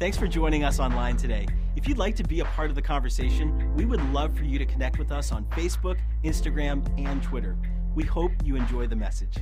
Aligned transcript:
Thanks 0.00 0.16
for 0.16 0.26
joining 0.26 0.64
us 0.64 0.80
online 0.80 1.16
today. 1.16 1.46
If 1.76 1.86
you'd 1.86 1.98
like 1.98 2.16
to 2.16 2.24
be 2.24 2.40
a 2.40 2.44
part 2.46 2.68
of 2.68 2.74
the 2.74 2.82
conversation, 2.82 3.72
we 3.76 3.84
would 3.84 4.02
love 4.12 4.36
for 4.36 4.42
you 4.42 4.58
to 4.58 4.66
connect 4.66 4.98
with 4.98 5.12
us 5.12 5.30
on 5.30 5.44
Facebook, 5.52 6.00
Instagram, 6.24 6.84
and 6.98 7.22
Twitter. 7.22 7.56
We 7.94 8.02
hope 8.02 8.32
you 8.42 8.56
enjoy 8.56 8.88
the 8.88 8.96
message. 8.96 9.38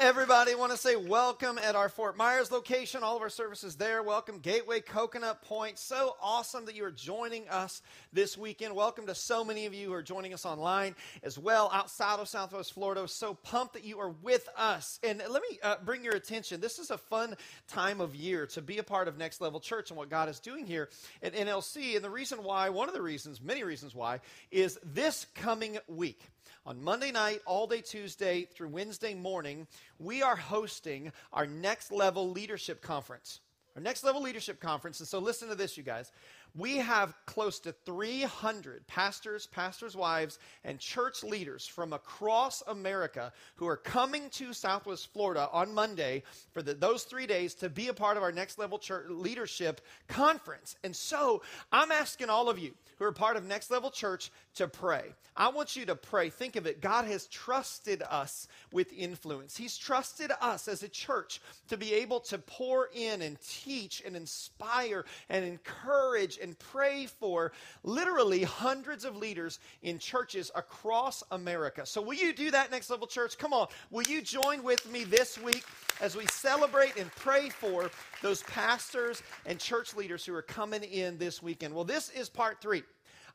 Welcome 0.00 0.29
everybody. 0.40 0.58
Want 0.58 0.72
to 0.72 0.78
say 0.78 0.96
welcome 0.96 1.58
at 1.58 1.76
our 1.76 1.90
Fort 1.90 2.16
Myers 2.16 2.50
location. 2.50 3.02
All 3.02 3.14
of 3.14 3.20
our 3.20 3.28
services 3.28 3.76
there. 3.76 4.02
Welcome 4.02 4.38
Gateway 4.38 4.80
Coconut 4.80 5.42
Point. 5.42 5.78
So 5.78 6.16
awesome 6.22 6.64
that 6.64 6.74
you 6.74 6.82
are 6.84 6.90
joining 6.90 7.46
us 7.50 7.82
this 8.10 8.38
weekend. 8.38 8.74
Welcome 8.74 9.06
to 9.08 9.14
so 9.14 9.44
many 9.44 9.66
of 9.66 9.74
you 9.74 9.88
who 9.88 9.92
are 9.92 10.02
joining 10.02 10.32
us 10.32 10.46
online 10.46 10.94
as 11.22 11.38
well 11.38 11.68
outside 11.74 12.20
of 12.20 12.28
Southwest 12.28 12.72
Florida. 12.72 13.06
So 13.06 13.34
pumped 13.34 13.74
that 13.74 13.84
you 13.84 14.00
are 14.00 14.08
with 14.22 14.48
us. 14.56 14.98
And 15.02 15.18
let 15.18 15.42
me 15.42 15.58
uh, 15.62 15.76
bring 15.84 16.02
your 16.02 16.14
attention. 16.14 16.58
This 16.58 16.78
is 16.78 16.90
a 16.90 16.96
fun 16.96 17.34
time 17.68 18.00
of 18.00 18.14
year 18.14 18.46
to 18.46 18.62
be 18.62 18.78
a 18.78 18.82
part 18.82 19.08
of 19.08 19.18
Next 19.18 19.42
Level 19.42 19.60
Church 19.60 19.90
and 19.90 19.98
what 19.98 20.08
God 20.08 20.30
is 20.30 20.40
doing 20.40 20.66
here 20.66 20.88
at 21.22 21.34
NLC. 21.34 21.96
And 21.96 22.04
the 22.04 22.08
reason 22.08 22.42
why, 22.42 22.70
one 22.70 22.88
of 22.88 22.94
the 22.94 23.02
reasons, 23.02 23.42
many 23.42 23.62
reasons 23.62 23.94
why, 23.94 24.20
is 24.50 24.78
this 24.82 25.26
coming 25.34 25.76
week. 25.86 26.22
On 26.66 26.82
Monday 26.82 27.10
night, 27.10 27.40
all 27.46 27.66
day 27.66 27.80
Tuesday 27.80 28.44
through 28.44 28.68
Wednesday 28.68 29.14
morning, 29.14 29.66
we 29.98 30.22
are 30.22 30.29
hosting 30.36 31.12
our 31.32 31.46
next 31.46 31.92
level 31.92 32.30
leadership 32.30 32.82
conference. 32.82 33.40
Our 33.76 33.82
next 33.82 34.02
level 34.02 34.22
leadership 34.22 34.60
conference. 34.60 35.00
And 35.00 35.08
so 35.08 35.18
listen 35.18 35.48
to 35.48 35.54
this, 35.54 35.76
you 35.76 35.82
guys. 35.82 36.10
We 36.54 36.78
have 36.78 37.14
close 37.26 37.60
to 37.60 37.72
300 37.72 38.86
pastors, 38.86 39.46
pastors' 39.46 39.96
wives, 39.96 40.38
and 40.64 40.78
church 40.78 41.22
leaders 41.22 41.66
from 41.66 41.92
across 41.92 42.62
America 42.66 43.32
who 43.56 43.66
are 43.66 43.76
coming 43.76 44.30
to 44.30 44.52
Southwest 44.52 45.12
Florida 45.12 45.48
on 45.52 45.74
Monday 45.74 46.22
for 46.52 46.62
the, 46.62 46.74
those 46.74 47.04
three 47.04 47.26
days 47.26 47.54
to 47.54 47.68
be 47.68 47.88
a 47.88 47.94
part 47.94 48.16
of 48.16 48.22
our 48.22 48.32
next 48.32 48.58
level 48.58 48.78
church 48.78 49.06
leadership 49.08 49.80
conference. 50.08 50.76
And 50.82 50.94
so 50.94 51.42
I'm 51.72 51.92
asking 51.92 52.30
all 52.30 52.48
of 52.48 52.58
you 52.58 52.74
who 52.98 53.04
are 53.06 53.12
part 53.12 53.36
of 53.36 53.44
Next 53.44 53.70
Level 53.70 53.90
Church 53.90 54.30
to 54.56 54.68
pray. 54.68 55.14
I 55.36 55.48
want 55.48 55.74
you 55.74 55.86
to 55.86 55.96
pray. 55.96 56.28
Think 56.28 56.56
of 56.56 56.66
it. 56.66 56.82
God 56.82 57.06
has 57.06 57.26
trusted 57.26 58.02
us 58.02 58.46
with 58.72 58.92
influence. 58.92 59.56
He's 59.56 59.78
trusted 59.78 60.30
us 60.40 60.68
as 60.68 60.82
a 60.82 60.88
church 60.88 61.40
to 61.68 61.78
be 61.78 61.94
able 61.94 62.20
to 62.20 62.36
pour 62.38 62.90
in 62.94 63.22
and 63.22 63.40
teach 63.40 64.02
and 64.04 64.14
inspire 64.14 65.06
and 65.30 65.44
encourage 65.44 66.36
and 66.40 66.58
pray 66.58 67.06
for 67.06 67.52
literally 67.82 68.42
hundreds 68.42 69.04
of 69.04 69.16
leaders 69.16 69.58
in 69.82 69.98
churches 69.98 70.50
across 70.54 71.22
America. 71.30 71.86
So, 71.86 72.00
will 72.02 72.14
you 72.14 72.32
do 72.32 72.50
that, 72.50 72.70
Next 72.70 72.90
Level 72.90 73.06
Church? 73.06 73.38
Come 73.38 73.52
on. 73.52 73.68
Will 73.90 74.02
you 74.02 74.22
join 74.22 74.62
with 74.62 74.90
me 74.90 75.04
this 75.04 75.38
week 75.38 75.64
as 76.00 76.16
we 76.16 76.26
celebrate 76.26 76.96
and 76.96 77.10
pray 77.12 77.48
for 77.48 77.90
those 78.22 78.42
pastors 78.44 79.22
and 79.46 79.58
church 79.58 79.94
leaders 79.94 80.24
who 80.24 80.34
are 80.34 80.42
coming 80.42 80.82
in 80.82 81.18
this 81.18 81.42
weekend? 81.42 81.74
Well, 81.74 81.84
this 81.84 82.10
is 82.10 82.28
part 82.28 82.60
three 82.60 82.82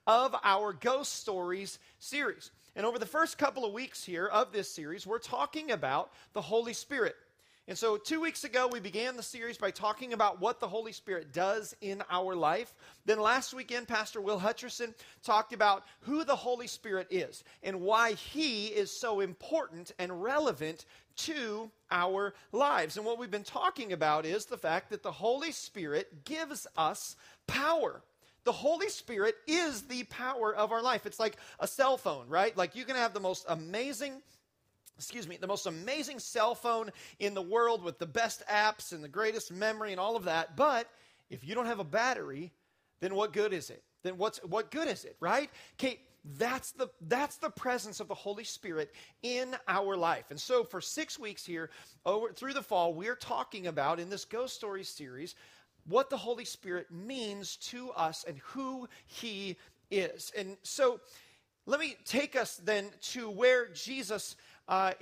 of 0.08 0.36
our 0.44 0.74
Ghost 0.74 1.14
Stories 1.14 1.80
series. 2.00 2.52
And 2.76 2.86
over 2.86 3.00
the 3.00 3.06
first 3.06 3.38
couple 3.38 3.64
of 3.64 3.74
weeks 3.74 4.04
here 4.04 4.28
of 4.28 4.52
this 4.52 4.70
series, 4.70 5.08
we're 5.08 5.18
talking 5.18 5.72
about 5.72 6.12
the 6.34 6.42
Holy 6.42 6.74
Spirit. 6.74 7.16
And 7.68 7.76
so, 7.76 7.98
two 7.98 8.22
weeks 8.22 8.44
ago, 8.44 8.70
we 8.72 8.80
began 8.80 9.18
the 9.18 9.24
series 9.24 9.58
by 9.58 9.72
talking 9.72 10.14
about 10.14 10.40
what 10.40 10.60
the 10.60 10.68
Holy 10.68 10.92
Spirit 10.92 11.34
does 11.34 11.76
in 11.82 12.04
our 12.12 12.36
life. 12.36 12.72
Then, 13.06 13.20
last 13.20 13.56
weekend, 13.56 13.88
Pastor 13.88 14.22
Will 14.22 14.40
Hutcherson 14.40 14.94
talked 15.24 15.52
about 15.52 15.84
who 16.02 16.24
the 16.24 16.36
Holy 16.36 16.68
Spirit 16.68 17.08
is 17.10 17.44
and 17.64 17.82
why 17.82 18.14
he 18.14 18.68
is 18.68 18.92
so 18.92 19.20
important 19.20 19.92
and 19.98 20.22
relevant 20.22 20.86
to 21.16 21.72
our 21.90 22.36
lives. 22.52 22.98
And 22.98 23.06
what 23.06 23.18
we've 23.18 23.32
been 23.32 23.44
talking 23.44 23.94
about 23.94 24.28
is 24.28 24.46
the 24.46 24.58
fact 24.58 24.92
that 24.92 25.02
the 25.02 25.12
Holy 25.12 25.52
Spirit 25.52 26.24
gives 26.24 26.68
us 26.78 27.16
power. 27.48 28.04
The 28.44 28.52
Holy 28.52 28.90
Spirit 28.90 29.34
is 29.48 29.84
the 29.84 30.04
power 30.04 30.56
of 30.56 30.72
our 30.72 30.84
life. 30.84 31.08
It's 31.08 31.20
like 31.20 31.38
a 31.60 31.68
cell 31.68 31.98
phone, 31.98 32.30
right? 32.30 32.56
Like 32.56 32.76
you 32.76 32.86
can 32.86 32.96
have 32.96 33.16
the 33.16 33.20
most 33.20 33.44
amazing 33.50 34.22
excuse 34.98 35.28
me, 35.28 35.38
the 35.38 35.48
most 35.48 35.66
amazing 35.66 36.20
cell 36.20 36.56
phone 36.56 36.92
in 37.20 37.34
the 37.34 37.42
world 37.42 37.84
with 37.84 38.00
the 38.00 38.06
best 38.06 38.44
apps 38.48 38.92
and 38.92 39.04
the 39.04 39.10
greatest 39.10 39.52
memory 39.52 39.92
and 39.92 40.00
all 40.00 40.16
of 40.16 40.26
that. 40.26 40.56
But 40.56 40.88
if 41.30 41.44
you 41.44 41.56
don't 41.56 41.66
have 41.66 41.80
a 41.80 41.84
battery, 41.84 42.52
then 43.02 43.16
what 43.16 43.34
good 43.34 43.54
is 43.54 43.70
it? 43.70 43.84
Then 44.04 44.18
what's 44.18 44.38
what 44.44 44.72
good 44.72 44.88
is 44.88 45.04
it, 45.04 45.18
right? 45.20 45.50
Okay, 45.80 46.00
that's 46.38 46.72
the 46.72 46.88
that's 47.02 47.38
the 47.38 47.50
presence 47.50 48.00
of 48.00 48.08
the 48.08 48.16
Holy 48.16 48.44
Spirit 48.44 48.94
in 49.22 49.56
our 49.68 49.98
life. 49.98 50.26
And 50.30 50.40
so 50.40 50.64
for 50.64 50.82
6 50.82 51.20
weeks 51.20 51.46
here 51.46 51.70
over 52.06 52.32
through 52.32 52.54
the 52.54 52.62
fall, 52.62 52.94
we're 52.94 53.16
talking 53.16 53.68
about 53.68 54.00
in 54.00 54.10
this 54.10 54.26
Ghost 54.26 54.56
story 54.56 54.84
series 54.84 55.36
what 55.88 56.10
the 56.10 56.18
Holy 56.18 56.46
Spirit 56.46 56.92
means 56.92 57.58
to 57.58 57.92
us 57.92 58.26
and 58.28 58.40
who 58.40 58.88
he 59.06 59.56
is. 59.92 60.32
And 60.36 60.58
so 60.64 61.00
let 61.68 61.80
me 61.80 61.96
take 62.06 62.36
us 62.36 62.58
then 62.58 62.86
to 63.14 63.30
where 63.30 63.68
Jesus 63.70 64.36
uh, 64.68 64.94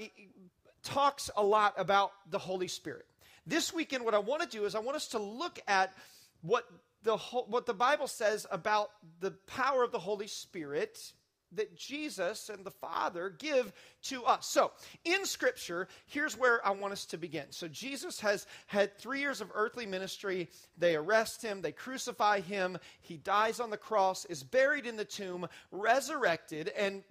talks 0.83 1.29
a 1.35 1.43
lot 1.43 1.73
about 1.77 2.11
the 2.29 2.39
Holy 2.39 2.67
Spirit. 2.67 3.05
This 3.45 3.73
weekend, 3.73 4.05
what 4.05 4.13
I 4.13 4.19
want 4.19 4.41
to 4.41 4.47
do 4.47 4.65
is 4.65 4.75
I 4.75 4.79
want 4.79 4.95
us 4.95 5.09
to 5.09 5.19
look 5.19 5.59
at 5.67 5.93
what 6.41 6.65
the, 7.03 7.17
what 7.17 7.65
the 7.65 7.73
Bible 7.73 8.07
says 8.07 8.45
about 8.51 8.89
the 9.19 9.31
power 9.31 9.83
of 9.83 9.91
the 9.91 9.99
Holy 9.99 10.27
Spirit 10.27 11.13
that 11.55 11.75
Jesus 11.75 12.49
and 12.49 12.65
the 12.65 12.71
Father 12.71 13.29
give 13.29 13.71
to 14.03 14.23
us. 14.25 14.47
So, 14.47 14.71
in 15.05 15.25
Scripture, 15.25 15.87
here's 16.07 16.37
where 16.37 16.65
I 16.65 16.71
want 16.71 16.93
us 16.93 17.05
to 17.07 17.17
begin. 17.17 17.45
So, 17.51 17.67
Jesus 17.67 18.19
has 18.21 18.45
had 18.67 18.97
three 18.97 19.19
years 19.19 19.41
of 19.41 19.51
earthly 19.53 19.85
ministry. 19.85 20.49
They 20.77 20.95
arrest 20.95 21.41
him, 21.41 21.61
they 21.61 21.71
crucify 21.71 22.41
him, 22.41 22.77
he 23.01 23.17
dies 23.17 23.59
on 23.59 23.69
the 23.69 23.77
cross, 23.77 24.25
is 24.25 24.43
buried 24.43 24.85
in 24.85 24.97
the 24.97 25.05
tomb, 25.05 25.47
resurrected, 25.71 26.69
and 26.77 27.03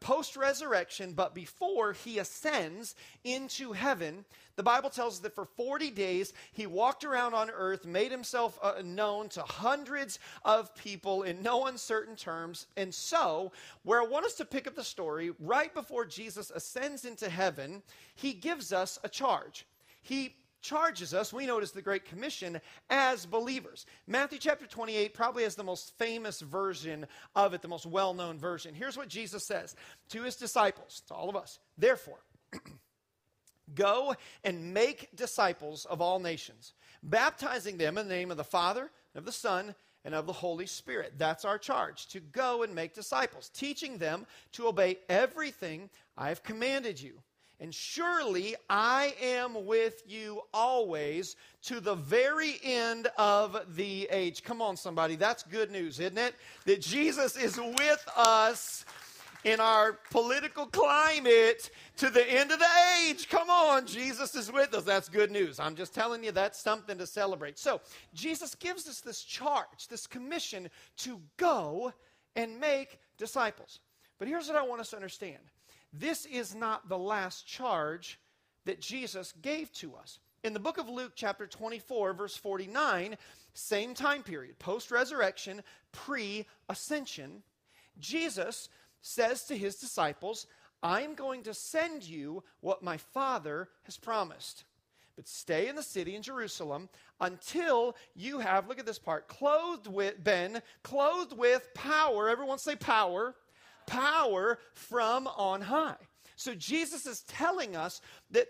post 0.00 0.36
resurrection, 0.36 1.12
but 1.12 1.34
before 1.34 1.92
he 1.92 2.18
ascends 2.18 2.94
into 3.24 3.72
heaven, 3.72 4.24
the 4.56 4.62
Bible 4.62 4.90
tells 4.90 5.14
us 5.14 5.20
that 5.20 5.34
for 5.34 5.44
40 5.44 5.90
days 5.90 6.32
he 6.52 6.66
walked 6.66 7.04
around 7.04 7.34
on 7.34 7.50
earth, 7.50 7.86
made 7.86 8.10
himself 8.10 8.58
uh, 8.62 8.82
known 8.82 9.28
to 9.30 9.42
hundreds 9.42 10.18
of 10.44 10.74
people 10.74 11.22
in 11.22 11.42
no 11.42 11.66
uncertain 11.66 12.16
terms. 12.16 12.66
And 12.76 12.92
so, 12.94 13.52
where 13.82 14.00
I 14.00 14.06
want 14.06 14.26
us 14.26 14.34
to 14.34 14.44
pick 14.44 14.66
up 14.66 14.74
the 14.74 14.84
story, 14.84 15.32
right 15.38 15.72
before 15.72 16.04
Jesus 16.04 16.50
ascends 16.50 17.04
into 17.04 17.28
heaven, 17.28 17.82
he 18.14 18.32
gives 18.32 18.72
us 18.72 18.98
a 19.04 19.08
charge. 19.08 19.66
He 20.02 20.34
charges 20.62 21.14
us, 21.14 21.32
we 21.32 21.46
know 21.46 21.58
it 21.58 21.62
as 21.62 21.70
the 21.70 21.82
Great 21.82 22.04
Commission, 22.04 22.60
as 22.90 23.24
believers. 23.24 23.86
Matthew 24.06 24.38
chapter 24.38 24.66
28 24.66 25.14
probably 25.14 25.44
has 25.44 25.54
the 25.54 25.62
most 25.62 25.96
famous 25.96 26.40
version 26.40 27.06
of 27.36 27.54
it, 27.54 27.62
the 27.62 27.68
most 27.68 27.86
well 27.86 28.14
known 28.14 28.38
version. 28.38 28.74
Here's 28.74 28.96
what 28.96 29.08
Jesus 29.08 29.44
says 29.44 29.76
to 30.08 30.22
his 30.22 30.36
disciples, 30.36 31.02
to 31.08 31.14
all 31.14 31.28
of 31.28 31.36
us. 31.36 31.58
Therefore, 31.78 32.18
Go 33.74 34.14
and 34.44 34.72
make 34.72 35.14
disciples 35.16 35.84
of 35.86 36.00
all 36.00 36.18
nations, 36.18 36.74
baptizing 37.02 37.76
them 37.76 37.98
in 37.98 38.08
the 38.08 38.14
name 38.14 38.30
of 38.30 38.36
the 38.36 38.44
Father, 38.44 38.90
and 39.14 39.18
of 39.18 39.24
the 39.24 39.32
Son, 39.32 39.74
and 40.04 40.14
of 40.14 40.26
the 40.26 40.32
Holy 40.32 40.66
Spirit. 40.66 41.14
That's 41.18 41.44
our 41.44 41.58
charge 41.58 42.06
to 42.08 42.20
go 42.20 42.62
and 42.62 42.74
make 42.74 42.94
disciples, 42.94 43.48
teaching 43.48 43.98
them 43.98 44.24
to 44.52 44.68
obey 44.68 44.98
everything 45.08 45.90
I 46.16 46.28
have 46.28 46.44
commanded 46.44 47.00
you. 47.00 47.20
And 47.58 47.74
surely 47.74 48.54
I 48.68 49.14
am 49.20 49.66
with 49.66 50.02
you 50.06 50.42
always 50.52 51.36
to 51.62 51.80
the 51.80 51.94
very 51.94 52.60
end 52.62 53.08
of 53.16 53.74
the 53.74 54.06
age. 54.10 54.42
Come 54.42 54.60
on, 54.60 54.76
somebody. 54.76 55.16
That's 55.16 55.42
good 55.42 55.70
news, 55.70 55.98
isn't 55.98 56.18
it? 56.18 56.34
That 56.66 56.82
Jesus 56.82 57.36
is 57.36 57.58
with 57.58 58.08
us 58.14 58.84
in 59.44 59.60
our 59.60 59.94
political 60.10 60.66
climate 60.66 61.70
to 61.96 62.10
the 62.10 62.28
end 62.30 62.52
of 62.52 62.58
the 62.58 62.66
age. 63.00 63.28
Come 63.28 63.50
on, 63.50 63.86
Jesus 63.86 64.34
is 64.34 64.50
with 64.52 64.74
us. 64.74 64.84
That's 64.84 65.08
good 65.08 65.30
news. 65.30 65.60
I'm 65.60 65.76
just 65.76 65.94
telling 65.94 66.24
you 66.24 66.32
that's 66.32 66.60
something 66.60 66.98
to 66.98 67.06
celebrate. 67.06 67.58
So, 67.58 67.80
Jesus 68.14 68.54
gives 68.54 68.88
us 68.88 69.00
this 69.00 69.22
charge, 69.22 69.88
this 69.88 70.06
commission 70.06 70.68
to 70.98 71.20
go 71.36 71.92
and 72.34 72.60
make 72.60 72.98
disciples. 73.18 73.80
But 74.18 74.28
here's 74.28 74.48
what 74.48 74.56
I 74.56 74.62
want 74.62 74.80
us 74.80 74.90
to 74.90 74.96
understand 74.96 75.38
this 75.92 76.26
is 76.26 76.54
not 76.54 76.88
the 76.88 76.98
last 76.98 77.46
charge 77.46 78.18
that 78.64 78.80
Jesus 78.80 79.32
gave 79.42 79.72
to 79.74 79.94
us. 79.94 80.18
In 80.44 80.52
the 80.52 80.60
book 80.60 80.78
of 80.78 80.88
Luke, 80.88 81.12
chapter 81.14 81.46
24, 81.46 82.12
verse 82.12 82.36
49, 82.36 83.16
same 83.54 83.94
time 83.94 84.22
period, 84.22 84.58
post 84.58 84.90
resurrection, 84.90 85.62
pre 85.92 86.46
ascension, 86.68 87.42
Jesus 87.98 88.68
says 89.02 89.44
to 89.44 89.56
his 89.56 89.76
disciples, 89.76 90.46
I'm 90.82 91.14
going 91.14 91.42
to 91.44 91.54
send 91.54 92.04
you 92.04 92.42
what 92.60 92.82
my 92.82 92.96
Father 92.96 93.68
has 93.84 93.96
promised. 93.96 94.64
But 95.16 95.26
stay 95.26 95.68
in 95.68 95.76
the 95.76 95.82
city 95.82 96.14
in 96.14 96.22
Jerusalem 96.22 96.90
until 97.20 97.96
you 98.14 98.38
have, 98.40 98.68
look 98.68 98.78
at 98.78 98.84
this 98.84 98.98
part, 98.98 99.28
clothed 99.28 99.86
with, 99.86 100.22
been 100.22 100.60
clothed 100.82 101.36
with 101.36 101.66
power. 101.74 102.28
Everyone 102.28 102.58
say 102.58 102.76
power. 102.76 103.34
Power 103.86 104.58
from 104.74 105.26
on 105.26 105.62
high. 105.62 105.96
So 106.36 106.54
Jesus 106.54 107.06
is 107.06 107.22
telling 107.22 107.76
us 107.76 108.02
that 108.30 108.48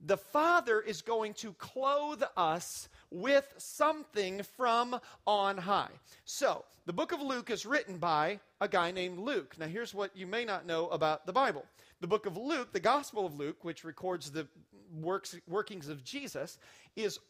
the 0.00 0.16
Father 0.16 0.80
is 0.80 1.02
going 1.02 1.34
to 1.34 1.52
clothe 1.54 2.22
us 2.36 2.88
with 3.14 3.54
something 3.58 4.42
from 4.56 4.98
on 5.26 5.56
high. 5.56 5.90
So, 6.24 6.64
the 6.86 6.92
book 6.92 7.12
of 7.12 7.22
Luke 7.22 7.48
is 7.48 7.64
written 7.64 7.98
by 7.98 8.40
a 8.60 8.68
guy 8.68 8.90
named 8.90 9.18
Luke. 9.18 9.56
Now, 9.58 9.66
here's 9.66 9.94
what 9.94 10.14
you 10.16 10.26
may 10.26 10.44
not 10.44 10.66
know 10.66 10.88
about 10.88 11.24
the 11.24 11.32
Bible. 11.32 11.64
The 12.00 12.08
book 12.08 12.26
of 12.26 12.36
Luke, 12.36 12.72
the 12.72 12.80
Gospel 12.80 13.24
of 13.24 13.34
Luke, 13.38 13.64
which 13.64 13.84
records 13.84 14.30
the 14.30 14.48
works, 15.00 15.36
workings 15.46 15.88
of 15.88 16.04
Jesus, 16.04 16.58
is 16.96 17.20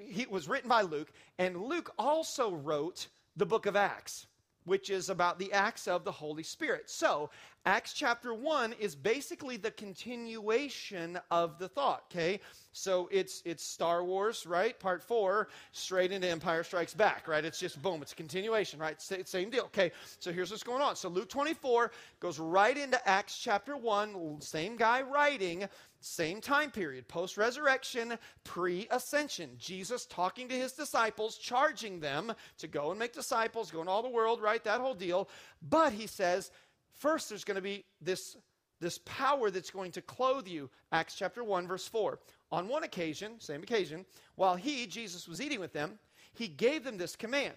he 0.00 0.26
was 0.26 0.48
written 0.48 0.68
by 0.68 0.82
Luke, 0.82 1.12
and 1.38 1.60
Luke 1.60 1.92
also 1.98 2.54
wrote 2.54 3.08
the 3.36 3.46
book 3.46 3.66
of 3.66 3.76
Acts 3.76 4.26
which 4.68 4.90
is 4.90 5.10
about 5.10 5.38
the 5.38 5.52
acts 5.52 5.88
of 5.88 6.04
the 6.04 6.12
Holy 6.12 6.44
Spirit. 6.44 6.88
So, 6.88 7.30
Acts 7.66 7.92
chapter 7.92 8.32
1 8.32 8.74
is 8.80 8.94
basically 8.94 9.58
the 9.58 9.72
continuation 9.72 11.18
of 11.30 11.58
the 11.58 11.68
thought, 11.68 12.04
okay? 12.10 12.40
So 12.72 13.08
it's 13.12 13.42
it's 13.44 13.62
Star 13.62 14.04
Wars, 14.04 14.46
right? 14.46 14.78
Part 14.78 15.02
4 15.02 15.48
straight 15.72 16.12
into 16.12 16.28
Empire 16.28 16.62
Strikes 16.62 16.94
Back, 16.94 17.28
right? 17.28 17.44
It's 17.44 17.58
just 17.58 17.82
boom, 17.82 18.00
it's 18.00 18.12
a 18.12 18.16
continuation, 18.16 18.78
right? 18.80 19.02
Same 19.02 19.50
deal. 19.50 19.64
Okay. 19.64 19.92
So 20.18 20.32
here's 20.32 20.50
what's 20.50 20.62
going 20.62 20.80
on. 20.80 20.96
So 20.96 21.10
Luke 21.10 21.28
24 21.28 21.90
goes 22.20 22.38
right 22.38 22.76
into 22.76 23.06
Acts 23.06 23.38
chapter 23.38 23.76
1, 23.76 24.40
same 24.40 24.76
guy 24.76 25.02
writing, 25.02 25.68
same 26.00 26.40
time 26.40 26.70
period, 26.70 27.08
post 27.08 27.36
resurrection, 27.36 28.18
pre 28.44 28.86
ascension. 28.90 29.50
Jesus 29.58 30.06
talking 30.06 30.48
to 30.48 30.54
his 30.54 30.72
disciples, 30.72 31.36
charging 31.36 31.98
them 31.98 32.32
to 32.58 32.68
go 32.68 32.90
and 32.90 32.98
make 32.98 33.12
disciples, 33.12 33.70
go 33.70 33.82
in 33.82 33.88
all 33.88 34.02
the 34.02 34.08
world, 34.08 34.40
right? 34.40 34.62
That 34.62 34.80
whole 34.80 34.94
deal. 34.94 35.28
But 35.68 35.92
he 35.92 36.06
says, 36.06 36.50
first 36.94 37.28
there's 37.28 37.44
going 37.44 37.56
to 37.56 37.62
be 37.62 37.84
this, 38.00 38.36
this 38.80 38.98
power 39.04 39.50
that's 39.50 39.70
going 39.70 39.92
to 39.92 40.02
clothe 40.02 40.46
you. 40.46 40.70
Acts 40.92 41.16
chapter 41.16 41.42
1, 41.42 41.66
verse 41.66 41.88
4. 41.88 42.18
On 42.52 42.68
one 42.68 42.84
occasion, 42.84 43.40
same 43.40 43.62
occasion, 43.62 44.06
while 44.36 44.54
he, 44.56 44.86
Jesus, 44.86 45.26
was 45.26 45.40
eating 45.40 45.60
with 45.60 45.72
them, 45.72 45.98
he 46.32 46.46
gave 46.46 46.84
them 46.84 46.96
this 46.96 47.16
command 47.16 47.54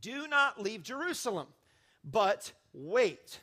Do 0.00 0.28
not 0.28 0.62
leave 0.62 0.84
Jerusalem, 0.84 1.48
but 2.04 2.52
wait 2.72 3.40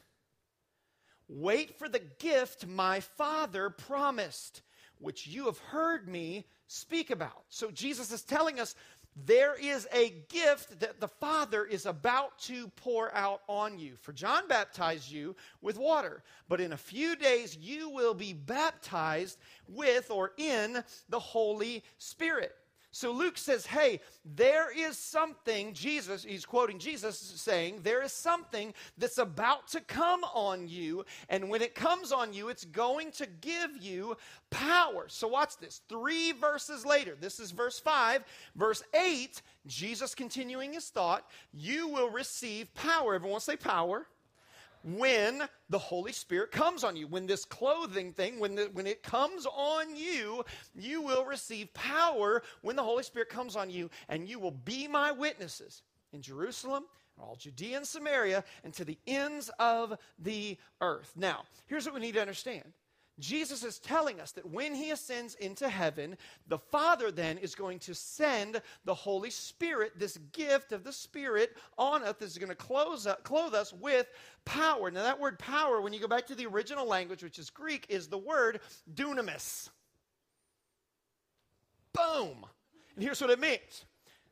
Wait 1.27 1.77
for 1.77 1.87
the 1.87 2.01
gift 2.19 2.67
my 2.67 2.99
Father 2.99 3.69
promised, 3.69 4.61
which 4.99 5.27
you 5.27 5.45
have 5.45 5.57
heard 5.57 6.07
me 6.07 6.45
speak 6.67 7.09
about. 7.09 7.43
So 7.49 7.71
Jesus 7.71 8.11
is 8.11 8.21
telling 8.23 8.59
us 8.59 8.75
there 9.15 9.55
is 9.55 9.87
a 9.93 10.09
gift 10.29 10.79
that 10.79 10.99
the 10.99 11.07
Father 11.07 11.65
is 11.65 11.85
about 11.85 12.39
to 12.39 12.67
pour 12.69 13.13
out 13.13 13.41
on 13.47 13.77
you. 13.77 13.95
For 14.01 14.11
John 14.11 14.47
baptized 14.47 15.11
you 15.11 15.35
with 15.61 15.77
water, 15.77 16.23
but 16.49 16.59
in 16.59 16.73
a 16.73 16.77
few 16.77 17.15
days 17.15 17.55
you 17.55 17.89
will 17.89 18.15
be 18.15 18.33
baptized 18.33 19.37
with 19.67 20.09
or 20.09 20.31
in 20.37 20.83
the 21.09 21.19
Holy 21.19 21.83
Spirit. 21.99 22.55
So 22.95 23.11
Luke 23.11 23.39
says, 23.39 23.65
hey, 23.65 24.01
there 24.23 24.71
is 24.71 24.99
something, 24.99 25.73
Jesus, 25.73 26.23
he's 26.23 26.45
quoting 26.45 26.77
Jesus 26.77 27.17
saying, 27.17 27.79
there 27.81 28.03
is 28.03 28.13
something 28.13 28.71
that's 28.99 29.17
about 29.17 29.67
to 29.69 29.81
come 29.81 30.23
on 30.25 30.67
you. 30.67 31.03
And 31.27 31.49
when 31.49 31.63
it 31.63 31.73
comes 31.73 32.11
on 32.11 32.33
you, 32.33 32.49
it's 32.49 32.65
going 32.65 33.09
to 33.13 33.25
give 33.41 33.71
you 33.81 34.15
power. 34.51 35.05
So 35.07 35.27
watch 35.27 35.57
this. 35.57 35.81
Three 35.89 36.33
verses 36.33 36.85
later, 36.85 37.17
this 37.19 37.39
is 37.39 37.49
verse 37.49 37.79
5. 37.79 38.23
Verse 38.55 38.83
8, 38.93 39.41
Jesus 39.65 40.13
continuing 40.13 40.73
his 40.73 40.89
thought, 40.89 41.25
you 41.51 41.87
will 41.87 42.11
receive 42.11 42.71
power. 42.75 43.15
Everyone 43.15 43.39
say 43.39 43.57
power 43.57 44.05
when 44.83 45.43
the 45.69 45.79
Holy 45.79 46.11
Spirit 46.11 46.51
comes 46.51 46.83
on 46.83 46.95
you. 46.95 47.07
When 47.07 47.25
this 47.25 47.45
clothing 47.45 48.13
thing, 48.13 48.39
when, 48.39 48.55
the, 48.55 48.69
when 48.73 48.87
it 48.87 49.01
comes 49.03 49.45
on 49.45 49.95
you, 49.95 50.43
you 50.75 51.01
will 51.01 51.25
receive 51.25 51.73
power 51.73 52.43
when 52.61 52.75
the 52.75 52.83
Holy 52.83 53.03
Spirit 53.03 53.29
comes 53.29 53.55
on 53.55 53.69
you, 53.69 53.89
and 54.09 54.27
you 54.27 54.39
will 54.39 54.51
be 54.51 54.87
my 54.87 55.11
witnesses 55.11 55.81
in 56.11 56.21
Jerusalem, 56.21 56.85
all 57.19 57.35
Judea 57.35 57.77
and 57.77 57.87
Samaria, 57.87 58.43
and 58.63 58.73
to 58.73 58.85
the 58.85 58.97
ends 59.07 59.49
of 59.59 59.97
the 60.19 60.57
earth. 60.81 61.13
Now, 61.15 61.43
here's 61.67 61.85
what 61.85 61.95
we 61.95 62.01
need 62.01 62.15
to 62.15 62.21
understand 62.21 62.73
Jesus 63.19 63.63
is 63.63 63.77
telling 63.77 64.19
us 64.19 64.31
that 64.31 64.49
when 64.49 64.73
he 64.73 64.89
ascends 64.89 65.35
into 65.35 65.69
heaven, 65.69 66.17
the 66.47 66.57
Father 66.57 67.11
then 67.11 67.37
is 67.37 67.53
going 67.53 67.77
to 67.79 67.93
send 67.93 68.59
the 68.85 68.93
Holy 68.93 69.29
Spirit, 69.29 69.93
this 69.97 70.17
gift 70.31 70.71
of 70.71 70.83
the 70.83 70.91
Spirit, 70.91 71.55
on 71.77 72.03
us 72.03 72.15
is 72.21 72.37
going 72.37 72.53
to 72.53 72.73
us, 72.73 73.07
clothe 73.23 73.53
us 73.53 73.71
with 73.71 74.07
power. 74.45 74.89
Now, 74.89 75.03
that 75.03 75.19
word 75.19 75.37
power, 75.37 75.79
when 75.79 75.93
you 75.93 75.99
go 75.99 76.07
back 76.07 76.25
to 76.27 76.35
the 76.35 76.47
original 76.47 76.87
language, 76.87 77.23
which 77.23 77.37
is 77.37 77.51
Greek, 77.51 77.85
is 77.87 78.07
the 78.07 78.17
word 78.17 78.61
dunamis. 78.93 79.69
Boom. 81.93 82.45
And 82.95 83.03
here's 83.03 83.21
what 83.21 83.29
it 83.29 83.39
means. 83.39 83.85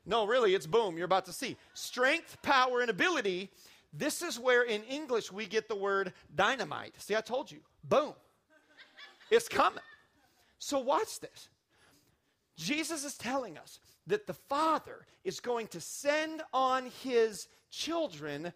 No, 0.04 0.26
really, 0.26 0.54
it's 0.54 0.66
boom. 0.66 0.96
You're 0.96 1.04
about 1.04 1.26
to 1.26 1.32
see. 1.32 1.56
Strength, 1.74 2.42
power, 2.42 2.80
and 2.80 2.90
ability. 2.90 3.50
This 3.92 4.22
is 4.22 4.40
where 4.40 4.62
in 4.64 4.82
English 4.84 5.30
we 5.30 5.46
get 5.46 5.68
the 5.68 5.76
word 5.76 6.12
dynamite. 6.34 7.00
See, 7.00 7.14
I 7.14 7.20
told 7.20 7.50
you. 7.50 7.60
Boom. 7.84 8.14
It's 9.32 9.48
coming. 9.48 9.82
So, 10.58 10.78
watch 10.78 11.18
this. 11.18 11.48
Jesus 12.54 13.02
is 13.02 13.16
telling 13.16 13.56
us 13.56 13.80
that 14.06 14.26
the 14.26 14.34
Father 14.34 15.06
is 15.24 15.40
going 15.40 15.68
to 15.68 15.80
send 15.80 16.42
on 16.52 16.90
his 17.02 17.48
children 17.70 18.52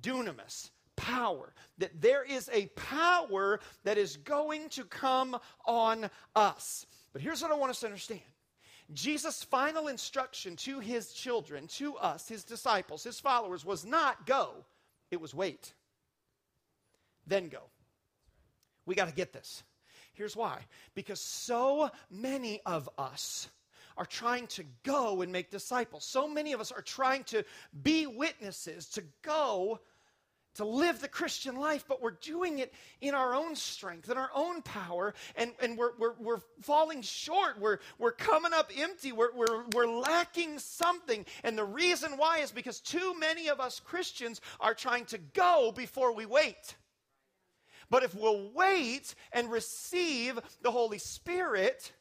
dunamis, 0.00 0.70
power. 0.94 1.52
That 1.78 2.00
there 2.00 2.22
is 2.22 2.48
a 2.52 2.66
power 2.66 3.58
that 3.82 3.98
is 3.98 4.16
going 4.16 4.68
to 4.70 4.84
come 4.84 5.36
on 5.66 6.08
us. 6.36 6.86
But 7.12 7.20
here's 7.20 7.42
what 7.42 7.50
I 7.50 7.56
want 7.56 7.70
us 7.70 7.80
to 7.80 7.86
understand 7.86 8.20
Jesus' 8.94 9.42
final 9.42 9.88
instruction 9.88 10.54
to 10.56 10.78
his 10.78 11.12
children, 11.12 11.66
to 11.66 11.96
us, 11.96 12.28
his 12.28 12.44
disciples, 12.44 13.02
his 13.02 13.18
followers, 13.18 13.64
was 13.64 13.84
not 13.84 14.24
go, 14.24 14.64
it 15.10 15.20
was 15.20 15.34
wait. 15.34 15.74
Then 17.26 17.48
go. 17.48 17.62
We 18.86 18.94
got 18.94 19.08
to 19.08 19.14
get 19.14 19.32
this. 19.32 19.64
Here's 20.14 20.36
why 20.36 20.60
because 20.94 21.20
so 21.20 21.90
many 22.10 22.60
of 22.66 22.88
us 22.98 23.48
are 23.96 24.06
trying 24.06 24.46
to 24.48 24.64
go 24.84 25.22
and 25.22 25.32
make 25.32 25.50
disciples. 25.50 26.04
So 26.04 26.26
many 26.26 26.52
of 26.52 26.60
us 26.60 26.72
are 26.72 26.82
trying 26.82 27.24
to 27.24 27.44
be 27.82 28.06
witnesses, 28.06 28.88
to 28.90 29.04
go 29.22 29.80
to 30.54 30.64
live 30.64 31.00
the 31.00 31.08
Christian 31.08 31.56
life, 31.56 31.84
but 31.88 32.02
we're 32.02 32.10
doing 32.10 32.58
it 32.58 32.72
in 33.00 33.14
our 33.14 33.34
own 33.34 33.56
strength, 33.56 34.10
in 34.10 34.18
our 34.18 34.30
own 34.34 34.60
power, 34.62 35.14
and, 35.36 35.52
and 35.62 35.78
we're, 35.78 35.92
we're, 35.98 36.14
we're 36.18 36.40
falling 36.60 37.00
short. 37.00 37.58
We're, 37.58 37.78
we're 37.98 38.12
coming 38.12 38.52
up 38.52 38.70
empty. 38.76 39.12
We're, 39.12 39.34
we're, 39.34 39.64
we're 39.72 39.86
lacking 39.86 40.58
something. 40.58 41.24
And 41.42 41.56
the 41.56 41.64
reason 41.64 42.12
why 42.18 42.38
is 42.38 42.52
because 42.52 42.80
too 42.80 43.18
many 43.18 43.48
of 43.48 43.60
us 43.60 43.80
Christians 43.80 44.40
are 44.60 44.74
trying 44.74 45.06
to 45.06 45.18
go 45.18 45.72
before 45.74 46.14
we 46.14 46.26
wait. 46.26 46.76
But 47.92 48.04
if 48.04 48.14
we'll 48.14 48.50
wait 48.54 49.14
and 49.32 49.50
receive 49.50 50.40
the 50.62 50.70
Holy 50.70 50.96
Spirit, 50.96 51.92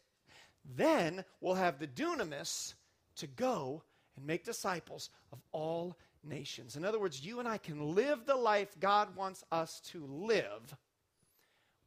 then 0.78 1.26
we'll 1.42 1.56
have 1.56 1.80
the 1.80 1.88
dunamis 1.88 2.76
to 3.18 3.28
go 3.28 3.84
and 4.16 4.26
make 4.26 4.46
disciples 4.46 5.10
of 5.34 5.42
all 5.52 5.98
nations. 6.24 6.78
In 6.78 6.86
other 6.86 6.98
words, 6.98 7.26
you 7.26 7.40
and 7.40 7.48
I 7.48 7.58
can 7.58 7.94
live 7.94 8.26
the 8.26 8.38
life 8.38 8.80
God 8.80 9.14
wants 9.18 9.44
us 9.52 9.82
to 9.92 10.08
live 10.08 10.78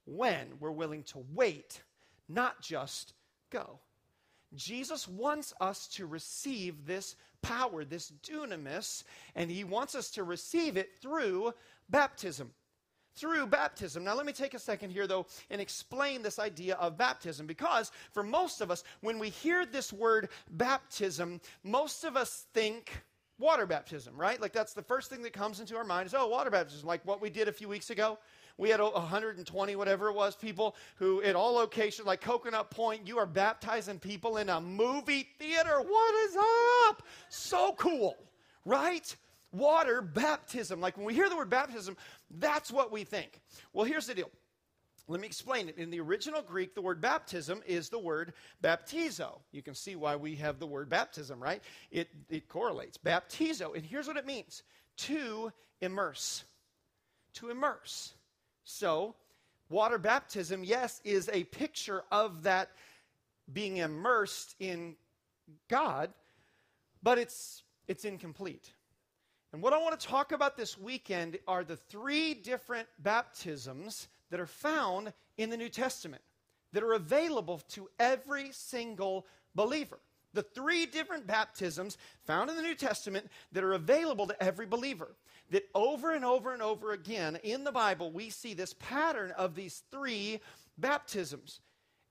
when 0.04 0.48
we're 0.60 0.70
willing 0.70 1.04
to 1.04 1.24
wait, 1.32 1.80
not 2.28 2.60
just 2.60 3.14
go. 3.48 3.78
Jesus 4.54 5.08
wants 5.08 5.54
us 5.62 5.88
to 5.88 6.04
receive 6.04 6.84
this 6.84 7.16
power, 7.40 7.86
this 7.86 8.12
dunamis, 8.22 9.04
and 9.34 9.50
he 9.50 9.64
wants 9.64 9.94
us 9.94 10.10
to 10.10 10.24
receive 10.24 10.76
it 10.76 10.90
through 11.00 11.54
baptism. 11.88 12.50
Through 13.14 13.46
baptism. 13.46 14.04
Now, 14.04 14.14
let 14.14 14.26
me 14.26 14.32
take 14.32 14.54
a 14.54 14.58
second 14.58 14.90
here, 14.90 15.06
though, 15.06 15.26
and 15.50 15.60
explain 15.60 16.22
this 16.22 16.38
idea 16.38 16.74
of 16.76 16.96
baptism 16.96 17.46
because 17.46 17.92
for 18.12 18.22
most 18.22 18.60
of 18.60 18.70
us, 18.70 18.84
when 19.00 19.18
we 19.18 19.28
hear 19.28 19.66
this 19.66 19.92
word 19.92 20.28
baptism, 20.50 21.40
most 21.62 22.04
of 22.04 22.16
us 22.16 22.46
think 22.54 22.92
water 23.38 23.66
baptism, 23.66 24.16
right? 24.16 24.40
Like 24.40 24.52
that's 24.52 24.72
the 24.72 24.82
first 24.82 25.10
thing 25.10 25.22
that 25.22 25.32
comes 25.32 25.60
into 25.60 25.76
our 25.76 25.84
mind 25.84 26.06
is, 26.06 26.14
oh, 26.14 26.28
water 26.28 26.50
baptism, 26.50 26.86
like 26.86 27.04
what 27.04 27.20
we 27.20 27.30
did 27.30 27.48
a 27.48 27.52
few 27.52 27.68
weeks 27.68 27.90
ago. 27.90 28.18
We 28.56 28.70
had 28.70 28.80
120, 28.80 29.74
whatever 29.74 30.08
it 30.08 30.14
was, 30.14 30.36
people 30.36 30.76
who 30.96 31.20
at 31.22 31.34
all 31.34 31.54
locations, 31.54 32.06
like 32.06 32.20
Coconut 32.20 32.70
Point, 32.70 33.06
you 33.06 33.18
are 33.18 33.26
baptizing 33.26 33.98
people 33.98 34.36
in 34.36 34.48
a 34.48 34.60
movie 34.60 35.28
theater. 35.40 35.82
What 35.82 36.14
is 36.24 36.36
up? 36.88 37.02
So 37.28 37.74
cool, 37.76 38.16
right? 38.64 39.14
Water 39.54 40.02
baptism. 40.02 40.80
Like 40.80 40.96
when 40.96 41.06
we 41.06 41.14
hear 41.14 41.28
the 41.28 41.36
word 41.36 41.50
baptism, 41.50 41.96
that's 42.38 42.72
what 42.72 42.90
we 42.90 43.04
think. 43.04 43.40
Well, 43.72 43.84
here's 43.84 44.06
the 44.06 44.14
deal. 44.14 44.30
Let 45.06 45.20
me 45.20 45.26
explain 45.26 45.68
it. 45.68 45.76
In 45.76 45.90
the 45.90 46.00
original 46.00 46.40
Greek, 46.40 46.74
the 46.74 46.80
word 46.80 47.00
baptism 47.00 47.62
is 47.66 47.88
the 47.88 47.98
word 47.98 48.32
baptizo. 48.62 49.38
You 49.52 49.62
can 49.62 49.74
see 49.74 49.96
why 49.96 50.16
we 50.16 50.34
have 50.36 50.58
the 50.58 50.66
word 50.66 50.88
baptism, 50.88 51.42
right? 51.42 51.62
It, 51.90 52.08
it 52.30 52.48
correlates. 52.48 52.96
Baptizo. 52.96 53.76
And 53.76 53.84
here's 53.84 54.08
what 54.08 54.16
it 54.16 54.26
means 54.26 54.62
to 54.98 55.52
immerse. 55.82 56.44
To 57.34 57.50
immerse. 57.50 58.14
So, 58.64 59.14
water 59.68 59.98
baptism, 59.98 60.64
yes, 60.64 61.02
is 61.04 61.28
a 61.32 61.44
picture 61.44 62.02
of 62.10 62.42
that 62.44 62.70
being 63.52 63.76
immersed 63.76 64.56
in 64.58 64.96
God, 65.68 66.10
but 67.02 67.18
it's, 67.18 67.62
it's 67.88 68.06
incomplete. 68.06 68.72
And 69.54 69.62
what 69.62 69.72
I 69.72 69.78
want 69.78 70.00
to 70.00 70.04
talk 70.08 70.32
about 70.32 70.56
this 70.56 70.76
weekend 70.76 71.38
are 71.46 71.62
the 71.62 71.76
three 71.76 72.34
different 72.34 72.88
baptisms 72.98 74.08
that 74.30 74.40
are 74.40 74.48
found 74.48 75.12
in 75.38 75.48
the 75.48 75.56
New 75.56 75.68
Testament 75.68 76.22
that 76.72 76.82
are 76.82 76.94
available 76.94 77.60
to 77.68 77.88
every 78.00 78.50
single 78.50 79.28
believer. 79.54 80.00
The 80.32 80.42
three 80.42 80.86
different 80.86 81.28
baptisms 81.28 81.98
found 82.24 82.50
in 82.50 82.56
the 82.56 82.62
New 82.62 82.74
Testament 82.74 83.30
that 83.52 83.62
are 83.62 83.74
available 83.74 84.26
to 84.26 84.42
every 84.42 84.66
believer. 84.66 85.14
That 85.50 85.68
over 85.72 86.10
and 86.12 86.24
over 86.24 86.52
and 86.52 86.60
over 86.60 86.90
again 86.90 87.38
in 87.44 87.62
the 87.62 87.70
Bible, 87.70 88.10
we 88.10 88.30
see 88.30 88.54
this 88.54 88.74
pattern 88.80 89.30
of 89.38 89.54
these 89.54 89.84
three 89.92 90.40
baptisms. 90.78 91.60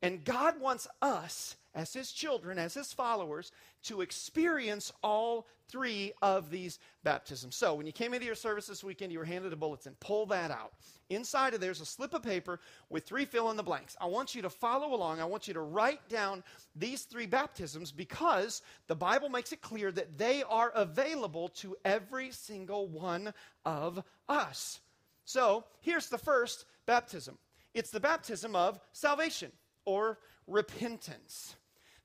And 0.04 0.26
God 0.26 0.60
wants 0.60 0.86
us, 1.02 1.56
as 1.74 1.94
His 1.94 2.12
children, 2.12 2.60
as 2.60 2.74
His 2.74 2.92
followers, 2.92 3.54
to 3.84 4.02
experience 4.02 4.92
all 5.02 5.48
three 5.70 6.12
of 6.22 6.52
these 6.52 6.78
baptisms. 7.06 7.56
So, 7.56 7.74
when 7.74 7.86
you 7.86 7.94
came 7.94 8.14
into 8.14 8.26
your 8.26 8.36
service 8.36 8.68
this 8.68 8.84
weekend, 8.84 9.14
you 9.14 9.20
were 9.20 9.26
handed 9.26 9.54
a 9.54 9.56
bulletin. 9.56 9.96
Pull 10.02 10.26
that 10.26 10.52
out. 10.52 10.74
Inside 11.10 11.54
of 11.54 11.62
there's 11.62 11.80
a 11.80 11.86
slip 11.86 12.14
of 12.14 12.22
paper 12.22 12.60
with 12.90 13.06
three 13.06 13.24
fill 13.24 13.50
in 13.50 13.56
the 13.56 13.64
blanks. 13.64 13.96
I 14.02 14.08
want 14.08 14.36
you 14.36 14.42
to 14.42 14.50
follow 14.50 14.94
along. 14.94 15.22
I 15.22 15.26
want 15.26 15.48
you 15.48 15.54
to 15.54 15.62
write 15.62 16.10
down 16.10 16.44
these 16.76 17.04
three 17.04 17.26
baptisms 17.26 17.94
because 17.94 18.62
the 18.88 18.96
Bible 18.96 19.30
makes 19.30 19.54
it 19.54 19.62
clear 19.62 19.90
that 19.94 20.18
they 20.18 20.44
are 20.44 20.74
available 20.76 21.48
to 21.48 21.78
every 21.86 22.30
single 22.32 22.88
one 22.90 23.34
of 23.64 24.04
us. 24.28 24.82
So, 25.24 25.64
here's 25.80 26.10
the 26.10 26.18
first 26.18 26.66
baptism 26.86 27.38
it's 27.74 27.90
the 27.90 28.02
baptism 28.02 28.54
of 28.54 28.82
salvation 28.92 29.54
or 29.86 30.20
repentance 30.48 31.56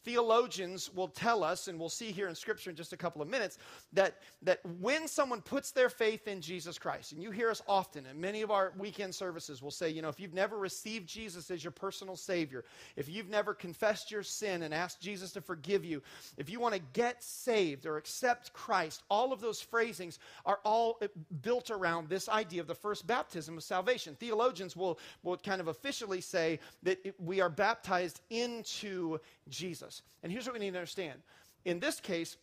theologians 0.04 0.92
will 0.94 1.08
tell 1.08 1.44
us, 1.44 1.68
and 1.68 1.78
we'll 1.78 1.88
see 1.88 2.12
here 2.12 2.28
in 2.28 2.34
Scripture 2.34 2.70
in 2.70 2.76
just 2.76 2.92
a 2.92 2.96
couple 2.96 3.20
of 3.20 3.28
minutes, 3.28 3.58
that, 3.92 4.20
that 4.42 4.60
when 4.80 5.08
someone 5.08 5.40
puts 5.40 5.70
their 5.70 5.88
faith 5.88 6.28
in 6.28 6.40
Jesus 6.40 6.78
Christ, 6.78 7.12
and 7.12 7.22
you 7.22 7.30
hear 7.30 7.50
us 7.50 7.62
often, 7.66 8.06
and 8.06 8.18
many 8.18 8.42
of 8.42 8.50
our 8.50 8.72
weekend 8.78 9.14
services 9.14 9.62
will 9.62 9.70
say, 9.70 9.90
you 9.90 10.02
know, 10.02 10.08
if 10.08 10.20
you've 10.20 10.34
never 10.34 10.56
received 10.56 11.08
Jesus 11.08 11.50
as 11.50 11.62
your 11.62 11.70
personal 11.70 12.16
Savior, 12.16 12.64
if 12.96 13.08
you've 13.08 13.28
never 13.28 13.54
confessed 13.54 14.10
your 14.10 14.22
sin 14.22 14.62
and 14.62 14.72
asked 14.72 15.00
Jesus 15.00 15.32
to 15.32 15.40
forgive 15.40 15.84
you, 15.84 16.02
if 16.36 16.48
you 16.48 16.60
want 16.60 16.74
to 16.74 16.80
get 16.92 17.22
saved 17.22 17.86
or 17.86 17.96
accept 17.96 18.52
Christ, 18.52 19.02
all 19.10 19.32
of 19.32 19.40
those 19.40 19.60
phrasings 19.60 20.18
are 20.44 20.60
all 20.64 20.98
uh, 21.02 21.08
built 21.42 21.70
around 21.70 22.08
this 22.08 22.28
idea 22.28 22.60
of 22.60 22.66
the 22.66 22.74
first 22.74 23.06
baptism 23.06 23.56
of 23.56 23.62
salvation. 23.62 24.14
Theologians 24.14 24.76
will, 24.76 24.98
will 25.22 25.36
kind 25.36 25.60
of 25.60 25.68
officially 25.68 26.20
say 26.20 26.60
that 26.82 27.14
we 27.18 27.40
are 27.40 27.50
baptized 27.50 28.20
into 28.30 29.18
Jesus. 29.48 29.97
And 30.22 30.32
here's 30.32 30.46
what 30.46 30.54
we 30.54 30.60
need 30.60 30.72
to 30.72 30.78
understand. 30.78 31.20
In 31.64 31.80
this 31.80 32.00
case, 32.00 32.36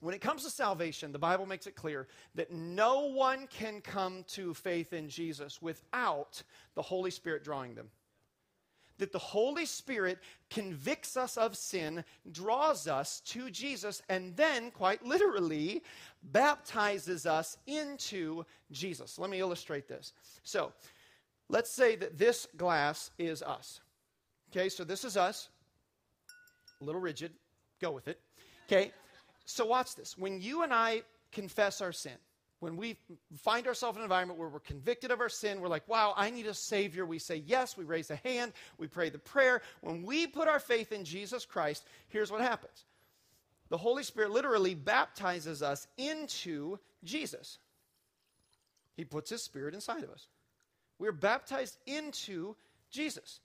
when 0.00 0.14
it 0.14 0.20
comes 0.20 0.42
to 0.42 0.50
salvation, 0.50 1.12
the 1.12 1.18
Bible 1.18 1.46
makes 1.46 1.66
it 1.66 1.76
clear 1.76 2.08
that 2.34 2.50
no 2.50 3.06
one 3.06 3.46
can 3.46 3.80
come 3.80 4.24
to 4.28 4.52
faith 4.52 4.92
in 4.92 5.08
Jesus 5.08 5.62
without 5.62 6.42
the 6.74 6.82
Holy 6.82 7.10
Spirit 7.10 7.44
drawing 7.44 7.74
them. 7.74 7.88
That 8.98 9.12
the 9.12 9.18
Holy 9.18 9.64
Spirit 9.64 10.18
convicts 10.50 11.16
us 11.16 11.36
of 11.36 11.56
sin, 11.56 12.04
draws 12.30 12.88
us 12.88 13.20
to 13.26 13.50
Jesus, 13.50 14.02
and 14.08 14.36
then, 14.36 14.70
quite 14.70 15.04
literally, 15.04 15.82
baptizes 16.22 17.24
us 17.24 17.56
into 17.66 18.44
Jesus. 18.70 19.18
Let 19.18 19.30
me 19.30 19.38
illustrate 19.38 19.88
this. 19.88 20.12
So, 20.42 20.72
let's 21.48 21.70
say 21.70 21.96
that 21.96 22.18
this 22.18 22.48
glass 22.56 23.10
is 23.18 23.42
us. 23.42 23.80
Okay, 24.50 24.68
so 24.68 24.84
this 24.84 25.04
is 25.04 25.16
us 25.16 25.48
a 26.82 26.84
little 26.84 27.00
rigid. 27.00 27.32
Go 27.80 27.90
with 27.92 28.08
it. 28.08 28.20
Okay? 28.66 28.92
So, 29.44 29.66
watch 29.66 29.94
this. 29.94 30.16
When 30.16 30.40
you 30.40 30.62
and 30.62 30.72
I 30.72 31.02
confess 31.32 31.80
our 31.80 31.92
sin, 31.92 32.12
when 32.60 32.76
we 32.76 32.96
find 33.38 33.66
ourselves 33.66 33.96
in 33.96 34.02
an 34.02 34.04
environment 34.04 34.38
where 34.38 34.48
we're 34.48 34.60
convicted 34.60 35.10
of 35.10 35.20
our 35.20 35.28
sin, 35.28 35.60
we're 35.60 35.68
like, 35.68 35.88
wow, 35.88 36.14
I 36.16 36.30
need 36.30 36.46
a 36.46 36.54
Savior. 36.54 37.04
We 37.04 37.18
say 37.18 37.42
yes, 37.44 37.76
we 37.76 37.82
raise 37.82 38.10
a 38.10 38.16
hand, 38.16 38.52
we 38.78 38.86
pray 38.86 39.10
the 39.10 39.18
prayer. 39.18 39.62
When 39.80 40.04
we 40.04 40.28
put 40.28 40.46
our 40.46 40.60
faith 40.60 40.92
in 40.92 41.04
Jesus 41.04 41.44
Christ, 41.44 41.84
here's 42.08 42.30
what 42.30 42.40
happens 42.40 42.84
the 43.68 43.78
Holy 43.78 44.02
Spirit 44.02 44.30
literally 44.30 44.74
baptizes 44.74 45.62
us 45.62 45.88
into 45.96 46.78
Jesus. 47.02 47.58
He 48.96 49.04
puts 49.04 49.30
His 49.30 49.42
Spirit 49.42 49.74
inside 49.74 50.04
of 50.04 50.10
us. 50.10 50.28
We're 50.98 51.10
baptized 51.10 51.78
into 51.86 52.54
Jesus. 52.90 53.40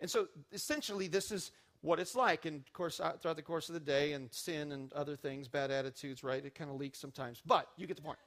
And 0.00 0.10
so 0.10 0.28
essentially, 0.52 1.08
this 1.08 1.30
is 1.30 1.52
what 1.80 2.00
it's 2.00 2.14
like. 2.14 2.44
And 2.44 2.56
of 2.60 2.72
course, 2.72 3.00
throughout 3.20 3.36
the 3.36 3.42
course 3.42 3.68
of 3.68 3.74
the 3.74 3.80
day, 3.80 4.12
and 4.12 4.32
sin 4.32 4.72
and 4.72 4.92
other 4.92 5.16
things, 5.16 5.48
bad 5.48 5.70
attitudes, 5.70 6.22
right? 6.24 6.44
It 6.44 6.54
kind 6.54 6.70
of 6.70 6.76
leaks 6.76 6.98
sometimes. 6.98 7.42
But 7.44 7.68
you 7.76 7.86
get 7.86 7.96
the 7.96 8.02
point. 8.02 8.18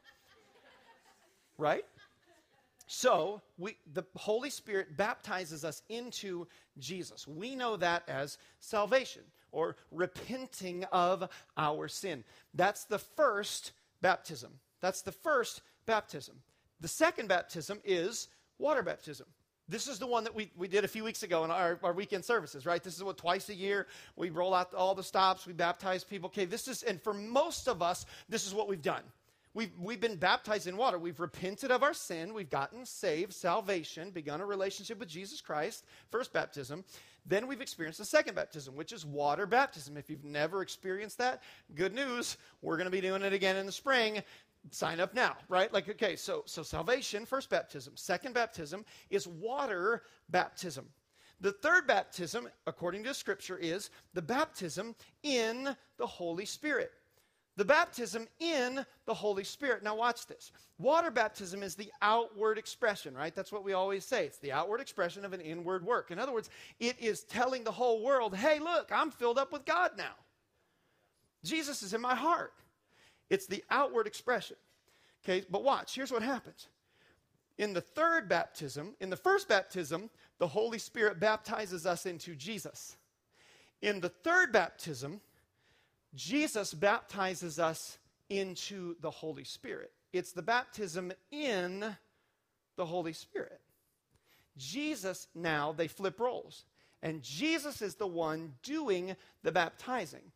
right? 1.58 1.84
So, 2.88 3.41
we, 3.58 3.77
the 3.93 4.03
Holy 4.17 4.50
Spirit 4.50 4.98
baptizes 4.98 5.63
us 5.63 5.81
into 5.88 6.46
Jesus. 6.77 7.25
We 7.25 7.55
know 7.55 7.77
that 7.77 8.03
as 8.10 8.38
salvation 8.60 9.22
or 9.51 9.77
repenting 9.91 10.84
of 10.91 11.29
our 11.58 11.88
sin. 11.88 12.24
That's 12.53 12.84
the 12.86 13.00
first 13.00 13.72
baptism. 14.01 14.51
That's 14.81 15.01
the 15.01 15.12
first 15.12 15.62
baptism. 15.86 16.36
The 16.81 16.88
second 16.88 17.29
baptism 17.29 17.79
is 17.86 18.27
water 18.58 18.84
baptism. 18.84 19.27
This 19.71 19.87
is 19.87 19.99
the 19.99 20.05
one 20.05 20.25
that 20.25 20.35
we, 20.35 20.51
we 20.57 20.67
did 20.67 20.83
a 20.83 20.87
few 20.87 21.05
weeks 21.05 21.23
ago 21.23 21.45
in 21.45 21.49
our, 21.49 21.79
our 21.81 21.93
weekend 21.93 22.25
services, 22.25 22.65
right? 22.65 22.83
This 22.83 22.97
is 22.97 23.05
what 23.05 23.15
twice 23.17 23.47
a 23.47 23.55
year 23.55 23.87
we 24.17 24.29
roll 24.29 24.53
out 24.53 24.73
all 24.73 24.93
the 24.93 25.01
stops, 25.01 25.47
we 25.47 25.53
baptize 25.53 26.03
people. 26.03 26.27
Okay, 26.27 26.43
this 26.43 26.67
is, 26.67 26.83
and 26.83 27.01
for 27.01 27.13
most 27.13 27.69
of 27.69 27.81
us, 27.81 28.05
this 28.27 28.45
is 28.45 28.53
what 28.53 28.67
we've 28.67 28.81
done. 28.81 29.03
We've, 29.53 29.71
we've 29.79 30.01
been 30.01 30.17
baptized 30.17 30.67
in 30.67 30.75
water. 30.75 30.99
We've 30.99 31.19
repented 31.21 31.71
of 31.71 31.83
our 31.83 31.93
sin. 31.93 32.33
We've 32.33 32.49
gotten 32.49 32.85
saved, 32.85 33.31
salvation, 33.31 34.11
begun 34.11 34.41
a 34.41 34.45
relationship 34.45 34.99
with 34.99 35.07
Jesus 35.07 35.39
Christ, 35.39 35.85
first 36.09 36.33
baptism. 36.33 36.83
Then 37.25 37.47
we've 37.47 37.61
experienced 37.61 37.99
the 37.99 38.05
second 38.05 38.35
baptism, 38.35 38.75
which 38.75 38.91
is 38.91 39.05
water 39.05 39.45
baptism. 39.45 39.95
If 39.95 40.09
you've 40.09 40.25
never 40.25 40.61
experienced 40.61 41.17
that, 41.19 41.43
good 41.75 41.93
news. 41.93 42.35
We're 42.61 42.77
going 42.77 42.85
to 42.85 42.91
be 42.91 42.99
doing 42.99 43.21
it 43.21 43.31
again 43.31 43.55
in 43.55 43.65
the 43.65 43.71
spring 43.71 44.21
sign 44.69 44.99
up 44.99 45.13
now, 45.13 45.35
right? 45.49 45.73
Like, 45.73 45.89
okay, 45.89 46.15
so, 46.15 46.43
so 46.45 46.63
salvation, 46.63 47.25
first 47.25 47.49
baptism. 47.49 47.93
Second 47.95 48.33
baptism 48.33 48.85
is 49.09 49.27
water 49.27 50.03
baptism. 50.29 50.85
The 51.41 51.51
third 51.51 51.87
baptism, 51.87 52.47
according 52.67 53.03
to 53.05 53.13
Scripture, 53.13 53.57
is 53.57 53.89
the 54.13 54.21
baptism 54.21 54.95
in 55.23 55.75
the 55.97 56.05
Holy 56.05 56.45
Spirit. 56.45 56.91
The 57.57 57.65
baptism 57.65 58.27
in 58.39 58.85
the 59.05 59.13
Holy 59.13 59.43
Spirit. 59.43 59.83
Now, 59.83 59.95
watch 59.95 60.27
this. 60.27 60.51
Water 60.77 61.11
baptism 61.11 61.63
is 61.63 61.75
the 61.75 61.91
outward 62.01 62.57
expression, 62.57 63.13
right? 63.15 63.35
That's 63.35 63.51
what 63.51 63.63
we 63.63 63.73
always 63.73 64.05
say. 64.05 64.25
It's 64.25 64.37
the 64.37 64.51
outward 64.51 64.79
expression 64.79 65.25
of 65.25 65.33
an 65.33 65.41
inward 65.41 65.85
work. 65.85 66.11
In 66.11 66.19
other 66.19 66.31
words, 66.31 66.49
it 66.79 66.95
is 66.99 67.23
telling 67.23 67.63
the 67.63 67.71
whole 67.71 68.03
world, 68.03 68.35
hey, 68.35 68.59
look, 68.59 68.89
I'm 68.91 69.11
filled 69.11 69.37
up 69.37 69.51
with 69.51 69.65
God 69.65 69.91
now. 69.97 70.13
Jesus 71.43 71.81
is 71.81 71.93
in 71.93 72.01
my 72.01 72.15
heart. 72.15 72.53
It's 73.31 73.47
the 73.47 73.63
outward 73.71 74.07
expression. 74.07 74.57
Okay, 75.23 75.45
but 75.50 75.63
watch, 75.63 75.95
here's 75.95 76.11
what 76.11 76.21
happens. 76.21 76.67
In 77.57 77.71
the 77.73 77.81
third 77.81 78.27
baptism, 78.27 78.93
in 79.00 79.09
the 79.09 79.15
first 79.15 79.47
baptism, 79.47 80.09
the 80.38 80.47
Holy 80.47 80.77
Spirit 80.77 81.19
baptizes 81.19 81.85
us 81.85 82.05
into 82.05 82.35
Jesus. 82.35 82.97
In 83.81 84.01
the 84.01 84.09
third 84.09 84.51
baptism, 84.51 85.21
Jesus 86.13 86.73
baptizes 86.73 87.57
us 87.57 88.00
into 88.29 88.95
the 89.00 89.11
Holy 89.11 89.45
Spirit. 89.45 89.93
It's 90.11 90.33
the 90.33 90.41
baptism 90.41 91.13
in 91.31 91.85
the 92.75 92.85
Holy 92.85 93.13
Spirit. 93.13 93.61
Jesus 94.57 95.27
now, 95.33 95.71
they 95.71 95.88
flip 95.88 96.19
roles. 96.19 96.65
And 97.01 97.23
Jesus 97.23 97.81
is 97.81 97.95
the 97.95 98.07
one 98.07 98.53
doing 98.61 99.15
the 99.41 99.53
baptizing. 99.53 100.33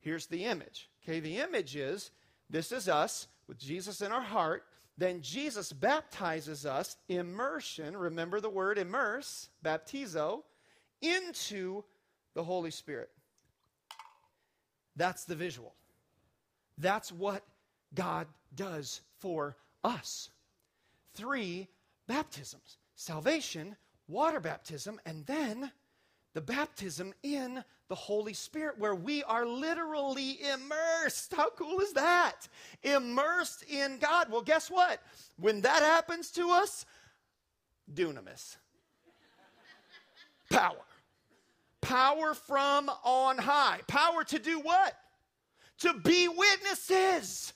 Here's 0.00 0.26
the 0.26 0.44
image. 0.44 0.90
Okay, 1.02 1.20
the 1.20 1.38
image 1.38 1.74
is 1.74 2.10
this 2.50 2.72
is 2.72 2.88
us 2.88 3.28
with 3.46 3.58
Jesus 3.58 4.00
in 4.00 4.12
our 4.12 4.22
heart. 4.22 4.64
Then 4.96 5.22
Jesus 5.22 5.72
baptizes 5.72 6.64
us, 6.64 6.96
immersion, 7.08 7.96
remember 7.96 8.40
the 8.40 8.50
word 8.50 8.78
immerse, 8.78 9.48
baptizo, 9.64 10.42
into 11.02 11.82
the 12.34 12.44
Holy 12.44 12.70
Spirit. 12.70 13.10
That's 14.96 15.24
the 15.24 15.34
visual. 15.34 15.74
That's 16.78 17.10
what 17.10 17.44
God 17.94 18.28
does 18.54 19.00
for 19.18 19.56
us. 19.82 20.30
Three 21.14 21.68
baptisms 22.06 22.78
salvation, 22.96 23.76
water 24.06 24.38
baptism, 24.38 25.00
and 25.04 25.26
then 25.26 25.72
the 26.34 26.40
baptism 26.40 27.14
in 27.22 27.64
the 27.88 27.94
Holy 27.94 28.32
Spirit, 28.32 28.78
where 28.78 28.94
we 28.94 29.22
are 29.24 29.46
literally 29.46 30.38
immersed. 30.42 31.32
How 31.34 31.50
cool 31.50 31.80
is 31.80 31.92
that? 31.92 32.48
Immersed 32.82 33.62
in 33.64 33.98
God. 33.98 34.30
Well, 34.30 34.42
guess 34.42 34.70
what? 34.70 35.00
When 35.38 35.60
that 35.62 35.82
happens 35.82 36.30
to 36.32 36.50
us, 36.50 36.86
dunamis. 37.92 38.56
Power. 40.50 40.76
Power 41.80 42.34
from 42.34 42.90
on 43.04 43.38
high. 43.38 43.80
Power 43.86 44.24
to 44.24 44.38
do 44.38 44.58
what? 44.60 44.96
To 45.80 45.92
be 45.92 46.28
witnesses. 46.28 47.52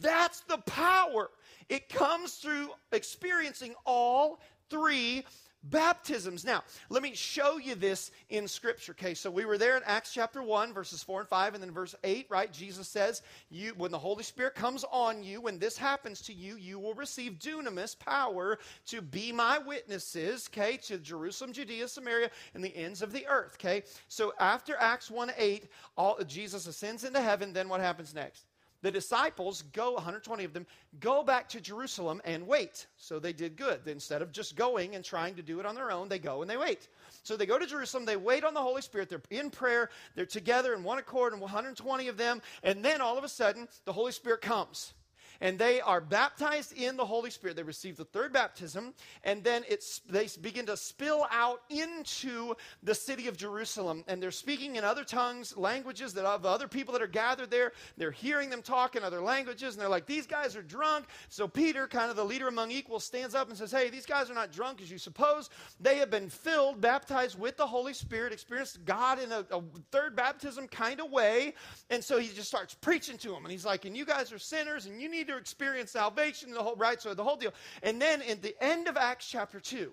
That's 0.00 0.40
the 0.40 0.58
power. 0.58 1.30
It 1.68 1.88
comes 1.88 2.34
through 2.34 2.70
experiencing 2.92 3.74
all 3.86 4.40
three 4.68 5.24
baptisms. 5.64 6.44
Now, 6.44 6.62
let 6.88 7.02
me 7.02 7.14
show 7.14 7.58
you 7.58 7.74
this 7.74 8.10
in 8.28 8.46
Scripture. 8.48 8.92
Okay, 8.92 9.14
so 9.14 9.30
we 9.30 9.44
were 9.44 9.58
there 9.58 9.76
in 9.76 9.82
Acts 9.84 10.12
chapter 10.12 10.42
1, 10.42 10.72
verses 10.72 11.02
4 11.02 11.20
and 11.20 11.28
5, 11.28 11.54
and 11.54 11.62
then 11.62 11.70
verse 11.70 11.94
8, 12.04 12.26
right? 12.28 12.52
Jesus 12.52 12.88
says, 12.88 13.22
you, 13.50 13.74
When 13.76 13.90
the 13.90 13.98
Holy 13.98 14.22
Spirit 14.22 14.54
comes 14.54 14.84
on 14.90 15.22
you, 15.22 15.40
when 15.40 15.58
this 15.58 15.76
happens 15.76 16.20
to 16.22 16.32
you, 16.32 16.56
you 16.56 16.78
will 16.78 16.94
receive 16.94 17.38
dunamis, 17.38 17.98
power, 17.98 18.58
to 18.86 19.00
be 19.00 19.32
my 19.32 19.58
witnesses, 19.58 20.48
okay, 20.52 20.76
to 20.78 20.98
Jerusalem, 20.98 21.52
Judea, 21.52 21.88
Samaria, 21.88 22.30
and 22.54 22.62
the 22.62 22.76
ends 22.76 23.02
of 23.02 23.12
the 23.12 23.26
earth, 23.26 23.56
okay? 23.58 23.82
So 24.08 24.32
after 24.38 24.76
Acts 24.78 25.10
1 25.10 25.32
8, 25.36 25.68
all, 25.96 26.18
Jesus 26.26 26.66
ascends 26.66 27.04
into 27.04 27.20
heaven, 27.20 27.52
then 27.52 27.68
what 27.68 27.80
happens 27.80 28.14
next? 28.14 28.46
The 28.84 28.90
disciples 28.90 29.62
go 29.72 29.92
120 29.92 30.44
of 30.44 30.52
them 30.52 30.66
go 31.00 31.22
back 31.22 31.48
to 31.48 31.58
jerusalem 31.58 32.20
and 32.26 32.46
wait. 32.46 32.86
So 32.98 33.18
they 33.18 33.32
did 33.32 33.56
good. 33.56 33.80
Instead 33.86 34.20
of 34.20 34.30
just 34.30 34.56
going 34.56 34.94
and 34.94 35.02
trying 35.02 35.34
to 35.36 35.42
do 35.42 35.58
it 35.58 35.64
on 35.64 35.74
their 35.74 35.90
own 35.90 36.10
they 36.10 36.18
go 36.18 36.42
and 36.42 36.50
they 36.50 36.58
wait. 36.58 36.88
So 37.22 37.34
they 37.34 37.46
go 37.46 37.58
to 37.58 37.66
jerusalem 37.66 38.04
they 38.04 38.18
wait 38.18 38.44
on 38.44 38.52
the 38.52 38.60
holy 38.60 38.82
spirit 38.82 39.08
they're 39.08 39.22
in 39.30 39.48
prayer 39.48 39.88
they're 40.14 40.26
together 40.26 40.74
in 40.74 40.84
one 40.84 40.98
accord 40.98 41.32
and 41.32 41.40
120 41.40 42.08
of 42.08 42.18
them 42.18 42.42
and 42.62 42.84
then 42.84 43.00
all 43.00 43.16
of 43.16 43.24
a 43.24 43.28
sudden 43.28 43.66
the 43.86 43.92
holy 43.92 44.12
spirit 44.12 44.42
comes 44.42 44.92
and 45.40 45.58
they 45.58 45.80
are 45.80 46.00
baptized 46.00 46.72
in 46.72 46.96
the 46.96 47.04
Holy 47.04 47.30
Spirit. 47.30 47.56
They 47.56 47.62
receive 47.62 47.96
the 47.96 48.04
third 48.04 48.32
baptism, 48.32 48.94
and 49.22 49.42
then 49.44 49.62
it's, 49.68 50.00
they 50.08 50.28
begin 50.40 50.66
to 50.66 50.76
spill 50.76 51.26
out 51.30 51.60
into 51.70 52.54
the 52.82 52.94
city 52.94 53.28
of 53.28 53.36
Jerusalem. 53.36 54.04
And 54.08 54.22
they're 54.22 54.30
speaking 54.30 54.76
in 54.76 54.84
other 54.84 55.04
tongues, 55.04 55.56
languages 55.56 56.14
that 56.14 56.24
of 56.24 56.46
other 56.46 56.68
people 56.68 56.92
that 56.92 57.02
are 57.02 57.06
gathered 57.06 57.50
there. 57.50 57.72
They're 57.96 58.10
hearing 58.10 58.50
them 58.50 58.62
talk 58.62 58.96
in 58.96 59.04
other 59.04 59.20
languages, 59.20 59.74
and 59.74 59.82
they're 59.82 59.88
like, 59.88 60.06
These 60.06 60.26
guys 60.26 60.56
are 60.56 60.62
drunk. 60.62 61.06
So 61.28 61.46
Peter, 61.46 61.86
kind 61.86 62.10
of 62.10 62.16
the 62.16 62.24
leader 62.24 62.48
among 62.48 62.70
equals, 62.70 63.04
stands 63.04 63.34
up 63.34 63.48
and 63.48 63.56
says, 63.56 63.70
Hey, 63.70 63.90
these 63.90 64.06
guys 64.06 64.30
are 64.30 64.34
not 64.34 64.52
drunk 64.52 64.80
as 64.80 64.90
you 64.90 64.98
suppose. 64.98 65.50
They 65.80 65.98
have 65.98 66.10
been 66.10 66.28
filled, 66.28 66.80
baptized 66.80 67.38
with 67.38 67.56
the 67.56 67.66
Holy 67.66 67.94
Spirit, 67.94 68.32
experienced 68.32 68.84
God 68.84 69.18
in 69.18 69.32
a, 69.32 69.44
a 69.50 69.62
third 69.90 70.16
baptism 70.16 70.68
kind 70.68 71.00
of 71.00 71.10
way. 71.10 71.54
And 71.90 72.02
so 72.02 72.18
he 72.18 72.28
just 72.28 72.48
starts 72.48 72.74
preaching 72.74 73.18
to 73.18 73.28
them. 73.28 73.44
And 73.44 73.52
he's 73.52 73.64
like, 73.64 73.84
And 73.84 73.96
you 73.96 74.04
guys 74.04 74.32
are 74.32 74.38
sinners, 74.38 74.86
and 74.86 75.00
you 75.00 75.08
need 75.08 75.23
need 75.24 75.32
to 75.32 75.38
experience 75.38 75.92
salvation, 75.92 76.52
the 76.52 76.62
whole 76.62 76.76
right, 76.76 77.00
so 77.00 77.14
the 77.14 77.24
whole 77.24 77.36
deal. 77.36 77.54
And 77.82 78.00
then 78.00 78.22
in 78.22 78.40
the 78.40 78.54
end 78.62 78.88
of 78.88 78.96
Acts 78.96 79.28
chapter 79.28 79.58
2, 79.58 79.90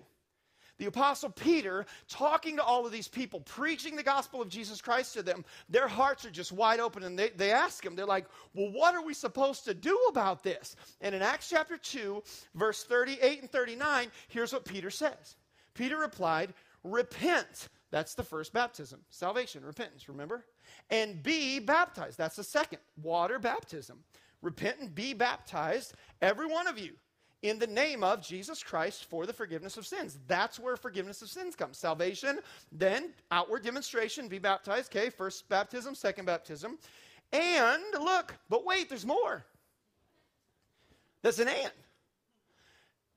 the 0.78 0.86
apostle 0.86 1.30
Peter 1.30 1.86
talking 2.08 2.56
to 2.56 2.62
all 2.62 2.84
of 2.84 2.92
these 2.92 3.06
people, 3.06 3.40
preaching 3.40 3.94
the 3.94 4.02
gospel 4.02 4.42
of 4.42 4.48
Jesus 4.48 4.80
Christ 4.80 5.14
to 5.14 5.22
them, 5.22 5.44
their 5.68 5.86
hearts 5.86 6.24
are 6.24 6.30
just 6.30 6.50
wide 6.50 6.80
open 6.80 7.04
and 7.04 7.18
they, 7.18 7.30
they 7.30 7.52
ask 7.52 7.84
him, 7.84 7.94
they're 7.94 8.06
like, 8.06 8.26
Well, 8.54 8.72
what 8.72 8.94
are 8.94 9.04
we 9.04 9.14
supposed 9.14 9.64
to 9.64 9.74
do 9.74 9.96
about 10.08 10.42
this? 10.42 10.76
And 11.00 11.14
in 11.14 11.22
Acts 11.22 11.50
chapter 11.50 11.76
2, 11.76 12.22
verse 12.54 12.84
38 12.84 13.42
and 13.42 13.50
39, 13.50 14.08
here's 14.28 14.52
what 14.52 14.64
Peter 14.64 14.90
says 14.90 15.36
Peter 15.74 15.98
replied, 15.98 16.52
Repent. 16.84 17.68
That's 17.90 18.14
the 18.14 18.24
first 18.24 18.54
baptism, 18.54 19.00
salvation, 19.10 19.62
repentance, 19.64 20.08
remember? 20.08 20.46
And 20.88 21.22
be 21.22 21.58
baptized. 21.58 22.16
That's 22.16 22.36
the 22.36 22.44
second, 22.44 22.78
water 23.02 23.38
baptism 23.38 23.98
repent 24.42 24.76
and 24.80 24.94
be 24.94 25.14
baptized, 25.14 25.94
every 26.20 26.46
one 26.46 26.66
of 26.66 26.78
you, 26.78 26.92
in 27.42 27.58
the 27.58 27.66
name 27.66 28.04
of 28.04 28.22
Jesus 28.22 28.62
Christ 28.62 29.06
for 29.06 29.26
the 29.26 29.32
forgiveness 29.32 29.76
of 29.76 29.86
sins. 29.86 30.18
That's 30.26 30.60
where 30.60 30.76
forgiveness 30.76 31.22
of 31.22 31.28
sins 31.28 31.56
comes. 31.56 31.78
Salvation, 31.78 32.38
then 32.70 33.12
outward 33.30 33.64
demonstration, 33.64 34.28
be 34.28 34.38
baptized. 34.38 34.94
Okay, 34.94 35.10
first 35.10 35.48
baptism, 35.48 35.94
second 35.94 36.26
baptism. 36.26 36.78
And 37.32 37.82
look, 37.94 38.34
but 38.48 38.64
wait, 38.64 38.88
there's 38.88 39.06
more. 39.06 39.44
There's 41.22 41.38
an 41.38 41.48
and. 41.48 41.72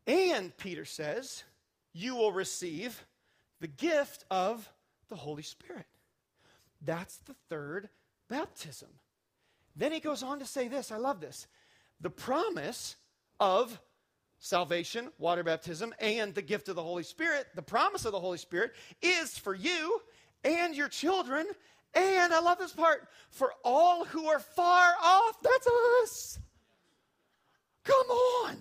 And, 0.07 0.57
Peter 0.57 0.85
says, 0.85 1.43
you 1.93 2.15
will 2.15 2.31
receive 2.31 3.03
the 3.59 3.67
gift 3.67 4.23
of 4.29 4.69
the 5.09 5.15
Holy 5.15 5.41
Spirit. 5.43 5.85
That's 6.81 7.17
the 7.17 7.35
third 7.49 7.89
baptism. 8.29 8.89
Then 9.75 9.91
he 9.91 9.99
goes 9.99 10.23
on 10.23 10.39
to 10.39 10.45
say 10.45 10.67
this 10.67 10.91
I 10.91 10.97
love 10.97 11.19
this. 11.19 11.47
The 12.01 12.09
promise 12.09 12.95
of 13.39 13.79
salvation, 14.39 15.09
water 15.17 15.43
baptism, 15.43 15.93
and 15.99 16.33
the 16.33 16.41
gift 16.41 16.69
of 16.69 16.75
the 16.75 16.83
Holy 16.83 17.03
Spirit, 17.03 17.47
the 17.55 17.61
promise 17.61 18.05
of 18.05 18.11
the 18.11 18.19
Holy 18.19 18.37
Spirit 18.37 18.73
is 19.01 19.37
for 19.37 19.53
you 19.53 20.01
and 20.43 20.75
your 20.75 20.87
children. 20.87 21.47
And 21.93 22.33
I 22.33 22.39
love 22.39 22.57
this 22.57 22.73
part 22.73 23.07
for 23.29 23.53
all 23.63 24.05
who 24.05 24.27
are 24.27 24.39
far 24.39 24.93
off. 25.01 25.37
That's 25.41 25.67
us. 26.03 26.39
Come 27.83 28.07
on. 28.07 28.57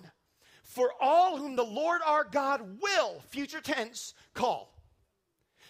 For 0.63 0.91
all 1.01 1.37
whom 1.37 1.57
the 1.57 1.65
Lord 1.65 2.01
our 2.05 2.25
God 2.25 2.81
will, 2.81 3.21
future 3.29 3.61
tense, 3.61 4.15
call. 4.35 4.75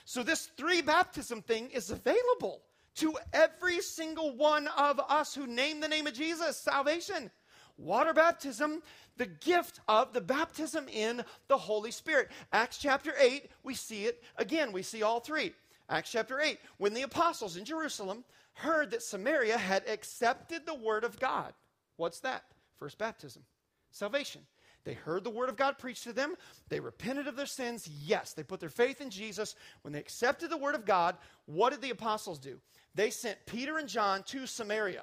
So, 0.07 0.23
this 0.23 0.47
three 0.57 0.83
baptism 0.83 1.43
thing 1.43 1.71
is 1.71 1.91
available 1.91 2.63
to 2.97 3.17
every 3.33 3.81
single 3.81 4.37
one 4.37 4.69
of 4.77 5.01
us 5.09 5.35
who 5.35 5.47
name 5.47 5.81
the 5.81 5.89
name 5.89 6.07
of 6.07 6.15
Jesus 6.15 6.57
salvation. 6.57 7.31
Water 7.77 8.13
baptism, 8.13 8.83
the 9.17 9.27
gift 9.27 9.81
of 9.89 10.13
the 10.13 10.21
baptism 10.21 10.87
in 10.89 11.25
the 11.49 11.59
Holy 11.59 11.91
Spirit. 11.91 12.31
Acts 12.53 12.79
chapter 12.79 13.13
8, 13.19 13.51
we 13.63 13.75
see 13.75 14.05
it 14.05 14.23
again. 14.37 14.73
We 14.73 14.83
see 14.83 15.03
all 15.03 15.21
three. 15.21 15.53
Acts 15.89 16.13
chapter 16.13 16.41
8, 16.41 16.59
when 16.79 16.95
the 16.95 17.03
apostles 17.03 17.57
in 17.57 17.65
Jerusalem 17.65 18.25
heard 18.55 18.91
that 18.93 19.03
Samaria 19.03 19.59
had 19.59 19.87
accepted 19.89 20.65
the 20.65 20.75
word 20.75 21.05
of 21.05 21.19
God. 21.19 21.53
What's 21.97 22.21
that? 22.21 22.45
First 22.79 22.99
baptism, 22.99 23.43
salvation. 23.91 24.43
They 24.85 24.93
heard 24.95 25.25
the 25.25 25.31
word 25.31 25.49
of 25.49 25.57
God 25.57 25.79
preached 25.79 26.05
to 26.05 26.13
them. 26.13 26.35
They 26.69 26.79
repented 26.79 27.27
of 27.27 27.37
their 27.37 27.47
sins. 27.47 27.89
Yes, 27.89 28.33
they 28.35 28.43
put 28.43 28.61
their 28.61 28.69
faith 28.69 29.01
in 29.01 29.11
Jesus. 29.11 29.55
When 29.83 29.93
they 29.93 29.99
accepted 29.99 30.51
the 30.51 30.59
word 30.59 30.75
of 30.75 30.85
God, 30.85 31.17
what 31.47 31.71
did 31.71 31.81
the 31.81 31.91
apostles 31.91 32.39
do? 32.39 32.61
They 32.95 33.11
sent 33.11 33.47
Peter 33.47 33.79
and 33.79 33.89
John 33.89 34.23
to 34.25 34.47
Samaria. 34.47 35.03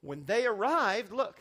When 0.00 0.24
they 0.24 0.46
arrived, 0.46 1.12
look, 1.12 1.38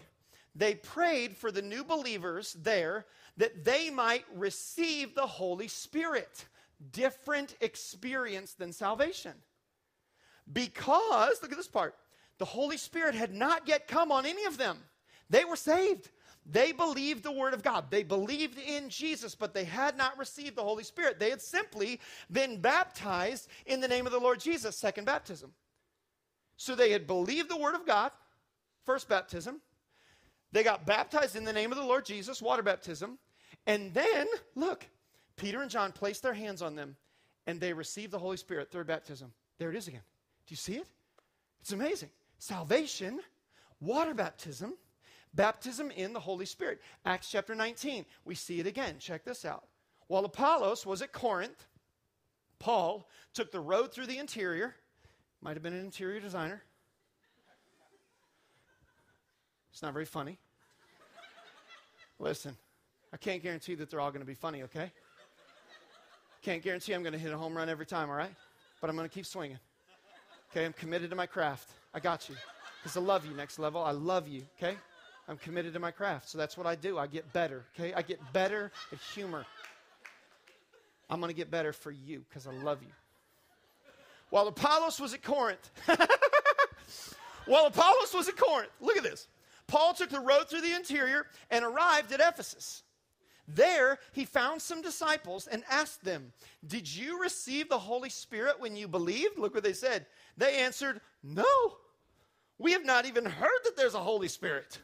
they 0.53 0.75
prayed 0.75 1.37
for 1.37 1.51
the 1.51 1.61
new 1.61 1.83
believers 1.83 2.57
there 2.61 3.05
that 3.37 3.63
they 3.63 3.89
might 3.89 4.25
receive 4.35 5.15
the 5.15 5.25
Holy 5.25 5.69
Spirit. 5.69 6.45
Different 6.91 7.55
experience 7.61 8.53
than 8.53 8.73
salvation. 8.73 9.33
Because, 10.51 11.41
look 11.41 11.51
at 11.51 11.57
this 11.57 11.67
part, 11.67 11.95
the 12.39 12.45
Holy 12.45 12.77
Spirit 12.77 13.15
had 13.15 13.33
not 13.33 13.67
yet 13.67 13.87
come 13.87 14.11
on 14.11 14.25
any 14.25 14.45
of 14.45 14.57
them. 14.57 14.79
They 15.29 15.45
were 15.45 15.55
saved. 15.55 16.09
They 16.49 16.71
believed 16.71 17.23
the 17.23 17.32
word 17.32 17.54
of 17.54 17.62
God. 17.62 17.86
They 17.89 18.04
believed 18.04 18.58
in 18.58 18.89
Jesus, 18.89 19.36
but 19.36 19.54
they 19.54 19.63
had 19.63 19.97
not 19.97 20.17
received 20.17 20.56
the 20.56 20.63
Holy 20.63 20.84
Spirit. 20.84 21.19
They 21.19 21.30
had 21.30 21.41
simply 21.41 21.99
been 22.32 22.60
baptized 22.60 23.47
in 23.65 23.80
the 23.80 23.88
name 23.88 24.06
of 24.06 24.12
the 24.12 24.19
Lord 24.19 24.39
Jesus, 24.39 24.75
second 24.75 25.06
baptism. 25.06 25.54
So 26.58 26.75
they 26.75 26.91
had 26.91 27.08
believed 27.08 27.49
the 27.49 27.58
word 27.58 27.75
of 27.75 27.86
God, 27.86 28.12
first 28.86 29.08
baptism. 29.08 29.62
They 30.51 30.63
got 30.63 30.86
baptized 30.86 31.36
in 31.36 31.43
the 31.43 31.54
name 31.54 31.71
of 31.71 31.77
the 31.77 31.86
Lord 31.86 32.06
Jesus, 32.06 32.41
water 32.41 32.63
baptism. 32.63 33.17
And 33.67 33.93
then, 33.93 34.27
look, 34.56 34.86
Peter 35.38 35.62
and 35.62 35.71
John 35.71 35.91
placed 35.91 36.23
their 36.23 36.34
hands 36.34 36.62
on 36.62 36.75
them 36.75 36.95
and 37.47 37.60
they 37.60 37.73
received 37.73 38.12
the 38.12 38.19
Holy 38.19 38.38
Spirit, 38.38 38.71
third 38.71 38.88
baptism. 38.88 39.32
There 39.58 39.69
it 39.69 39.75
is 39.75 39.88
again. 39.88 40.01
Do 40.47 40.54
you 40.54 40.58
see 40.58 40.75
it? 40.75 40.88
It's 41.62 41.71
amazing. 41.71 42.10
Salvation, 42.39 43.19
water 43.80 44.13
baptism, 44.13 44.73
Baptism 45.33 45.91
in 45.91 46.13
the 46.13 46.19
Holy 46.19 46.45
Spirit. 46.45 46.81
Acts 47.05 47.31
chapter 47.31 47.55
19, 47.55 48.05
we 48.25 48.35
see 48.35 48.59
it 48.59 48.67
again. 48.67 48.95
Check 48.99 49.23
this 49.23 49.45
out. 49.45 49.63
While 50.07 50.25
Apollos 50.25 50.85
was 50.85 51.01
at 51.01 51.13
Corinth, 51.13 51.65
Paul 52.59 53.07
took 53.33 53.51
the 53.51 53.59
road 53.59 53.93
through 53.93 54.07
the 54.07 54.17
interior, 54.17 54.75
might 55.41 55.53
have 55.53 55.63
been 55.63 55.73
an 55.73 55.85
interior 55.85 56.19
designer. 56.19 56.61
It's 59.71 59.81
not 59.81 59.93
very 59.93 60.05
funny. 60.05 60.37
Listen, 62.19 62.55
I 63.13 63.17
can't 63.17 63.41
guarantee 63.41 63.75
that 63.75 63.89
they're 63.89 64.01
all 64.01 64.11
going 64.11 64.21
to 64.21 64.27
be 64.27 64.35
funny, 64.35 64.63
okay? 64.63 64.91
Can't 66.41 66.61
guarantee 66.61 66.93
I'm 66.93 67.03
going 67.03 67.13
to 67.13 67.19
hit 67.19 67.31
a 67.31 67.37
home 67.37 67.55
run 67.55 67.69
every 67.69 67.85
time, 67.85 68.09
all 68.09 68.15
right? 68.15 68.33
But 68.79 68.89
I'm 68.89 68.95
going 68.95 69.07
to 69.07 69.13
keep 69.13 69.25
swinging. 69.25 69.59
Okay, 70.51 70.65
I'm 70.65 70.73
committed 70.73 71.09
to 71.11 71.15
my 71.15 71.25
craft. 71.25 71.69
I 71.93 71.99
got 71.99 72.27
you. 72.27 72.35
Because 72.83 72.97
I 72.97 72.99
love 72.99 73.25
you, 73.25 73.33
next 73.33 73.59
level. 73.59 73.81
I 73.81 73.91
love 73.91 74.27
you, 74.27 74.43
okay? 74.57 74.75
I'm 75.27 75.38
committed 75.38 75.73
to 75.73 75.79
my 75.79 75.91
craft. 75.91 76.29
So 76.29 76.38
that's 76.38 76.57
what 76.57 76.67
I 76.67 76.75
do. 76.75 76.97
I 76.97 77.07
get 77.07 77.31
better, 77.34 77.63
okay? 77.75 77.93
I 77.93 78.01
get 78.01 78.19
better 78.34 78.71
at 78.91 78.99
humor. 78.99 79.45
I'm 81.10 81.19
going 81.19 81.29
to 81.29 81.36
get 81.36 81.51
better 81.51 81.73
for 81.73 81.91
you 81.91 82.23
because 82.29 82.47
I 82.47 82.51
love 82.51 82.81
you. 82.81 82.89
While 84.29 84.47
Apollos 84.47 84.99
was 84.99 85.13
at 85.13 85.21
Corinth, 85.21 85.69
while 87.45 87.65
Apollos 87.65 88.13
was 88.13 88.29
at 88.29 88.38
Corinth, 88.38 88.71
look 88.79 88.97
at 88.97 89.03
this. 89.03 89.27
Paul 89.67 89.93
took 89.93 90.10
the 90.10 90.19
road 90.19 90.49
through 90.49 90.62
the 90.62 90.73
interior 90.73 91.27
and 91.49 91.65
arrived 91.65 92.12
at 92.13 92.21
Ephesus. 92.21 92.84
There, 93.47 93.99
he 94.13 94.23
found 94.23 94.62
some 94.62 94.81
disciples 94.81 95.47
and 95.47 95.63
asked 95.69 96.03
them, 96.03 96.31
Did 96.65 96.93
you 96.93 97.21
receive 97.21 97.67
the 97.67 97.77
Holy 97.77 98.10
Spirit 98.10 98.60
when 98.60 98.75
you 98.75 98.88
believed? 98.88 99.38
Look 99.38 99.53
what 99.53 99.63
they 99.63 99.73
said. 99.73 100.05
They 100.38 100.60
answered, 100.60 101.01
No. 101.23 101.45
We 102.57 102.73
have 102.73 102.86
not 102.86 103.05
even 103.05 103.25
heard 103.25 103.60
that 103.63 103.75
there's 103.75 103.95
a 103.95 103.99
Holy 103.99 104.27
Spirit. 104.27 104.79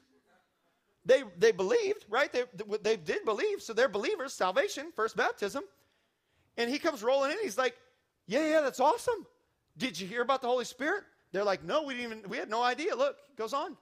They, 1.07 1.23
they 1.37 1.53
believed, 1.53 2.05
right? 2.09 2.31
They, 2.31 2.43
they 2.81 2.97
did 2.97 3.23
believe, 3.23 3.61
so 3.61 3.71
they're 3.71 3.87
believers, 3.87 4.33
salvation, 4.33 4.91
first 4.93 5.15
baptism. 5.15 5.63
And 6.57 6.69
he 6.69 6.77
comes 6.77 7.01
rolling 7.01 7.31
in. 7.31 7.37
He's 7.41 7.57
like, 7.57 7.77
Yeah, 8.27 8.45
yeah, 8.45 8.61
that's 8.61 8.81
awesome. 8.81 9.25
Did 9.77 9.97
you 9.97 10.05
hear 10.05 10.21
about 10.21 10.41
the 10.41 10.49
Holy 10.49 10.65
Spirit? 10.65 11.03
They're 11.31 11.45
like, 11.45 11.63
No, 11.63 11.83
we 11.83 11.93
didn't 11.93 12.11
even, 12.11 12.29
we 12.29 12.37
had 12.37 12.49
no 12.49 12.61
idea. 12.61 12.93
Look, 12.93 13.15
goes 13.37 13.53
on. 13.53 13.77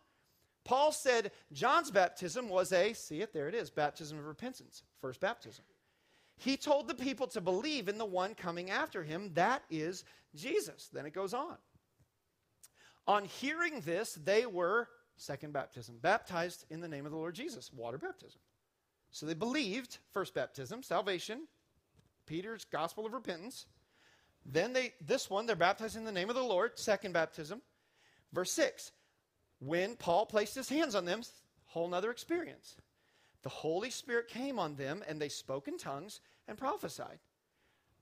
Paul 0.66 0.92
said 0.92 1.32
John's 1.52 1.90
baptism 1.90 2.48
was 2.48 2.72
a, 2.72 2.94
see 2.94 3.22
it, 3.22 3.34
there 3.34 3.48
it 3.48 3.56
is, 3.56 3.72
baptism 3.72 4.20
of 4.20 4.26
repentance, 4.26 4.84
first 5.02 5.20
baptism. 5.20 5.66
He 6.38 6.58
told 6.58 6.88
the 6.88 6.96
people 6.96 7.28
to 7.28 7.42
believe 7.42 7.88
in 7.88 7.98
the 7.98 8.06
one 8.06 8.36
coming 8.36 8.70
after 8.70 9.04
him, 9.04 9.32
that 9.34 9.64
is 9.72 10.04
Jesus. 10.36 10.90
Then 10.94 11.06
it 11.06 11.14
goes 11.14 11.34
on. 11.34 11.56
On 13.08 13.26
hearing 13.26 13.80
this, 13.82 14.16
they 14.16 14.46
were, 14.46 14.90
second 15.18 15.54
baptism, 15.54 15.98
baptized 16.02 16.66
in 16.70 16.82
the 16.82 16.88
name 16.88 17.06
of 17.06 17.12
the 17.12 17.18
Lord 17.18 17.36
Jesus, 17.36 17.72
water 17.74 17.98
baptism. 17.98 18.40
So 19.12 19.26
they 19.26 19.34
believed, 19.34 20.00
first 20.12 20.34
baptism, 20.34 20.84
salvation, 20.84 21.48
Peter's 22.26 22.66
gospel 22.66 23.06
of 23.06 23.14
repentance. 23.14 23.66
Then 24.46 24.74
they, 24.74 24.94
this 25.06 25.30
one, 25.30 25.46
they're 25.46 25.56
baptized 25.56 25.96
in 25.96 26.06
the 26.06 26.12
name 26.12 26.30
of 26.30 26.36
the 26.36 26.44
Lord, 26.44 26.78
second 26.78 27.14
baptism. 27.14 27.62
Verse 28.34 28.52
6 28.52 28.92
when 29.60 29.96
Paul 29.96 30.26
placed 30.26 30.56
his 30.56 30.70
hands 30.70 30.96
on 30.96 31.06
them, 31.06 31.22
whole 31.66 31.88
nother 31.88 32.12
experience. 32.12 32.76
The 33.44 33.50
Holy 33.50 33.90
Spirit 33.90 34.28
came 34.28 34.60
on 34.60 34.76
them 34.76 35.04
and 35.08 35.22
they 35.22 35.30
spoke 35.30 35.68
in 35.68 35.78
tongues 35.78 36.20
and 36.48 36.58
prophesied. 36.58 37.20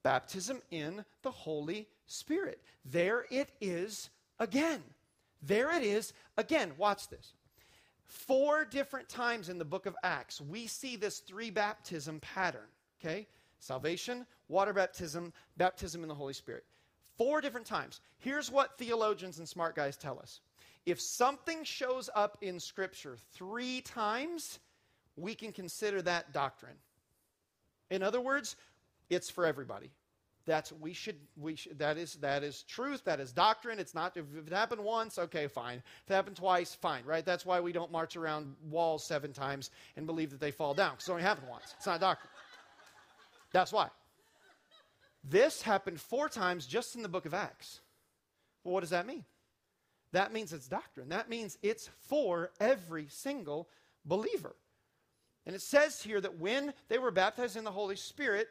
Baptism 0.03 0.61
in 0.71 1.05
the 1.21 1.31
Holy 1.31 1.87
Spirit. 2.05 2.61
There 2.85 3.25
it 3.29 3.49
is 3.61 4.09
again. 4.39 4.83
There 5.45 5.75
it 5.75 5.83
is 5.83 6.13
again. 6.37 6.71
Watch 6.77 7.09
this. 7.09 7.33
Four 8.05 8.65
different 8.65 9.09
times 9.09 9.49
in 9.49 9.57
the 9.57 9.65
book 9.65 9.85
of 9.85 9.95
Acts, 10.03 10.39
we 10.39 10.67
see 10.67 10.95
this 10.95 11.19
three 11.19 11.49
baptism 11.49 12.19
pattern. 12.19 12.67
Okay? 12.99 13.27
Salvation, 13.59 14.25
water 14.47 14.73
baptism, 14.73 15.33
baptism 15.57 16.03
in 16.03 16.09
the 16.09 16.15
Holy 16.15 16.33
Spirit. 16.33 16.63
Four 17.17 17.41
different 17.41 17.65
times. 17.65 18.01
Here's 18.17 18.51
what 18.51 18.77
theologians 18.77 19.39
and 19.39 19.47
smart 19.47 19.75
guys 19.75 19.97
tell 19.97 20.19
us 20.19 20.41
if 20.85 20.99
something 20.99 21.63
shows 21.63 22.09
up 22.13 22.37
in 22.41 22.59
Scripture 22.59 23.17
three 23.33 23.81
times, 23.81 24.59
we 25.15 25.33
can 25.33 25.51
consider 25.51 26.01
that 26.01 26.33
doctrine. 26.33 26.75
In 27.89 28.03
other 28.03 28.19
words, 28.19 28.55
it's 29.09 29.29
for 29.29 29.45
everybody. 29.45 29.91
That's 30.45 30.71
we 30.73 30.93
should 30.93 31.15
we 31.37 31.55
should, 31.55 31.79
that 31.79 31.97
is 31.97 32.15
that 32.15 32.43
is 32.43 32.63
truth. 32.63 33.03
That 33.05 33.19
is 33.19 33.31
doctrine. 33.31 33.79
It's 33.79 33.95
not 33.95 34.17
if 34.17 34.25
it 34.35 34.51
happened 34.51 34.83
once, 34.83 35.17
okay, 35.17 35.47
fine. 35.47 35.77
If 35.77 36.11
it 36.11 36.13
happened 36.13 36.35
twice, 36.35 36.75
fine, 36.75 37.05
right? 37.05 37.25
That's 37.25 37.45
why 37.45 37.61
we 37.61 37.71
don't 37.71 37.91
march 37.91 38.15
around 38.15 38.55
walls 38.69 39.05
seven 39.05 39.31
times 39.31 39.71
and 39.95 40.05
believe 40.05 40.31
that 40.31 40.41
they 40.41 40.51
fall 40.51 40.73
down 40.73 40.91
because 40.91 41.07
it 41.07 41.11
only 41.11 41.23
happened 41.23 41.47
once. 41.49 41.73
It's 41.77 41.85
not 41.85 42.01
doctrine. 42.01 42.31
That's 43.53 43.71
why. 43.71 43.89
This 45.23 45.61
happened 45.61 46.01
four 46.01 46.27
times 46.27 46.65
just 46.65 46.95
in 46.95 47.03
the 47.03 47.09
book 47.09 47.25
of 47.25 47.33
Acts. 47.33 47.79
Well, 48.63 48.73
what 48.73 48.81
does 48.81 48.89
that 48.89 49.07
mean? 49.07 49.23
that 50.13 50.31
means 50.31 50.53
it's 50.53 50.67
doctrine. 50.67 51.09
That 51.09 51.27
means 51.27 51.57
it's 51.61 51.89
for 52.07 52.51
every 52.59 53.07
single 53.09 53.67
believer. 54.05 54.55
And 55.45 55.55
it 55.55 55.61
says 55.61 56.01
here 56.01 56.21
that 56.21 56.39
when 56.39 56.73
they 56.87 56.99
were 56.99 57.11
baptized 57.11 57.57
in 57.57 57.63
the 57.63 57.71
Holy 57.71 57.95
Spirit, 57.95 58.47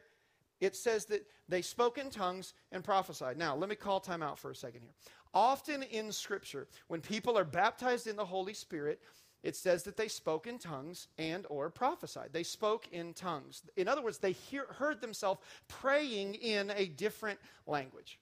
it 0.62 0.76
says 0.76 1.04
that 1.06 1.26
they 1.48 1.60
spoke 1.60 1.98
in 1.98 2.08
tongues 2.08 2.54
and 2.70 2.82
prophesied. 2.84 3.36
Now, 3.36 3.54
let 3.54 3.68
me 3.68 3.74
call 3.74 4.00
time 4.00 4.22
out 4.22 4.38
for 4.38 4.50
a 4.50 4.54
second 4.54 4.82
here. 4.82 4.94
Often 5.34 5.82
in 5.82 6.12
Scripture, 6.12 6.68
when 6.88 7.00
people 7.00 7.36
are 7.36 7.44
baptized 7.44 8.06
in 8.06 8.16
the 8.16 8.24
Holy 8.24 8.54
Spirit, 8.54 9.00
it 9.42 9.56
says 9.56 9.82
that 9.82 9.96
they 9.96 10.08
spoke 10.08 10.46
in 10.46 10.58
tongues 10.58 11.08
and 11.18 11.46
or 11.50 11.68
prophesied 11.68 12.30
they 12.32 12.44
spoke 12.44 12.86
in 12.92 13.12
tongues 13.12 13.62
in 13.76 13.88
other 13.88 14.00
words 14.00 14.18
they 14.18 14.30
hear, 14.30 14.66
heard 14.68 15.00
themselves 15.00 15.40
praying 15.66 16.34
in 16.34 16.70
a 16.76 16.86
different 16.86 17.40
language 17.66 18.20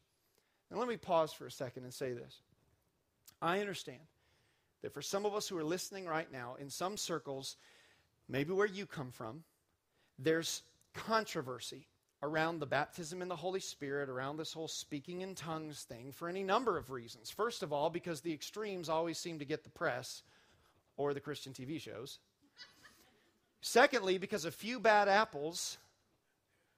and 0.71 0.79
let 0.79 0.89
me 0.89 0.97
pause 0.97 1.31
for 1.31 1.45
a 1.45 1.51
second 1.51 1.85
and 1.85 1.93
say 1.93 2.15
this 2.15 2.41
I 3.43 3.61
understand 3.61 4.01
that 4.83 4.95
for 4.95 5.03
some 5.03 5.27
of 5.27 5.35
us 5.35 5.49
who 5.49 5.59
are 5.59 5.65
listening 5.65 6.07
right 6.07 6.31
now, 6.33 6.57
in 6.59 6.71
some 6.71 6.97
circles, 6.97 7.57
maybe 8.29 8.53
where 8.53 8.67
you 8.67 8.87
come 8.87 9.11
from, 9.11 9.45
there's 10.19 10.63
controversy 10.95 11.87
around 12.23 12.59
the 12.59 12.67
baptism 12.67 13.23
in 13.23 13.29
the 13.29 13.37
Holy 13.37 13.61
Spirit, 13.61 14.09
around 14.09 14.37
this 14.37 14.53
whole 14.53 14.69
speaking 14.69 15.23
in 15.23 15.35
tongues 15.35 15.83
thing, 15.83 16.13
for 16.13 16.29
any 16.29 16.43
number 16.43 16.77
of 16.77 16.91
reasons. 16.91 17.31
First 17.31 17.63
of 17.63 17.73
all, 17.73 17.89
because 17.89 18.21
the 18.21 18.33
extremes 18.33 18.89
always 18.89 19.19
seem 19.19 19.39
to 19.39 19.45
get 19.45 19.65
the 19.65 19.71
press 19.71 20.23
or 20.97 21.15
the 21.15 21.21
Christian 21.21 21.53
TV 21.53 21.81
shows. 21.81 22.19
Secondly, 23.63 24.19
because 24.19 24.45
a 24.45 24.51
few 24.51 24.79
bad 24.81 25.09
apples 25.09 25.79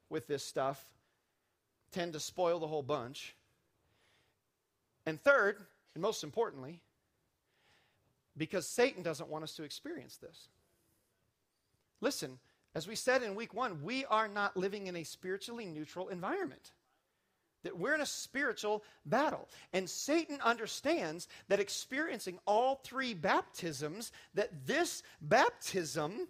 with 0.08 0.26
this 0.26 0.44
stuff 0.44 0.84
tend 1.90 2.12
to 2.12 2.20
spoil 2.20 2.58
the 2.58 2.66
whole 2.66 2.82
bunch. 2.82 3.34
And 5.06 5.20
third, 5.20 5.58
and 5.94 6.02
most 6.02 6.22
importantly, 6.22 6.80
because 8.36 8.66
Satan 8.68 9.02
doesn't 9.02 9.28
want 9.28 9.44
us 9.44 9.54
to 9.56 9.64
experience 9.64 10.16
this. 10.16 10.48
Listen, 12.00 12.38
as 12.74 12.86
we 12.86 12.94
said 12.94 13.22
in 13.22 13.34
week 13.34 13.54
one, 13.54 13.82
we 13.82 14.04
are 14.06 14.28
not 14.28 14.56
living 14.56 14.86
in 14.86 14.96
a 14.96 15.04
spiritually 15.04 15.66
neutral 15.66 16.08
environment. 16.08 16.72
That 17.64 17.78
we're 17.78 17.94
in 17.94 18.00
a 18.00 18.06
spiritual 18.06 18.82
battle. 19.06 19.48
And 19.72 19.88
Satan 19.88 20.40
understands 20.42 21.28
that 21.48 21.60
experiencing 21.60 22.38
all 22.46 22.80
three 22.82 23.14
baptisms, 23.14 24.10
that 24.34 24.66
this 24.66 25.02
baptism 25.20 26.26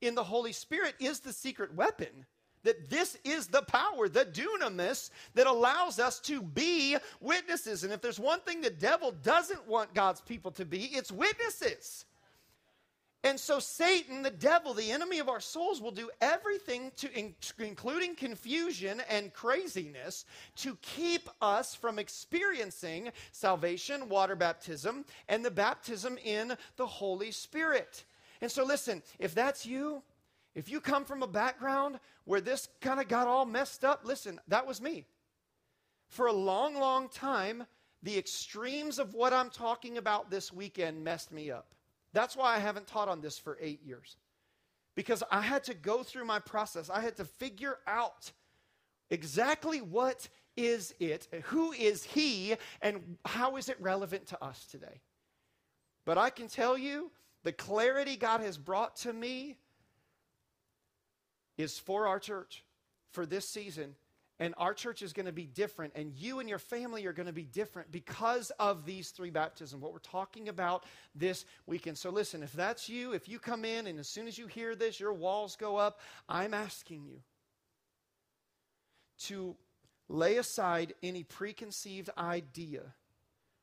in 0.00 0.14
the 0.14 0.24
Holy 0.24 0.52
Spirit 0.52 0.94
is 1.00 1.20
the 1.20 1.32
secret 1.32 1.74
weapon 1.74 2.24
that 2.64 2.90
this 2.90 3.16
is 3.24 3.46
the 3.46 3.62
power, 3.62 4.08
the 4.08 4.26
dunamis, 4.26 5.10
that 5.34 5.46
allows 5.46 5.98
us 5.98 6.18
to 6.20 6.42
be 6.42 6.96
witnesses. 7.20 7.84
And 7.84 7.92
if 7.92 8.00
there's 8.00 8.20
one 8.20 8.40
thing 8.40 8.60
the 8.60 8.70
devil 8.70 9.12
doesn't 9.22 9.66
want 9.66 9.94
God's 9.94 10.20
people 10.20 10.50
to 10.52 10.64
be, 10.64 10.84
it's 10.84 11.12
witnesses. 11.12 12.04
And 13.24 13.38
so, 13.38 13.58
Satan, 13.58 14.22
the 14.22 14.30
devil, 14.30 14.74
the 14.74 14.92
enemy 14.92 15.18
of 15.18 15.28
our 15.28 15.40
souls, 15.40 15.82
will 15.82 15.90
do 15.90 16.08
everything 16.20 16.92
to, 16.96 17.08
including 17.58 18.14
confusion 18.14 19.02
and 19.10 19.32
craziness, 19.32 20.24
to 20.56 20.76
keep 20.82 21.28
us 21.42 21.74
from 21.74 21.98
experiencing 21.98 23.10
salvation, 23.32 24.08
water 24.08 24.36
baptism, 24.36 25.04
and 25.28 25.44
the 25.44 25.50
baptism 25.50 26.16
in 26.24 26.56
the 26.76 26.86
Holy 26.86 27.32
Spirit. 27.32 28.04
And 28.40 28.50
so, 28.50 28.64
listen, 28.64 29.02
if 29.18 29.34
that's 29.34 29.66
you, 29.66 30.02
if 30.54 30.70
you 30.70 30.80
come 30.80 31.04
from 31.04 31.24
a 31.24 31.28
background 31.28 31.98
where 32.24 32.40
this 32.40 32.68
kind 32.80 33.00
of 33.00 33.08
got 33.08 33.26
all 33.26 33.46
messed 33.46 33.84
up, 33.84 34.02
listen, 34.04 34.40
that 34.46 34.66
was 34.66 34.80
me. 34.80 35.06
For 36.06 36.26
a 36.26 36.32
long, 36.32 36.76
long 36.76 37.08
time, 37.08 37.64
the 38.04 38.16
extremes 38.16 39.00
of 39.00 39.14
what 39.14 39.32
I'm 39.32 39.50
talking 39.50 39.98
about 39.98 40.30
this 40.30 40.52
weekend 40.52 41.02
messed 41.02 41.32
me 41.32 41.50
up. 41.50 41.74
That's 42.18 42.36
why 42.36 42.56
I 42.56 42.58
haven't 42.58 42.88
taught 42.88 43.08
on 43.08 43.20
this 43.20 43.38
for 43.38 43.56
eight 43.60 43.80
years. 43.86 44.16
Because 44.96 45.22
I 45.30 45.40
had 45.40 45.62
to 45.64 45.74
go 45.74 46.02
through 46.02 46.24
my 46.24 46.40
process. 46.40 46.90
I 46.90 47.00
had 47.00 47.14
to 47.18 47.24
figure 47.24 47.78
out 47.86 48.32
exactly 49.08 49.80
what 49.80 50.28
is 50.56 50.92
it, 50.98 51.28
who 51.44 51.70
is 51.70 52.02
he, 52.02 52.56
and 52.82 53.18
how 53.24 53.56
is 53.56 53.68
it 53.68 53.80
relevant 53.80 54.26
to 54.26 54.44
us 54.44 54.66
today. 54.66 55.00
But 56.04 56.18
I 56.18 56.30
can 56.30 56.48
tell 56.48 56.76
you 56.76 57.12
The 57.44 57.52
clarity 57.52 58.16
God 58.16 58.40
has 58.40 58.58
brought 58.58 58.96
to 58.96 59.12
me 59.12 59.56
is 61.56 61.78
for 61.78 62.08
our 62.08 62.18
church 62.18 62.64
for 63.12 63.26
this 63.26 63.48
season. 63.48 63.94
And 64.40 64.54
our 64.56 64.72
church 64.72 65.02
is 65.02 65.12
going 65.12 65.26
to 65.26 65.32
be 65.32 65.46
different, 65.46 65.94
and 65.96 66.12
you 66.14 66.38
and 66.38 66.48
your 66.48 66.60
family 66.60 67.06
are 67.06 67.12
going 67.12 67.26
to 67.26 67.32
be 67.32 67.44
different 67.44 67.90
because 67.90 68.50
of 68.60 68.86
these 68.86 69.10
three 69.10 69.30
baptisms, 69.30 69.82
what 69.82 69.92
we're 69.92 69.98
talking 69.98 70.48
about 70.48 70.84
this 71.14 71.44
weekend. 71.66 71.98
So, 71.98 72.10
listen, 72.10 72.44
if 72.44 72.52
that's 72.52 72.88
you, 72.88 73.12
if 73.12 73.28
you 73.28 73.40
come 73.40 73.64
in 73.64 73.88
and 73.88 73.98
as 73.98 74.08
soon 74.08 74.28
as 74.28 74.38
you 74.38 74.46
hear 74.46 74.76
this, 74.76 75.00
your 75.00 75.12
walls 75.12 75.56
go 75.56 75.76
up, 75.76 76.00
I'm 76.28 76.54
asking 76.54 77.04
you 77.04 77.20
to 79.24 79.56
lay 80.08 80.36
aside 80.36 80.94
any 81.02 81.24
preconceived 81.24 82.10
idea 82.16 82.82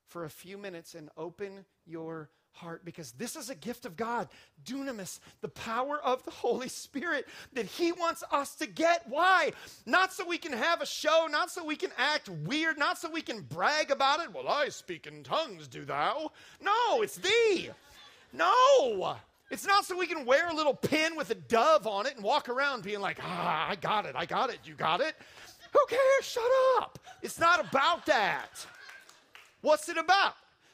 for 0.09 0.25
a 0.25 0.29
few 0.29 0.57
minutes 0.57 0.93
and 0.93 1.09
open 1.17 1.65
your 1.85 2.29
heart 2.55 2.83
because 2.85 3.11
this 3.13 3.35
is 3.35 3.49
a 3.49 3.55
gift 3.55 3.85
of 3.85 3.95
God, 3.95 4.27
dunamis, 4.63 5.19
the 5.41 5.49
power 5.49 5.99
of 6.03 6.23
the 6.23 6.31
Holy 6.31 6.69
Spirit 6.69 7.27
that 7.53 7.65
He 7.65 7.91
wants 7.91 8.23
us 8.31 8.55
to 8.55 8.67
get. 8.67 9.03
Why? 9.07 9.51
Not 9.85 10.13
so 10.13 10.27
we 10.27 10.37
can 10.37 10.53
have 10.53 10.81
a 10.81 10.85
show, 10.85 11.27
not 11.29 11.51
so 11.51 11.63
we 11.63 11.75
can 11.75 11.91
act 11.97 12.29
weird, 12.29 12.77
not 12.77 12.97
so 12.97 13.09
we 13.09 13.21
can 13.21 13.41
brag 13.41 13.91
about 13.91 14.21
it. 14.21 14.33
Well, 14.33 14.47
I 14.47 14.69
speak 14.69 15.07
in 15.07 15.23
tongues, 15.23 15.67
do 15.67 15.85
thou? 15.85 16.31
No, 16.61 17.01
it's 17.01 17.17
thee. 17.17 17.69
No. 18.33 19.17
It's 19.51 19.65
not 19.65 19.85
so 19.85 19.97
we 19.97 20.07
can 20.07 20.25
wear 20.25 20.49
a 20.49 20.53
little 20.53 20.73
pin 20.73 21.15
with 21.15 21.29
a 21.29 21.35
dove 21.35 21.85
on 21.85 22.07
it 22.07 22.15
and 22.15 22.23
walk 22.23 22.49
around 22.49 22.83
being 22.83 22.99
like, 22.99 23.19
ah, 23.21 23.69
I 23.69 23.75
got 23.75 24.05
it, 24.05 24.15
I 24.15 24.25
got 24.25 24.49
it, 24.49 24.59
you 24.65 24.73
got 24.73 25.01
it. 25.01 25.15
Who 25.71 25.85
cares? 25.87 26.01
Shut 26.21 26.43
up. 26.77 26.99
It's 27.21 27.39
not 27.39 27.59
about 27.59 28.05
that. 28.05 28.65
What's 29.61 29.89
it 29.89 29.97
about? 29.97 30.33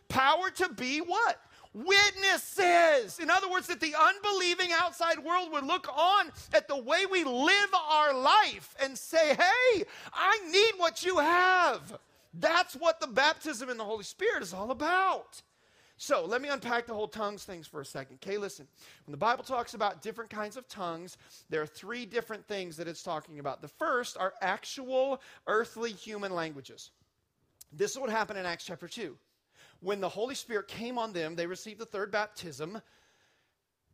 Power 0.09 0.49
to 0.51 0.69
be 0.69 0.99
what? 0.99 1.39
Witnesses. 1.73 3.19
In 3.19 3.29
other 3.29 3.49
words, 3.49 3.67
that 3.67 3.79
the 3.79 3.95
unbelieving 3.95 4.71
outside 4.73 5.19
world 5.19 5.51
would 5.51 5.65
look 5.65 5.87
on 5.95 6.31
at 6.53 6.67
the 6.67 6.77
way 6.77 7.05
we 7.05 7.23
live 7.23 7.69
our 7.89 8.13
life 8.13 8.75
and 8.81 8.97
say, 8.97 9.35
hey, 9.35 9.83
I 10.13 10.39
need 10.51 10.73
what 10.77 11.03
you 11.03 11.19
have. 11.19 11.97
That's 12.33 12.75
what 12.75 12.99
the 12.99 13.07
baptism 13.07 13.69
in 13.69 13.77
the 13.77 13.83
Holy 13.83 14.03
Spirit 14.03 14.43
is 14.43 14.53
all 14.53 14.71
about. 14.71 15.41
So 15.97 16.25
let 16.25 16.41
me 16.41 16.49
unpack 16.49 16.87
the 16.87 16.95
whole 16.95 17.07
tongues 17.07 17.43
things 17.43 17.67
for 17.67 17.79
a 17.79 17.85
second. 17.85 18.15
Okay, 18.15 18.37
listen. 18.37 18.67
When 19.05 19.11
the 19.11 19.17
Bible 19.17 19.43
talks 19.43 19.75
about 19.75 20.01
different 20.01 20.31
kinds 20.31 20.57
of 20.57 20.67
tongues, 20.67 21.15
there 21.49 21.61
are 21.61 21.67
three 21.67 22.07
different 22.07 22.47
things 22.47 22.75
that 22.77 22.87
it's 22.87 23.03
talking 23.03 23.37
about. 23.37 23.61
The 23.61 23.67
first 23.67 24.17
are 24.17 24.33
actual 24.41 25.21
earthly 25.45 25.91
human 25.91 26.33
languages. 26.33 26.89
This 27.71 27.91
is 27.91 27.99
what 27.99 28.09
happened 28.09 28.39
in 28.39 28.47
Acts 28.47 28.65
chapter 28.65 28.87
2 28.87 29.15
when 29.81 29.99
the 29.99 30.09
Holy 30.09 30.35
Spirit 30.35 30.67
came 30.67 30.97
on 30.97 31.11
them, 31.11 31.35
they 31.35 31.47
received 31.47 31.79
the 31.79 31.85
third 31.85 32.11
baptism. 32.11 32.81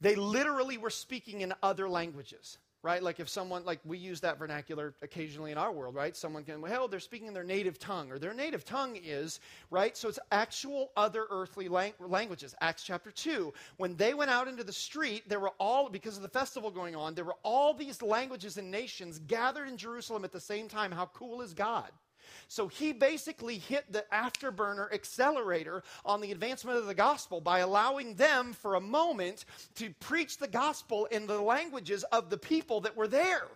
They 0.02 0.16
literally 0.16 0.78
were 0.78 0.90
speaking 0.90 1.42
in 1.42 1.54
other 1.64 1.90
languages, 1.90 2.58
right? 2.84 3.02
Like 3.02 3.20
if 3.20 3.30
someone, 3.30 3.64
like 3.66 3.80
we 3.86 3.98
use 3.98 4.20
that 4.22 4.38
vernacular 4.38 4.94
occasionally 5.02 5.52
in 5.52 5.58
our 5.58 5.72
world, 5.72 5.96
right? 5.96 6.16
Someone 6.16 6.44
can, 6.44 6.62
well, 6.62 6.88
they're 6.88 7.00
speaking 7.00 7.28
in 7.28 7.34
their 7.34 7.44
native 7.44 7.80
tongue, 7.80 8.12
or 8.12 8.20
their 8.20 8.34
native 8.34 8.66
tongue 8.66 9.00
is, 9.02 9.40
right? 9.72 9.96
So 9.96 10.10
it's 10.10 10.20
actual 10.32 10.92
other 10.98 11.26
earthly 11.32 11.70
lang- 11.70 11.94
languages. 12.00 12.54
Acts 12.60 12.84
chapter 12.84 13.10
2. 13.10 13.54
When 13.78 13.96
they 13.96 14.14
went 14.14 14.30
out 14.30 14.50
into 14.50 14.66
the 14.66 14.74
street, 14.74 15.28
there 15.28 15.40
were 15.40 15.54
all, 15.58 15.90
because 15.90 16.18
of 16.18 16.22
the 16.22 16.30
festival 16.30 16.70
going 16.70 16.96
on, 16.98 17.16
there 17.16 17.26
were 17.26 17.38
all 17.44 17.74
these 17.74 18.02
languages 18.02 18.58
and 18.58 18.70
nations 18.70 19.20
gathered 19.20 19.70
in 19.70 19.78
Jerusalem 19.78 20.26
at 20.26 20.34
the 20.34 20.40
same 20.40 20.68
time. 20.68 20.92
How 20.92 21.06
cool 21.08 21.42
is 21.42 21.54
God? 21.54 21.90
So 22.48 22.68
he 22.68 22.94
basically 22.94 23.58
hit 23.58 23.92
the 23.92 24.06
afterburner 24.12 24.92
accelerator 24.94 25.84
on 26.06 26.22
the 26.22 26.32
advancement 26.32 26.78
of 26.78 26.86
the 26.86 26.94
gospel 26.94 27.42
by 27.42 27.60
allowing 27.60 28.16
them 28.16 28.54
for 28.54 28.76
a 28.76 28.82
moment 28.82 29.46
to 29.76 29.94
preach 30.00 30.38
the 30.38 30.48
gospel 30.48 31.06
in 31.06 31.28
the 31.28 31.42
languages 31.42 32.04
of 32.06 32.30
the 32.30 32.38
people 32.38 32.82
that 32.82 32.96
were 32.96 33.08
there. 33.08 33.48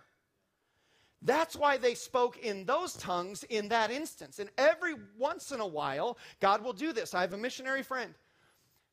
That's 1.24 1.54
why 1.54 1.76
they 1.76 1.94
spoke 1.94 2.38
in 2.38 2.64
those 2.64 2.94
tongues 2.94 3.44
in 3.44 3.68
that 3.68 3.90
instance. 3.90 4.40
And 4.40 4.50
every 4.58 4.94
once 5.16 5.52
in 5.52 5.60
a 5.60 5.66
while, 5.66 6.18
God 6.40 6.64
will 6.64 6.72
do 6.72 6.92
this. 6.92 7.14
I 7.14 7.20
have 7.20 7.32
a 7.32 7.38
missionary 7.38 7.84
friend 7.84 8.14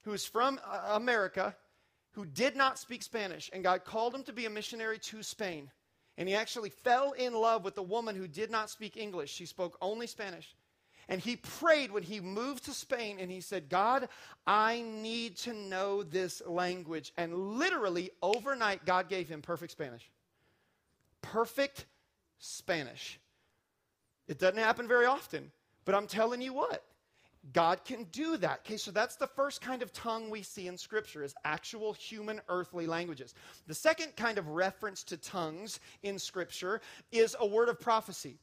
who 0.04 0.14
is 0.14 0.26
from 0.26 0.60
uh, 0.66 0.92
America 0.94 1.56
who 2.12 2.26
did 2.26 2.56
not 2.56 2.78
speak 2.78 3.04
Spanish, 3.04 3.50
and 3.54 3.64
God 3.64 3.84
called 3.86 4.14
him 4.14 4.24
to 4.24 4.34
be 4.34 4.46
a 4.46 4.50
missionary 4.50 5.00
to 5.00 5.24
Spain. 5.24 5.70
And 6.20 6.28
he 6.28 6.36
actually 6.36 6.70
fell 6.70 7.14
in 7.14 7.34
love 7.34 7.64
with 7.64 7.78
a 7.78 7.82
woman 7.82 8.14
who 8.14 8.28
did 8.28 8.52
not 8.52 8.70
speak 8.70 8.98
English. 8.98 9.32
She 9.32 9.46
spoke 9.46 9.78
only 9.82 10.06
Spanish. 10.06 10.54
And 11.08 11.22
he 11.22 11.38
prayed 11.38 11.92
when 11.92 12.04
he 12.04 12.20
moved 12.20 12.66
to 12.66 12.72
Spain 12.72 13.18
and 13.22 13.32
he 13.32 13.40
said, 13.40 13.70
God, 13.70 14.10
I 14.46 14.82
need 14.82 15.38
to 15.38 15.54
know 15.54 16.04
this 16.04 16.42
language. 16.46 17.14
And 17.16 17.58
literally, 17.58 18.12
overnight, 18.22 18.86
God 18.86 19.08
gave 19.08 19.30
him 19.30 19.42
perfect 19.42 19.72
Spanish. 19.72 20.12
Perfect 21.22 21.86
Spanish. 22.38 23.18
It 24.28 24.40
doesn't 24.40 24.60
happen 24.60 24.90
very 24.90 25.06
often, 25.06 25.52
but 25.86 25.96
I'm 25.96 26.06
telling 26.06 26.42
you 26.42 26.54
what, 26.54 26.84
God 27.54 27.84
can 27.86 28.04
do 28.12 28.38
that. 28.38 28.62
Okay, 28.66 28.78
so 28.78 28.92
that's 28.92 29.16
the 29.16 29.28
first 29.28 29.62
kind 29.62 29.82
of 29.82 29.94
tongue 29.94 30.30
we 30.30 30.42
see 30.42 30.68
in 30.68 30.78
Scripture 30.78 31.24
is 31.24 31.34
actual 31.46 31.94
human 31.94 32.42
earthly 32.50 32.86
languages. 32.86 33.34
The 33.68 33.74
second 33.74 34.16
kind 34.16 34.38
of 34.38 34.48
reference 34.50 35.04
to 35.06 35.18
tongues 35.18 35.80
in 36.04 36.20
Scripture 36.20 36.82
is 37.12 37.36
a 37.40 37.48
word 37.48 37.70
of 37.70 37.80
prophecy 37.80 38.38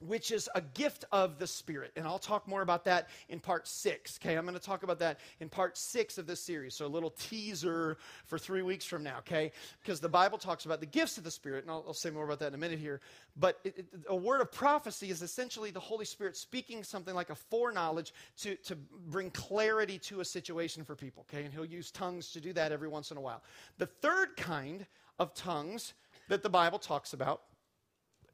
which 0.00 0.30
is 0.30 0.48
a 0.54 0.60
gift 0.60 1.04
of 1.10 1.38
the 1.38 1.46
Spirit. 1.46 1.92
And 1.96 2.06
I'll 2.06 2.18
talk 2.18 2.46
more 2.46 2.62
about 2.62 2.84
that 2.84 3.08
in 3.28 3.40
part 3.40 3.66
six. 3.66 4.18
Okay, 4.22 4.36
I'm 4.36 4.44
going 4.44 4.58
to 4.58 4.64
talk 4.64 4.82
about 4.82 4.98
that 5.00 5.18
in 5.40 5.48
part 5.48 5.76
six 5.76 6.18
of 6.18 6.26
this 6.26 6.40
series. 6.40 6.74
So 6.74 6.86
a 6.86 6.88
little 6.88 7.10
teaser 7.10 7.98
for 8.24 8.38
three 8.38 8.62
weeks 8.62 8.84
from 8.84 9.02
now, 9.02 9.18
okay? 9.18 9.50
Because 9.82 10.00
the 10.00 10.08
Bible 10.08 10.38
talks 10.38 10.66
about 10.66 10.80
the 10.80 10.86
gifts 10.86 11.18
of 11.18 11.24
the 11.24 11.30
Spirit, 11.30 11.64
and 11.64 11.70
I'll, 11.70 11.84
I'll 11.86 11.94
say 11.94 12.10
more 12.10 12.24
about 12.24 12.38
that 12.40 12.48
in 12.48 12.54
a 12.54 12.58
minute 12.58 12.78
here. 12.78 13.00
But 13.36 13.58
it, 13.64 13.78
it, 13.78 13.86
a 14.08 14.16
word 14.16 14.40
of 14.40 14.52
prophecy 14.52 15.10
is 15.10 15.22
essentially 15.22 15.70
the 15.70 15.80
Holy 15.80 16.04
Spirit 16.04 16.36
speaking 16.36 16.84
something 16.84 17.14
like 17.14 17.30
a 17.30 17.34
foreknowledge 17.34 18.14
to, 18.38 18.54
to 18.56 18.76
bring 19.08 19.30
clarity 19.30 19.98
to 20.00 20.20
a 20.20 20.24
situation 20.24 20.84
for 20.84 20.94
people, 20.94 21.26
okay? 21.28 21.44
And 21.44 21.52
he'll 21.52 21.64
use 21.64 21.90
tongues 21.90 22.30
to 22.32 22.40
do 22.40 22.52
that 22.52 22.70
every 22.70 22.88
once 22.88 23.10
in 23.10 23.16
a 23.16 23.20
while. 23.20 23.42
The 23.78 23.86
third 23.86 24.36
kind 24.36 24.86
of 25.18 25.34
tongues 25.34 25.94
that 26.28 26.42
the 26.42 26.50
Bible 26.50 26.78
talks 26.78 27.12
about 27.12 27.42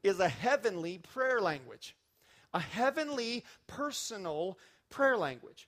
is 0.05 0.19
a 0.19 0.29
heavenly 0.29 0.99
prayer 0.99 1.41
language, 1.41 1.95
a 2.53 2.59
heavenly 2.59 3.43
personal 3.67 4.57
prayer 4.89 5.17
language 5.17 5.67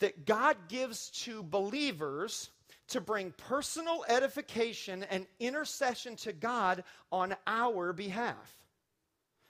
that 0.00 0.26
God 0.26 0.56
gives 0.68 1.10
to 1.10 1.42
believers 1.42 2.50
to 2.88 3.00
bring 3.00 3.32
personal 3.38 4.04
edification 4.08 5.04
and 5.04 5.26
intercession 5.40 6.16
to 6.16 6.32
God 6.32 6.84
on 7.10 7.34
our 7.46 7.92
behalf. 7.92 8.58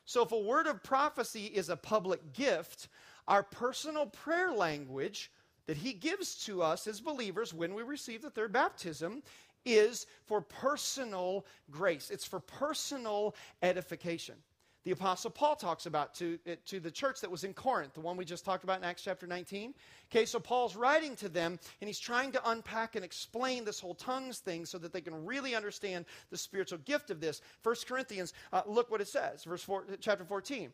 So, 0.05 0.23
if 0.23 0.33
a 0.33 0.39
word 0.39 0.67
of 0.67 0.83
prophecy 0.83 1.47
is 1.47 1.69
a 1.69 1.77
public 1.77 2.35
gift, 2.35 2.89
our 3.27 3.43
personal 3.43 4.07
prayer 4.07 4.53
language 4.53 5.31
that 5.67 5.77
He 5.77 5.93
gives 5.93 6.45
to 6.45 6.63
us 6.63 6.87
as 6.87 7.01
believers 7.01 7.55
when 7.55 7.75
we 7.75 7.83
receive 7.83 8.23
the 8.23 8.31
third 8.31 8.53
baptism 8.53 9.23
is 9.65 10.07
for 10.25 10.41
personal 10.41 11.47
grace, 11.71 12.11
it's 12.11 12.25
for 12.25 12.41
personal 12.41 13.35
edification. 13.63 14.37
The 14.85 14.91
Apostle 14.91 15.31
Paul 15.31 15.55
talks 15.55 15.87
about 15.87 16.13
to, 16.17 16.39
to 16.67 16.81
the 16.81 16.91
church 16.91 17.21
that 17.21 17.31
was 17.31 17.45
in 17.45 17.55
Corinth, 17.55 17.95
the 17.95 18.01
one 18.01 18.17
we 18.17 18.25
just 18.25 18.45
talked 18.45 18.65
about 18.65 18.79
in 18.79 18.85
Acts 18.85 19.03
chapter 19.03 19.29
19. 19.29 19.75
Okay, 20.11 20.25
so 20.27 20.41
Paul's 20.41 20.75
writing 20.75 21.15
to 21.17 21.29
them 21.29 21.61
and 21.81 21.87
he's 21.87 22.01
trying 22.01 22.33
to 22.33 22.51
unpack 22.51 22.97
and 22.97 23.05
explain 23.05 23.65
this 23.65 23.79
whole 23.79 23.95
tongues 23.95 24.39
thing 24.39 24.67
so 24.67 24.79
that 24.79 24.93
they 24.93 25.01
can 25.01 25.25
really 25.25 25.55
understand 25.55 26.05
the 26.31 26.37
spiritual 26.37 26.79
gift 26.79 27.11
of 27.11 27.21
this. 27.21 27.43
First 27.63 27.87
Corinthians, 27.87 28.33
uh, 28.53 28.63
look 28.67 28.91
what 28.91 29.01
it 29.01 29.07
says, 29.07 29.45
verse 29.45 29.63
four, 29.63 29.85
chapter 30.01 30.25
14. 30.25 30.73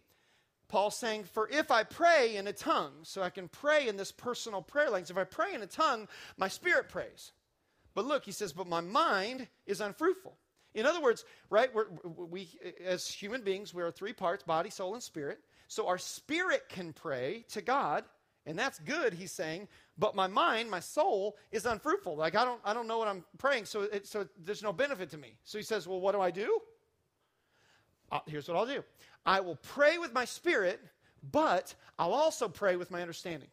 Paul's 0.68 0.96
saying, 0.96 1.24
For 1.24 1.48
if 1.48 1.70
I 1.70 1.82
pray 1.82 2.36
in 2.36 2.46
a 2.46 2.52
tongue, 2.52 2.92
so 3.02 3.22
I 3.22 3.30
can 3.30 3.48
pray 3.48 3.88
in 3.88 3.96
this 3.96 4.12
personal 4.12 4.62
prayer 4.62 4.90
language, 4.90 5.10
if 5.10 5.18
I 5.18 5.24
pray 5.24 5.54
in 5.54 5.62
a 5.62 5.66
tongue, 5.66 6.08
my 6.38 6.48
spirit 6.48 6.88
prays. 6.88 7.32
But 7.98 8.06
look, 8.06 8.24
he 8.24 8.30
says, 8.30 8.52
but 8.52 8.68
my 8.68 8.80
mind 8.80 9.48
is 9.66 9.80
unfruitful. 9.80 10.36
In 10.72 10.86
other 10.86 11.02
words, 11.02 11.24
right, 11.50 11.68
we 12.16 12.48
as 12.86 13.08
human 13.08 13.42
beings, 13.42 13.74
we 13.74 13.82
are 13.82 13.90
three 13.90 14.12
parts 14.12 14.44
body, 14.44 14.70
soul, 14.70 14.94
and 14.94 15.02
spirit. 15.02 15.40
So 15.66 15.88
our 15.88 15.98
spirit 15.98 16.68
can 16.68 16.92
pray 16.92 17.44
to 17.48 17.60
God, 17.60 18.04
and 18.46 18.56
that's 18.56 18.78
good, 18.78 19.14
he's 19.14 19.32
saying, 19.32 19.66
but 19.98 20.14
my 20.14 20.28
mind, 20.28 20.70
my 20.70 20.78
soul, 20.78 21.36
is 21.50 21.66
unfruitful. 21.66 22.14
Like 22.14 22.36
I 22.36 22.44
don't, 22.44 22.60
I 22.64 22.72
don't 22.72 22.86
know 22.86 22.98
what 22.98 23.08
I'm 23.08 23.24
praying, 23.36 23.64
so, 23.64 23.82
it, 23.82 24.06
so 24.06 24.28
there's 24.44 24.62
no 24.62 24.72
benefit 24.72 25.10
to 25.10 25.18
me. 25.18 25.34
So 25.42 25.58
he 25.58 25.64
says, 25.64 25.88
well, 25.88 26.00
what 26.00 26.12
do 26.12 26.20
I 26.20 26.30
do? 26.30 26.60
Uh, 28.12 28.20
here's 28.26 28.46
what 28.46 28.56
I'll 28.56 28.64
do 28.64 28.84
I 29.26 29.40
will 29.40 29.56
pray 29.56 29.98
with 29.98 30.12
my 30.12 30.24
spirit, 30.24 30.78
but 31.32 31.74
I'll 31.98 32.14
also 32.14 32.48
pray 32.48 32.76
with 32.76 32.92
my 32.92 33.00
understanding. 33.02 33.48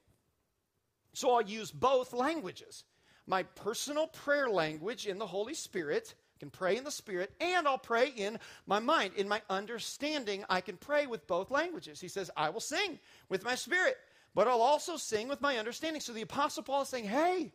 So 1.13 1.33
I'll 1.33 1.41
use 1.41 1.71
both 1.71 2.13
languages 2.13 2.83
my 3.27 3.43
personal 3.43 4.07
prayer 4.07 4.49
language 4.49 5.07
in 5.07 5.17
the 5.17 5.27
Holy 5.27 5.53
Spirit. 5.53 6.13
I 6.35 6.39
can 6.39 6.49
pray 6.49 6.77
in 6.77 6.83
the 6.83 6.91
Spirit, 6.91 7.31
and 7.39 7.67
I'll 7.67 7.77
pray 7.77 8.09
in 8.09 8.39
my 8.67 8.79
mind. 8.79 9.13
In 9.15 9.27
my 9.27 9.41
understanding, 9.49 10.43
I 10.49 10.61
can 10.61 10.77
pray 10.77 11.07
with 11.07 11.25
both 11.27 11.49
languages. 11.49 12.01
He 12.01 12.07
says, 12.07 12.29
I 12.35 12.49
will 12.49 12.59
sing 12.59 12.99
with 13.29 13.43
my 13.43 13.55
spirit, 13.55 13.95
but 14.33 14.47
I'll 14.47 14.61
also 14.61 14.97
sing 14.97 15.27
with 15.27 15.41
my 15.41 15.57
understanding. 15.57 16.01
So 16.01 16.11
the 16.11 16.21
Apostle 16.21 16.63
Paul 16.63 16.81
is 16.81 16.89
saying, 16.89 17.05
hey, 17.05 17.53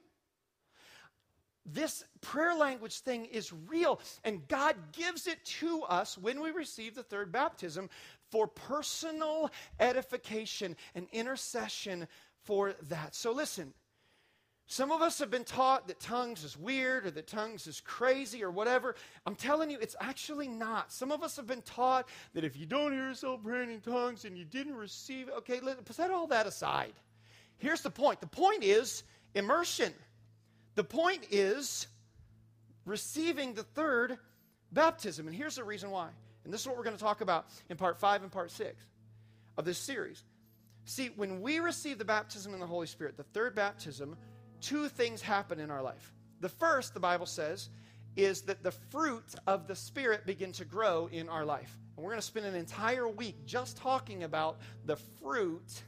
this 1.66 2.04
prayer 2.22 2.54
language 2.54 3.00
thing 3.00 3.26
is 3.26 3.52
real, 3.68 4.00
and 4.24 4.48
God 4.48 4.76
gives 4.92 5.26
it 5.26 5.44
to 5.60 5.82
us 5.82 6.16
when 6.16 6.40
we 6.40 6.50
receive 6.50 6.94
the 6.94 7.02
third 7.02 7.30
baptism 7.30 7.90
for 8.30 8.46
personal 8.46 9.50
edification 9.78 10.74
and 10.94 11.06
intercession 11.12 12.08
for 12.44 12.74
that. 12.88 13.14
So, 13.14 13.32
listen, 13.32 13.74
some 14.70 14.92
of 14.92 15.02
us 15.02 15.18
have 15.18 15.32
been 15.32 15.42
taught 15.42 15.88
that 15.88 15.98
tongues 15.98 16.44
is 16.44 16.56
weird 16.56 17.04
or 17.04 17.10
that 17.10 17.26
tongues 17.26 17.66
is 17.66 17.80
crazy 17.80 18.44
or 18.44 18.52
whatever. 18.52 18.94
I'm 19.26 19.34
telling 19.34 19.68
you, 19.68 19.76
it's 19.80 19.96
actually 20.00 20.46
not. 20.46 20.92
Some 20.92 21.10
of 21.10 21.24
us 21.24 21.34
have 21.34 21.48
been 21.48 21.62
taught 21.62 22.08
that 22.34 22.44
if 22.44 22.56
you 22.56 22.66
don't 22.66 22.92
hear 22.92 23.08
yourself 23.08 23.42
praying 23.42 23.72
in 23.72 23.80
tongues 23.80 24.24
and 24.24 24.38
you 24.38 24.44
didn't 24.44 24.76
receive 24.76 25.28
okay, 25.38 25.58
let, 25.58 25.92
set 25.92 26.12
all 26.12 26.28
that 26.28 26.46
aside. 26.46 26.92
Here's 27.58 27.80
the 27.80 27.90
point 27.90 28.20
the 28.20 28.28
point 28.28 28.62
is 28.62 29.02
immersion. 29.34 29.92
The 30.76 30.84
point 30.84 31.26
is 31.32 31.88
receiving 32.84 33.54
the 33.54 33.64
third 33.64 34.18
baptism. 34.70 35.26
And 35.26 35.34
here's 35.34 35.56
the 35.56 35.64
reason 35.64 35.90
why. 35.90 36.10
And 36.44 36.54
this 36.54 36.60
is 36.60 36.68
what 36.68 36.76
we're 36.76 36.84
going 36.84 36.96
to 36.96 37.02
talk 37.02 37.22
about 37.22 37.46
in 37.70 37.76
part 37.76 37.98
five 37.98 38.22
and 38.22 38.30
part 38.30 38.52
six 38.52 38.80
of 39.58 39.64
this 39.64 39.78
series. 39.78 40.22
See, 40.84 41.10
when 41.16 41.40
we 41.40 41.58
receive 41.58 41.98
the 41.98 42.04
baptism 42.04 42.54
in 42.54 42.60
the 42.60 42.66
Holy 42.66 42.86
Spirit, 42.86 43.16
the 43.16 43.24
third 43.24 43.56
baptism, 43.56 44.16
two 44.60 44.88
things 44.88 45.22
happen 45.22 45.60
in 45.60 45.70
our 45.70 45.82
life. 45.82 46.12
The 46.40 46.48
first, 46.48 46.94
the 46.94 47.00
Bible 47.00 47.26
says, 47.26 47.68
is 48.16 48.42
that 48.42 48.62
the 48.62 48.70
fruit 48.70 49.34
of 49.46 49.66
the 49.66 49.76
Spirit 49.76 50.26
begin 50.26 50.52
to 50.52 50.64
grow 50.64 51.08
in 51.12 51.28
our 51.28 51.44
life. 51.44 51.76
And 51.96 52.04
we're 52.04 52.10
going 52.10 52.20
to 52.20 52.26
spend 52.26 52.46
an 52.46 52.54
entire 52.54 53.08
week 53.08 53.44
just 53.44 53.76
talking 53.76 54.24
about 54.24 54.58
the 54.86 54.96
fruit 54.96 55.82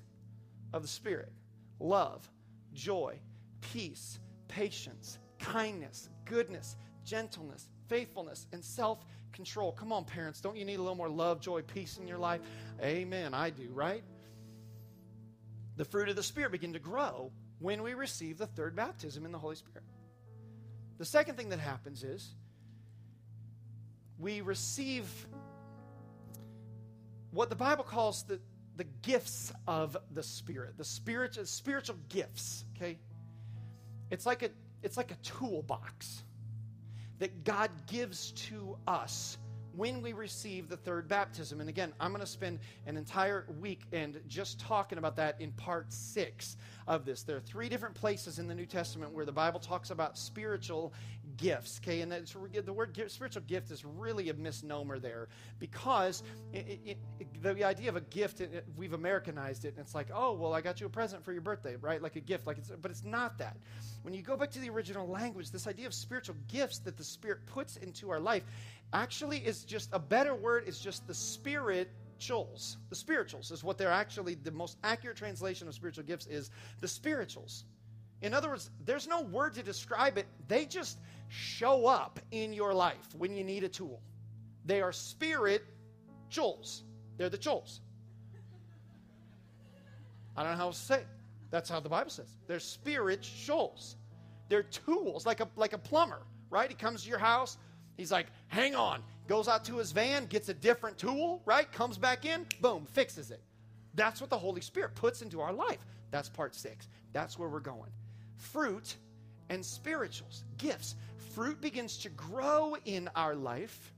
of 0.72 0.82
the 0.82 0.88
Spirit 0.88 1.32
love, 1.80 2.30
joy, 2.74 3.18
peace, 3.60 4.20
patience, 4.48 5.18
kindness, 5.38 6.08
goodness, 6.24 6.76
gentleness, 7.04 7.68
faithfulness, 7.88 8.46
and 8.52 8.64
self 8.64 9.04
control. 9.32 9.72
Come 9.72 9.92
on, 9.92 10.04
parents, 10.04 10.40
don't 10.40 10.56
you 10.56 10.64
need 10.64 10.76
a 10.76 10.82
little 10.82 10.94
more 10.94 11.08
love, 11.08 11.40
joy, 11.40 11.62
peace 11.62 11.98
in 11.98 12.06
your 12.06 12.18
life? 12.18 12.40
Amen. 12.82 13.34
I 13.34 13.50
do, 13.50 13.68
right? 13.72 14.04
The 15.76 15.84
fruit 15.84 16.08
of 16.08 16.16
the 16.16 16.22
Spirit 16.22 16.52
begin 16.52 16.74
to 16.74 16.78
grow 16.78 17.32
when 17.62 17.82
we 17.82 17.94
receive 17.94 18.38
the 18.38 18.46
third 18.46 18.74
baptism 18.74 19.24
in 19.24 19.32
the 19.32 19.38
Holy 19.38 19.54
Spirit. 19.54 19.84
The 20.98 21.04
second 21.04 21.36
thing 21.36 21.50
that 21.50 21.60
happens 21.60 22.02
is 22.02 22.34
we 24.18 24.40
receive 24.40 25.08
what 27.30 27.48
the 27.48 27.56
Bible 27.56 27.84
calls 27.84 28.24
the, 28.24 28.40
the 28.76 28.84
gifts 29.02 29.52
of 29.66 29.96
the 30.12 30.22
Spirit, 30.22 30.76
the 30.76 30.84
spiritual, 30.84 31.46
spiritual 31.46 31.96
gifts, 32.08 32.64
okay? 32.76 32.98
It's 34.10 34.26
like, 34.26 34.42
a, 34.42 34.50
it's 34.82 34.96
like 34.96 35.10
a 35.10 35.16
toolbox 35.22 36.22
that 37.20 37.44
God 37.44 37.70
gives 37.86 38.32
to 38.32 38.76
us 38.86 39.38
when 39.76 40.02
we 40.02 40.12
receive 40.12 40.68
the 40.68 40.76
third 40.76 41.08
baptism. 41.08 41.60
And 41.60 41.68
again, 41.68 41.92
I'm 42.00 42.10
going 42.10 42.20
to 42.20 42.26
spend 42.26 42.58
an 42.86 42.96
entire 42.96 43.46
weekend 43.60 44.20
just 44.28 44.60
talking 44.60 44.98
about 44.98 45.16
that 45.16 45.40
in 45.40 45.52
part 45.52 45.92
six 45.92 46.56
of 46.86 47.04
this. 47.04 47.22
There 47.22 47.36
are 47.36 47.40
three 47.40 47.68
different 47.68 47.94
places 47.94 48.38
in 48.38 48.48
the 48.48 48.54
New 48.54 48.66
Testament 48.66 49.12
where 49.12 49.24
the 49.24 49.32
Bible 49.32 49.60
talks 49.60 49.90
about 49.90 50.18
spiritual 50.18 50.92
gifts. 51.42 51.80
Okay, 51.82 52.00
and 52.00 52.12
the 52.12 52.72
word 52.72 52.96
spiritual 53.08 53.42
gift 53.42 53.70
is 53.70 53.84
really 53.84 54.28
a 54.30 54.34
misnomer 54.34 54.98
there 54.98 55.28
because 55.58 56.22
it, 56.52 56.80
it, 56.84 56.98
it, 57.18 57.42
the 57.42 57.64
idea 57.64 57.88
of 57.88 57.96
a 57.96 58.00
gift 58.00 58.40
we've 58.76 58.92
Americanized 58.92 59.64
it, 59.64 59.74
and 59.76 59.78
it's 59.78 59.94
like, 59.94 60.08
oh, 60.14 60.32
well, 60.32 60.54
I 60.54 60.60
got 60.60 60.80
you 60.80 60.86
a 60.86 60.90
present 60.90 61.24
for 61.24 61.32
your 61.32 61.42
birthday, 61.42 61.76
right? 61.76 62.00
Like 62.00 62.16
a 62.16 62.20
gift, 62.20 62.46
like 62.46 62.58
it's, 62.58 62.70
but 62.70 62.90
it's 62.90 63.04
not 63.04 63.38
that. 63.38 63.56
When 64.02 64.14
you 64.14 64.22
go 64.22 64.36
back 64.36 64.50
to 64.52 64.58
the 64.58 64.70
original 64.70 65.06
language, 65.08 65.50
this 65.50 65.66
idea 65.66 65.86
of 65.86 65.94
spiritual 65.94 66.36
gifts 66.48 66.78
that 66.80 66.96
the 66.96 67.04
Spirit 67.04 67.46
puts 67.46 67.76
into 67.76 68.10
our 68.10 68.20
life 68.20 68.44
actually 68.92 69.38
is 69.38 69.64
just 69.64 69.90
a 69.92 69.98
better 69.98 70.34
word 70.34 70.64
is 70.66 70.78
just 70.78 71.06
the 71.06 71.14
spirituals. 71.14 72.76
The 72.88 72.94
spirituals 72.94 73.50
is 73.50 73.64
what 73.64 73.78
they're 73.78 73.90
actually 73.90 74.34
the 74.34 74.50
most 74.50 74.76
accurate 74.84 75.16
translation 75.16 75.66
of 75.68 75.74
spiritual 75.74 76.04
gifts 76.04 76.26
is 76.26 76.50
the 76.80 76.88
spirituals. 76.88 77.64
In 78.20 78.34
other 78.34 78.50
words, 78.50 78.70
there's 78.84 79.08
no 79.08 79.22
word 79.22 79.54
to 79.54 79.62
describe 79.64 80.16
it. 80.16 80.26
They 80.46 80.64
just 80.64 80.98
show 81.32 81.86
up 81.86 82.20
in 82.30 82.52
your 82.52 82.74
life 82.74 83.08
when 83.16 83.34
you 83.34 83.42
need 83.44 83.64
a 83.64 83.68
tool. 83.68 84.00
They 84.64 84.80
are 84.80 84.92
spirituals. 84.92 86.84
They're 87.16 87.28
the 87.28 87.38
chouls. 87.38 87.80
I 90.36 90.42
don't 90.42 90.52
know 90.52 90.58
how 90.58 90.70
to 90.70 90.76
say 90.76 90.96
it. 90.96 91.06
That's 91.50 91.68
how 91.68 91.80
the 91.80 91.88
Bible 91.88 92.10
says. 92.10 92.36
They're 92.46 92.60
spirit 92.60 93.24
spirituals. 93.24 93.96
They're 94.48 94.62
tools, 94.62 95.26
like 95.26 95.40
a 95.40 95.48
like 95.56 95.72
a 95.72 95.78
plumber, 95.78 96.22
right? 96.50 96.68
He 96.68 96.74
comes 96.74 97.04
to 97.04 97.08
your 97.08 97.18
house, 97.18 97.56
He's 97.96 98.12
like, 98.12 98.26
hang 98.48 98.74
on. 98.74 99.02
Goes 99.28 99.48
out 99.48 99.64
to 99.66 99.78
his 99.78 99.92
van, 99.92 100.26
gets 100.26 100.48
a 100.48 100.54
different 100.54 100.98
tool, 100.98 101.42
right? 101.44 101.70
Comes 101.72 101.98
back 101.98 102.24
in, 102.24 102.46
boom, 102.60 102.86
fixes 102.92 103.30
it. 103.30 103.40
That's 103.94 104.20
what 104.20 104.30
the 104.30 104.38
Holy 104.38 104.60
Spirit 104.60 104.94
puts 104.94 105.22
into 105.22 105.40
our 105.40 105.52
life. 105.52 105.78
That's 106.10 106.28
part 106.28 106.54
six. 106.54 106.88
That's 107.12 107.38
where 107.38 107.48
we're 107.48 107.60
going. 107.60 107.90
Fruit 108.36 108.96
and 109.52 109.64
spirituals, 109.64 110.44
gifts. 110.56 110.94
Fruit 111.34 111.60
begins 111.60 111.98
to 111.98 112.08
grow 112.08 112.74
in 112.86 113.08
our 113.14 113.34
life 113.34 113.92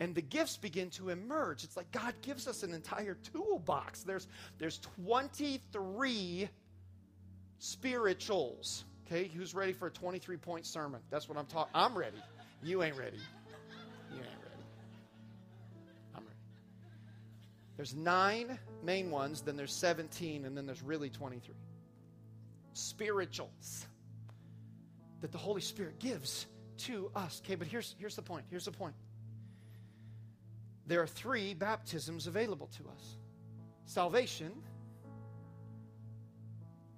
and 0.00 0.14
the 0.14 0.20
gifts 0.20 0.58
begin 0.58 0.90
to 0.90 1.08
emerge. 1.08 1.64
It's 1.64 1.78
like 1.78 1.90
God 1.90 2.12
gives 2.20 2.46
us 2.46 2.62
an 2.62 2.74
entire 2.74 3.16
toolbox. 3.32 4.02
There's, 4.02 4.28
there's 4.58 4.78
23 4.98 6.48
spirituals. 7.58 8.84
Okay, 9.06 9.28
who's 9.28 9.54
ready 9.54 9.72
for 9.72 9.86
a 9.86 9.90
23 9.90 10.36
point 10.36 10.66
sermon? 10.66 11.00
That's 11.08 11.26
what 11.26 11.38
I'm 11.38 11.46
talking. 11.46 11.72
I'm 11.74 11.96
ready. 11.96 12.18
You 12.62 12.82
ain't 12.82 12.98
ready. 12.98 13.16
You 14.10 14.18
ain't 14.18 14.26
ready. 14.26 14.62
I'm 16.14 16.24
ready. 16.24 16.36
There's 17.76 17.94
nine 17.94 18.58
main 18.82 19.10
ones, 19.10 19.40
then 19.40 19.56
there's 19.56 19.72
17, 19.72 20.44
and 20.44 20.54
then 20.54 20.66
there's 20.66 20.82
really 20.82 21.08
23. 21.08 21.54
Spirituals 22.74 23.86
that 25.20 25.32
the 25.32 25.38
Holy 25.38 25.60
Spirit 25.60 25.98
gives 25.98 26.46
to 26.78 27.10
us. 27.14 27.40
Okay, 27.44 27.54
but 27.54 27.66
here's, 27.66 27.94
here's 27.98 28.16
the 28.16 28.22
point. 28.22 28.44
Here's 28.50 28.66
the 28.66 28.72
point. 28.72 28.94
There 30.86 31.02
are 31.02 31.06
three 31.06 31.54
baptisms 31.54 32.26
available 32.26 32.68
to 32.78 32.88
us 32.88 33.16
salvation 33.86 34.52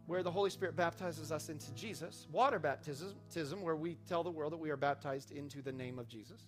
where 0.07 0.23
the 0.23 0.31
Holy 0.31 0.49
Spirit 0.49 0.75
baptizes 0.75 1.31
us 1.31 1.51
into 1.51 1.71
Jesus, 1.75 2.27
water 2.33 2.59
baptism, 2.59 3.15
where 3.61 3.77
we 3.77 3.99
tell 4.09 4.25
the 4.25 4.31
world 4.31 4.53
that 4.53 4.59
we 4.59 4.71
are 4.71 4.77
baptized 4.77 5.31
into 5.31 5.61
the 5.61 5.71
name 5.71 5.99
of 5.99 6.09
Jesus. 6.09 6.41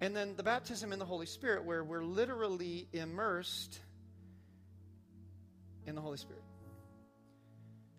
And 0.00 0.16
then 0.16 0.34
the 0.36 0.42
baptism 0.42 0.92
in 0.92 0.98
the 0.98 1.04
Holy 1.04 1.26
Spirit, 1.26 1.64
where 1.64 1.84
we're 1.84 2.02
literally 2.02 2.88
immersed 2.92 3.78
in 5.86 5.94
the 5.94 6.00
Holy 6.00 6.16
Spirit. 6.16 6.42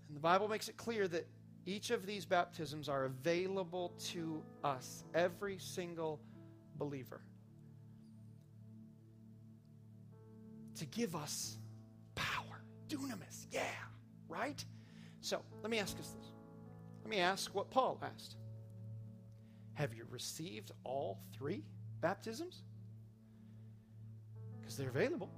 And 0.10 0.18
the 0.18 0.22
Bible 0.22 0.50
makes 0.50 0.68
it 0.68 0.76
clear 0.76 1.08
that 1.08 1.26
each 1.66 1.92
of 1.92 2.06
these 2.06 2.26
baptisms 2.26 2.90
are 2.90 3.06
available 3.06 3.94
to 4.12 4.44
us, 4.64 5.04
every 5.14 5.58
single 5.60 6.20
believer, 6.78 7.22
to 10.76 10.86
give 10.86 11.16
us 11.16 11.58
power, 12.16 12.64
dunamis, 12.90 13.48
yeah 13.52 13.62
right? 14.34 14.64
So 15.22 15.42
let 15.62 15.70
me 15.70 15.80
ask 15.80 15.98
us 16.00 16.10
this. 16.10 16.32
Let 17.04 17.10
me 17.10 17.20
ask 17.20 17.54
what 17.54 17.70
Paul 17.70 18.02
asked 18.02 18.36
Have 19.74 19.94
you 19.94 20.06
received 20.10 20.72
all 20.84 21.20
three 21.38 21.64
baptisms? 22.02 22.64
Because 24.60 24.78
they're 24.78 24.90
available. 24.90 25.30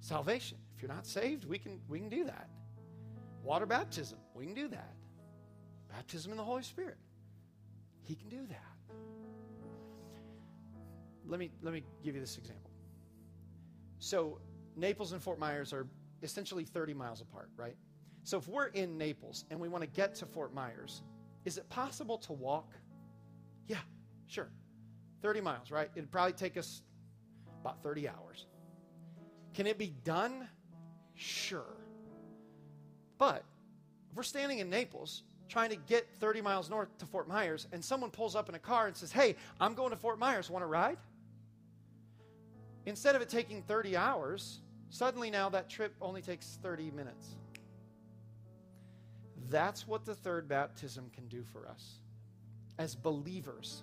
Salvation. 0.00 0.58
If 0.74 0.82
you're 0.82 0.92
not 0.92 1.06
saved, 1.06 1.44
we 1.44 1.58
can, 1.58 1.80
we 1.88 1.98
can 1.98 2.08
do 2.08 2.24
that. 2.24 2.48
Water 3.48 3.64
baptism, 3.64 4.18
we 4.34 4.44
can 4.44 4.52
do 4.52 4.68
that. 4.68 4.92
Baptism 5.88 6.32
in 6.32 6.36
the 6.36 6.44
Holy 6.44 6.62
Spirit, 6.62 6.98
He 8.02 8.14
can 8.14 8.28
do 8.28 8.46
that. 8.46 8.94
Let 11.26 11.40
me, 11.40 11.50
let 11.62 11.72
me 11.72 11.82
give 12.04 12.14
you 12.14 12.20
this 12.20 12.36
example. 12.36 12.70
So, 14.00 14.38
Naples 14.76 15.12
and 15.12 15.22
Fort 15.22 15.38
Myers 15.38 15.72
are 15.72 15.86
essentially 16.22 16.66
30 16.66 16.92
miles 16.92 17.22
apart, 17.22 17.48
right? 17.56 17.74
So 18.22 18.36
if 18.36 18.46
we're 18.48 18.66
in 18.66 18.98
Naples 18.98 19.46
and 19.50 19.58
we 19.58 19.70
want 19.70 19.82
to 19.82 19.88
get 19.88 20.14
to 20.16 20.26
Fort 20.26 20.52
Myers, 20.52 21.00
is 21.46 21.56
it 21.56 21.66
possible 21.70 22.18
to 22.18 22.34
walk? 22.34 22.74
Yeah, 23.66 23.78
sure. 24.26 24.50
30 25.22 25.40
miles, 25.40 25.70
right? 25.70 25.88
It'd 25.96 26.10
probably 26.12 26.34
take 26.34 26.58
us 26.58 26.82
about 27.62 27.82
30 27.82 28.10
hours. 28.10 28.44
Can 29.54 29.66
it 29.66 29.78
be 29.78 29.94
done? 30.04 30.46
Sure. 31.14 31.87
But 33.18 33.44
if 34.10 34.16
we're 34.16 34.22
standing 34.22 34.60
in 34.60 34.70
Naples 34.70 35.22
trying 35.48 35.70
to 35.70 35.76
get 35.76 36.08
30 36.20 36.40
miles 36.40 36.70
north 36.70 36.96
to 36.98 37.06
Fort 37.06 37.28
Myers 37.28 37.66
and 37.72 37.84
someone 37.84 38.10
pulls 38.10 38.36
up 38.36 38.48
in 38.48 38.54
a 38.54 38.58
car 38.58 38.86
and 38.86 38.96
says, 38.96 39.12
Hey, 39.12 39.36
I'm 39.60 39.74
going 39.74 39.90
to 39.90 39.96
Fort 39.96 40.18
Myers, 40.18 40.48
want 40.48 40.62
to 40.62 40.66
ride? 40.66 40.98
Instead 42.86 43.16
of 43.16 43.22
it 43.22 43.28
taking 43.28 43.62
30 43.62 43.96
hours, 43.96 44.60
Suddenly 44.90 45.30
now 45.30 45.48
that 45.50 45.68
trip 45.68 45.94
only 46.00 46.22
takes 46.22 46.58
30 46.62 46.90
minutes. 46.92 47.36
That's 49.50 49.86
what 49.86 50.04
the 50.04 50.14
third 50.14 50.48
baptism 50.48 51.10
can 51.14 51.26
do 51.28 51.42
for 51.42 51.68
us 51.68 52.00
as 52.78 52.94
believers. 52.94 53.82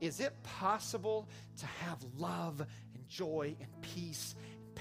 Is 0.00 0.20
it 0.20 0.34
possible 0.42 1.28
to 1.58 1.66
have 1.66 1.98
love 2.16 2.64
and 2.94 3.08
joy 3.08 3.54
and 3.60 3.68
peace 3.82 4.34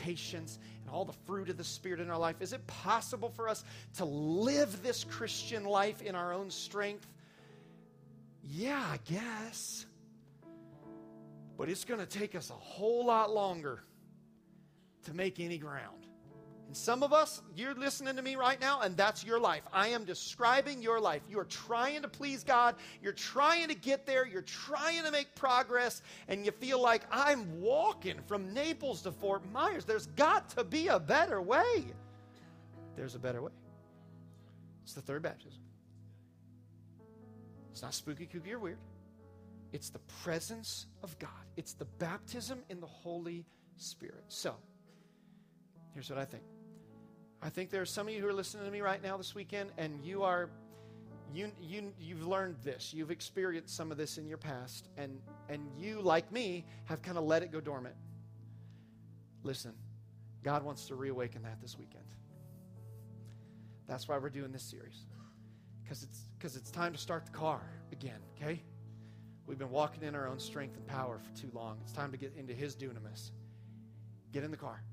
patience 0.04 0.60
and 0.82 0.94
all 0.94 1.06
the 1.06 1.14
fruit 1.26 1.50
of 1.50 1.58
the 1.58 1.64
Spirit 1.64 2.00
in 2.00 2.10
our 2.10 2.18
life? 2.18 2.42
Is 2.42 2.54
it 2.54 2.66
possible 2.68 3.30
for 3.30 3.48
us 3.48 3.64
to 3.98 4.06
live 4.06 4.82
this 4.84 5.04
Christian 5.04 5.64
life 5.66 6.02
in 6.02 6.16
our 6.16 6.34
own 6.34 6.50
strength? 6.50 7.08
Yeah, 8.44 8.84
I 8.92 9.00
guess. 9.06 9.86
But 11.58 11.70
it's 11.70 11.86
going 11.86 12.00
to 12.00 12.06
take 12.06 12.36
us 12.36 12.50
a 12.50 12.54
whole 12.54 13.06
lot 13.06 13.32
longer 13.32 13.84
to 15.06 15.14
make 15.14 15.40
any 15.40 15.58
ground. 15.58 16.09
And 16.70 16.78
some 16.78 17.02
of 17.02 17.14
us, 17.14 17.42
you're 17.56 17.74
listening 17.74 18.16
to 18.16 18.22
me 18.22 18.36
right 18.36 18.62
now, 18.62 18.82
and 18.82 18.96
that's 18.96 19.26
your 19.26 19.40
life. 19.40 19.64
I 19.74 19.88
am 19.88 20.06
describing 20.06 20.84
your 20.84 21.00
life. 21.00 21.24
You 21.28 21.40
are 21.40 21.46
trying 21.46 22.04
to 22.04 22.08
please 22.08 22.44
God. 22.44 22.76
You're 23.02 23.12
trying 23.12 23.70
to 23.70 23.74
get 23.74 24.06
there. 24.06 24.28
You're 24.28 24.44
trying 24.44 25.04
to 25.04 25.10
make 25.10 25.34
progress, 25.34 26.04
and 26.28 26.46
you 26.46 26.52
feel 26.52 26.80
like 26.80 27.02
I'm 27.12 27.60
walking 27.60 28.20
from 28.28 28.54
Naples 28.54 29.02
to 29.02 29.12
Fort 29.12 29.42
Myers. 29.52 29.84
There's 29.84 30.06
got 30.16 30.48
to 30.50 30.64
be 30.64 30.90
a 30.90 31.00
better 31.00 31.42
way. 31.42 31.86
There's 32.96 33.16
a 33.16 33.20
better 33.20 33.42
way. 33.42 33.52
It's 34.84 34.94
the 34.94 35.02
third 35.02 35.24
baptism. 35.24 35.62
It's 37.72 37.82
not 37.82 37.96
spooky, 37.96 38.28
kooky, 38.32 38.52
or 38.52 38.60
weird. 38.60 38.78
It's 39.74 39.90
the 39.90 40.02
presence 40.22 40.86
of 41.02 41.18
God, 41.18 41.32
it's 41.58 41.74
the 41.74 41.86
baptism 41.98 42.60
in 42.70 42.80
the 42.80 42.86
Holy 42.86 43.44
Spirit. 43.78 44.26
So, 44.28 44.54
here's 45.96 46.12
what 46.12 46.20
I 46.20 46.26
think. 46.26 46.44
I 47.42 47.50
think 47.50 47.70
there 47.70 47.82
are 47.82 47.86
some 47.86 48.08
of 48.08 48.14
you 48.14 48.22
who 48.22 48.28
are 48.28 48.34
listening 48.34 48.66
to 48.66 48.72
me 48.72 48.82
right 48.82 49.02
now 49.02 49.16
this 49.18 49.34
weekend, 49.34 49.72
and 49.78 50.04
you 50.04 50.24
are 50.24 50.50
you 51.34 51.52
you 51.62 51.94
you've 52.00 52.28
learned 52.28 52.58
this. 52.64 52.94
You've 52.94 53.12
experienced 53.12 53.76
some 53.76 53.92
of 53.92 53.98
this 53.98 54.18
in 54.18 54.28
your 54.28 54.38
past, 54.38 54.90
and 54.98 55.22
and 55.48 55.62
you, 55.78 56.02
like 56.02 56.32
me, 56.32 56.66
have 56.86 57.02
kind 57.02 57.18
of 57.18 57.24
let 57.24 57.44
it 57.44 57.52
go 57.52 57.62
dormant. 57.62 57.96
Listen, 59.44 59.74
God 60.44 60.64
wants 60.64 60.86
to 60.88 60.96
reawaken 60.96 61.44
that 61.44 61.62
this 61.62 61.78
weekend. 61.78 62.04
That's 63.88 64.08
why 64.08 64.18
we're 64.18 64.30
doing 64.30 64.52
this 64.52 64.64
series. 64.64 65.06
Because 65.82 66.04
it's 66.04 66.20
because 66.38 66.58
it's 66.58 66.72
time 66.72 66.92
to 66.92 67.00
start 67.00 67.26
the 67.26 67.32
car 67.32 67.62
again, 67.94 68.20
okay? 68.36 68.62
We've 69.48 69.58
been 69.58 69.72
walking 69.72 70.04
in 70.04 70.14
our 70.14 70.28
own 70.28 70.40
strength 70.40 70.76
and 70.76 70.86
power 70.86 71.20
for 71.20 71.36
too 71.40 71.50
long. 71.54 71.80
It's 71.84 71.94
time 71.94 72.12
to 72.12 72.18
get 72.18 72.34
into 72.38 72.54
his 72.54 72.76
dunamis. 72.76 73.32
Get 74.32 74.44
in 74.44 74.52
the 74.52 74.58
car. 74.58 74.84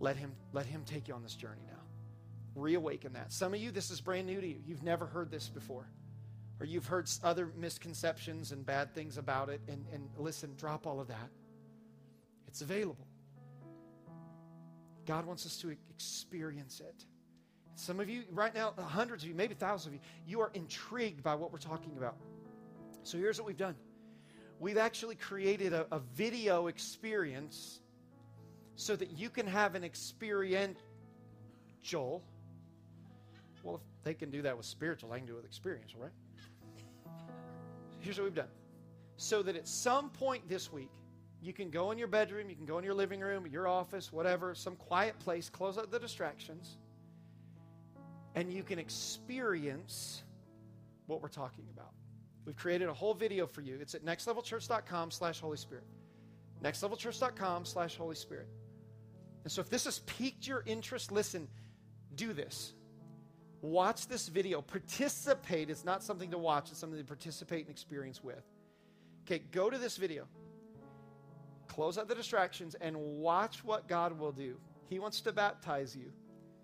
Let 0.00 0.16
him 0.16 0.32
let 0.52 0.66
him 0.66 0.82
take 0.84 1.06
you 1.06 1.14
on 1.14 1.22
this 1.22 1.36
journey 1.36 1.62
now 1.70 1.71
reawaken 2.54 3.12
that. 3.14 3.32
Some 3.32 3.54
of 3.54 3.60
you, 3.60 3.70
this 3.70 3.90
is 3.90 4.00
brand 4.00 4.26
new 4.26 4.40
to 4.40 4.46
you. 4.46 4.60
You've 4.66 4.82
never 4.82 5.06
heard 5.06 5.30
this 5.30 5.48
before. 5.48 5.88
Or 6.60 6.66
you've 6.66 6.86
heard 6.86 7.10
other 7.24 7.50
misconceptions 7.56 8.52
and 8.52 8.64
bad 8.64 8.94
things 8.94 9.18
about 9.18 9.48
it. 9.48 9.60
And, 9.68 9.84
and 9.92 10.08
listen, 10.16 10.54
drop 10.56 10.86
all 10.86 11.00
of 11.00 11.08
that. 11.08 11.28
It's 12.46 12.60
available. 12.60 13.06
God 15.06 15.26
wants 15.26 15.46
us 15.46 15.56
to 15.58 15.74
experience 15.90 16.80
it. 16.80 17.04
Some 17.74 17.98
of 18.00 18.08
you, 18.08 18.24
right 18.30 18.54
now, 18.54 18.74
hundreds 18.78 19.22
of 19.22 19.30
you, 19.30 19.34
maybe 19.34 19.54
thousands 19.54 19.86
of 19.86 19.94
you, 19.94 20.00
you 20.26 20.40
are 20.40 20.50
intrigued 20.54 21.22
by 21.22 21.34
what 21.34 21.50
we're 21.52 21.58
talking 21.58 21.96
about. 21.96 22.16
So 23.02 23.18
here's 23.18 23.38
what 23.38 23.46
we've 23.46 23.56
done 23.56 23.74
we've 24.60 24.78
actually 24.78 25.16
created 25.16 25.72
a, 25.72 25.86
a 25.90 25.98
video 26.14 26.68
experience 26.68 27.80
so 28.76 28.94
that 28.94 29.10
you 29.18 29.28
can 29.28 29.46
have 29.46 29.74
an 29.74 29.82
experiential 29.82 30.76
they 34.04 34.14
can 34.14 34.30
do 34.30 34.42
that 34.42 34.56
with 34.56 34.66
spiritual, 34.66 35.10
they 35.10 35.18
can 35.18 35.26
do 35.26 35.34
it 35.34 35.36
with 35.36 35.44
experiential, 35.44 36.00
right? 36.00 36.12
Here's 38.00 38.18
what 38.18 38.24
we've 38.24 38.34
done. 38.34 38.48
So 39.16 39.42
that 39.42 39.56
at 39.56 39.68
some 39.68 40.10
point 40.10 40.48
this 40.48 40.72
week, 40.72 40.90
you 41.40 41.52
can 41.52 41.70
go 41.70 41.90
in 41.90 41.98
your 41.98 42.08
bedroom, 42.08 42.48
you 42.48 42.56
can 42.56 42.66
go 42.66 42.78
in 42.78 42.84
your 42.84 42.94
living 42.94 43.20
room, 43.20 43.46
your 43.46 43.66
office, 43.66 44.12
whatever, 44.12 44.54
some 44.54 44.76
quiet 44.76 45.18
place, 45.18 45.48
close 45.48 45.78
out 45.78 45.90
the 45.90 45.98
distractions, 45.98 46.78
and 48.34 48.52
you 48.52 48.62
can 48.62 48.78
experience 48.78 50.22
what 51.06 51.20
we're 51.20 51.28
talking 51.28 51.64
about. 51.72 51.92
We've 52.44 52.56
created 52.56 52.88
a 52.88 52.94
whole 52.94 53.14
video 53.14 53.46
for 53.46 53.60
you. 53.60 53.78
It's 53.80 53.94
at 53.94 54.04
nextlevelchurch.com 54.04 55.10
slash 55.10 55.40
Holy 55.40 55.56
Spirit. 55.56 55.84
Nextlevelchurch.com 56.62 57.64
slash 57.64 57.96
Holy 57.96 58.16
Spirit. 58.16 58.48
And 59.44 59.52
so 59.52 59.60
if 59.60 59.68
this 59.68 59.84
has 59.84 60.00
piqued 60.00 60.46
your 60.46 60.62
interest, 60.66 61.12
listen, 61.12 61.48
do 62.14 62.32
this. 62.32 62.72
Watch 63.62 64.08
this 64.08 64.28
video. 64.28 64.60
Participate. 64.60 65.70
It's 65.70 65.84
not 65.84 66.02
something 66.02 66.32
to 66.32 66.38
watch, 66.38 66.70
it's 66.70 66.80
something 66.80 66.98
to 66.98 67.04
participate 67.04 67.60
and 67.60 67.70
experience 67.70 68.22
with. 68.22 68.42
Okay, 69.24 69.42
go 69.52 69.70
to 69.70 69.78
this 69.78 69.96
video. 69.96 70.26
Close 71.68 71.96
out 71.96 72.08
the 72.08 72.14
distractions 72.14 72.74
and 72.80 72.96
watch 72.96 73.64
what 73.64 73.88
God 73.88 74.18
will 74.18 74.32
do. 74.32 74.56
He 74.90 74.98
wants 74.98 75.20
to 75.22 75.32
baptize 75.32 75.96
you. 75.96 76.12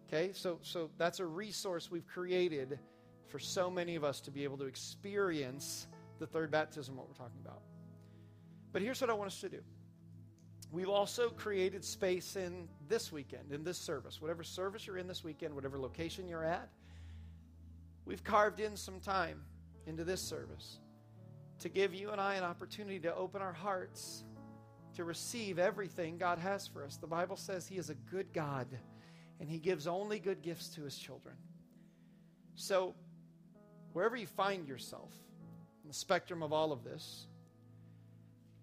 Okay, 0.09 0.33
so, 0.33 0.59
so 0.63 0.91
that's 0.99 1.21
a 1.21 1.27
resource 1.27 1.91
we've 1.91 2.07
created 2.07 2.79
for 3.29 3.39
so 3.39 3.71
many 3.71 3.95
of 3.95 4.05
us 4.05 4.21
to 4.23 4.31
be 4.31 4.43
able 4.43 4.57
to 4.59 4.65
experience 4.65 5.87
the 6.19 6.27
third 6.27 6.51
baptism, 6.51 6.97
what 6.97 7.07
we're 7.07 7.15
talking 7.15 7.41
about. 7.45 7.63
But 8.73 8.83
here's 8.83 9.01
what 9.01 9.11
I 9.11 9.13
want 9.13 9.29
us 9.29 9.41
to 9.43 9.49
do. 9.49 9.61
We've 10.73 10.89
also 10.89 11.31
created 11.31 11.85
space 11.85 12.37
in 12.37 12.69
this 12.89 13.13
weekend, 13.13 13.53
in 13.53 13.65
this 13.65 13.79
service, 13.79 14.21
whatever 14.21 14.43
service 14.43 14.87
you're 14.87 14.99
in 14.99 15.07
this 15.07 15.25
weekend, 15.25 15.55
whatever 15.55 15.79
location 15.79 16.29
you're 16.29 16.45
at. 16.45 16.69
We've 18.09 18.25
carved 18.25 18.59
in 18.59 18.75
some 18.75 19.01
time 19.01 19.43
into 19.87 20.03
this 20.03 20.23
service 20.23 20.79
to 21.59 21.69
give 21.69 21.93
you 21.93 22.09
and 22.09 22.19
I 22.19 22.37
an 22.37 22.43
opportunity 22.43 22.99
to 23.01 23.15
open 23.15 23.43
our 23.43 23.53
hearts 23.53 24.25
to 24.95 25.05
receive 25.05 25.59
everything 25.59 26.17
God 26.17 26.39
has 26.39 26.67
for 26.67 26.83
us. 26.83 26.97
The 26.97 27.07
Bible 27.07 27.37
says 27.37 27.69
He 27.69 27.77
is 27.77 27.91
a 27.91 27.95
good 27.95 28.33
God 28.33 28.67
and 29.41 29.49
He 29.51 29.59
gives 29.59 29.87
only 29.87 30.19
good 30.21 30.41
gifts 30.41 30.69
to 30.71 30.85
His 30.85 30.97
children. 30.97 31.35
So, 32.55 32.95
wherever 33.93 34.17
you 34.17 34.27
find 34.27 34.67
yourself 34.67 35.13
in 35.83 35.89
the 35.89 35.95
spectrum 35.95 36.43
of 36.43 36.51
all 36.51 36.73
of 36.73 36.85
this, 36.85 37.27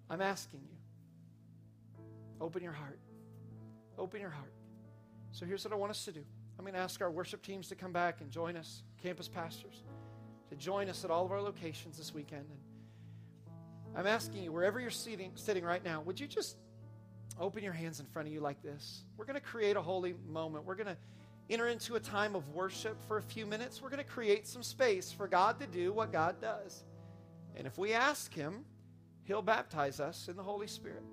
I'm 0.10 0.24
asking 0.24 0.62
you 0.64 2.04
open 2.42 2.64
your 2.64 2.74
heart. 2.74 3.00
Open 4.00 4.20
your 4.20 4.32
heart. 4.32 4.54
So, 5.34 5.46
here's 5.46 5.64
what 5.64 5.72
I 5.72 5.78
want 5.78 5.92
us 5.92 6.04
to 6.06 6.12
do 6.12 6.24
I'm 6.58 6.64
going 6.64 6.74
to 6.74 6.80
ask 6.80 7.02
our 7.02 7.12
worship 7.12 7.42
teams 7.42 7.68
to 7.70 7.76
come 7.76 7.92
back 7.92 8.22
and 8.22 8.32
join 8.32 8.56
us, 8.56 8.84
campus 9.02 9.28
pastors, 9.28 9.84
to 10.50 10.56
join 10.56 10.90
us 10.90 11.04
at 11.04 11.12
all 11.12 11.26
of 11.26 11.32
our 11.32 11.42
locations 11.42 11.98
this 11.98 12.14
weekend. 12.14 12.46
And 12.50 12.60
I'm 13.98 14.08
asking 14.08 14.44
you, 14.44 14.52
wherever 14.52 14.80
you're 14.80 14.90
sitting, 14.90 15.32
sitting 15.36 15.64
right 15.64 15.84
now, 15.84 16.02
would 16.02 16.20
you 16.20 16.28
just 16.28 16.58
open 17.40 17.64
your 17.64 17.74
hands 17.74 18.00
in 18.00 18.06
front 18.06 18.28
of 18.28 18.34
you 18.34 18.40
like 18.40 18.62
this? 18.62 19.04
We're 19.18 19.26
going 19.26 19.36
to 19.36 19.42
create 19.42 19.76
a 19.76 19.82
holy 19.82 20.16
moment. 20.28 20.66
We're 20.66 20.76
going 20.76 20.88
to 20.88 20.98
enter 21.50 21.68
into 21.68 21.96
a 21.96 22.00
time 22.00 22.36
of 22.36 22.48
worship 22.50 22.98
for 23.08 23.18
a 23.18 23.22
few 23.22 23.46
minutes. 23.46 23.82
We're 23.82 23.90
going 23.90 24.04
to 24.04 24.10
create 24.10 24.48
some 24.48 24.64
space 24.64 25.12
for 25.12 25.28
God 25.28 25.60
to 25.60 25.68
do 25.68 25.94
what 25.94 26.12
God 26.12 26.42
does. 26.42 26.84
And 27.56 27.68
if 27.68 27.78
we 27.78 27.94
ask 27.94 28.34
Him, 28.34 28.66
He'll 29.24 29.42
baptize 29.42 30.00
us 30.00 30.28
in 30.28 30.36
the 30.36 30.44
Holy 30.44 30.68
Spirit. 30.68 31.04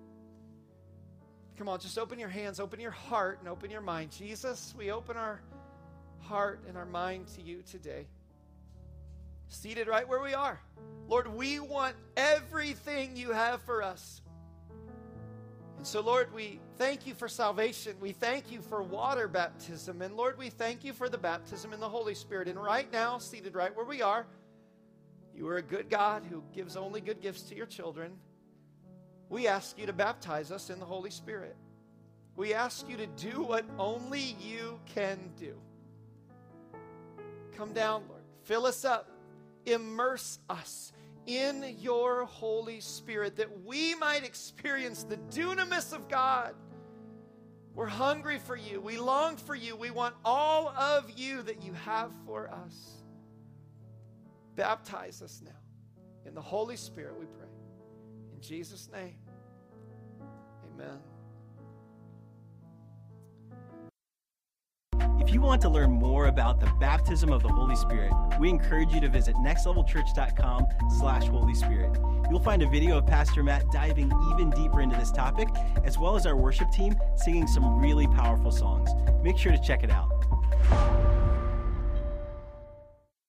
Come 1.63 1.69
on, 1.69 1.79
just 1.79 1.97
open 1.97 2.19
your 2.19 2.29
hands, 2.29 2.59
open 2.59 2.81
your 2.81 2.91
heart, 2.91 3.39
and 3.39 3.49
open 3.49 3.71
your 3.71 3.81
mind. 3.81 4.11
Jesus, 4.11 4.75
we 4.77 4.91
open 4.91 5.17
our 5.17 5.41
heart 6.19 6.59
and 6.67 6.77
our 6.77 6.85
mind 6.85 7.29
to 7.37 7.41
you 7.41 7.63
today. 7.63 8.09
Seated 9.47 9.87
right 9.87 10.09
where 10.09 10.21
we 10.21 10.35
are. 10.35 10.59
Lord, 11.07 11.33
we 11.33 11.61
want 11.61 11.95
everything 12.17 13.17
you 13.17 13.31
have 13.31 13.63
for 13.63 13.81
us. 13.81 14.23
And 15.77 15.87
so, 15.87 16.01
Lord, 16.01 16.35
we 16.35 16.59
thank 16.79 17.07
you 17.07 17.15
for 17.15 17.29
salvation. 17.29 17.95
We 18.01 18.11
thank 18.11 18.51
you 18.51 18.61
for 18.61 18.83
water 18.83 19.29
baptism. 19.29 20.03
And 20.03 20.17
Lord, 20.17 20.39
we 20.39 20.51
thank 20.51 20.83
you 20.83 20.93
for 20.93 21.09
the 21.09 21.17
baptism 21.17 21.73
in 21.73 21.79
the 21.79 21.89
Holy 21.89 22.17
Spirit. 22.17 22.49
And 22.49 22.61
right 22.61 22.93
now, 22.93 23.19
seated 23.19 23.55
right 23.55 23.71
where 23.77 23.87
we 23.87 24.03
are, 24.03 24.27
you 25.33 25.47
are 25.47 25.59
a 25.59 25.63
good 25.63 25.89
God 25.89 26.25
who 26.29 26.43
gives 26.53 26.77
only 26.77 27.01
good 27.01 27.21
gifts 27.21 27.43
to 27.43 27.55
your 27.55 27.67
children 27.67 28.15
we 29.33 29.49
ask 29.49 29.78
you 29.78 29.87
to 29.87 29.95
baptize 29.95 30.53
us 30.53 30.68
in 30.68 30.78
the 30.78 30.85
Holy 30.85 31.11
Spirit. 31.11 31.57
We 32.37 32.53
ask 32.53 32.87
you 32.87 32.99
to 32.99 33.07
do 33.07 33.43
what 33.43 33.64
only 33.78 34.37
you 34.39 34.78
can 34.95 35.18
do. 35.39 35.55
Come 37.57 37.72
down, 37.72 38.03
Lord. 38.11 38.20
Fill 38.43 38.66
us 38.66 38.85
up. 38.85 39.09
Immerse 39.64 40.39
us 40.51 40.93
in 41.26 41.76
your 41.78 42.26
Holy 42.26 42.80
Spirit 42.80 43.37
that 43.37 43.64
we 43.64 43.95
might 43.95 44.22
experience 44.22 45.05
the 45.05 45.16
dunamis 45.16 45.95
of 45.95 46.09
God. 46.09 46.55
We're 47.74 47.87
hungry 47.87 48.39
for 48.39 48.55
you. 48.55 48.83
We 48.83 48.99
long 48.99 49.39
for 49.39 49.55
you. 49.55 49.76
We 49.76 49.91
want 49.91 50.14
all 50.26 50.68
of 50.68 51.11
you 51.16 51.41
that 51.45 51.62
you 51.62 51.72
have 51.72 52.11
for 52.26 52.51
us. 52.51 53.03
Baptize 54.57 55.22
us 55.22 55.41
now. 55.43 55.53
In 56.26 56.35
the 56.35 56.43
Holy 56.43 56.76
Spirit, 56.76 57.18
we 57.18 57.24
pray. 57.24 57.49
In 58.35 58.43
Jesus' 58.43 58.91
name. 58.93 59.22
Amen. 60.83 60.99
If 65.20 65.33
you 65.33 65.41
want 65.41 65.62
to 65.62 65.68
learn 65.68 65.93
more 65.93 66.26
about 66.26 66.61
the 66.61 66.66
baptism 66.80 67.33
of 67.33 67.43
the 67.43 67.49
Holy 67.49 67.76
Spirit, 67.76 68.12
we 68.41 68.51
encourage 68.51 68.93
you 68.93 69.01
to 69.01 69.09
visit 69.09 69.35
nextlevelchurch.com 69.37 70.66
slash 70.99 71.28
Holy 71.28 71.55
Spirit. 71.55 71.97
You'll 72.28 72.41
find 72.41 72.62
a 72.62 72.68
video 72.68 72.99
of 72.99 73.07
Pastor 73.07 73.43
Matt 73.43 73.70
diving 73.70 74.12
even 74.33 74.51
deeper 74.51 74.80
into 74.80 74.97
this 74.97 75.12
topic, 75.12 75.49
as 75.85 75.99
well 75.99 76.16
as 76.16 76.26
our 76.26 76.37
worship 76.37 76.70
team 76.70 76.97
singing 77.16 77.47
some 77.47 77.78
really 77.78 78.07
powerful 78.09 78.51
songs. 78.51 78.91
Make 79.22 79.39
sure 79.39 79.53
to 79.53 79.62
check 79.62 79.85
it 79.85 79.91
out. 79.91 81.12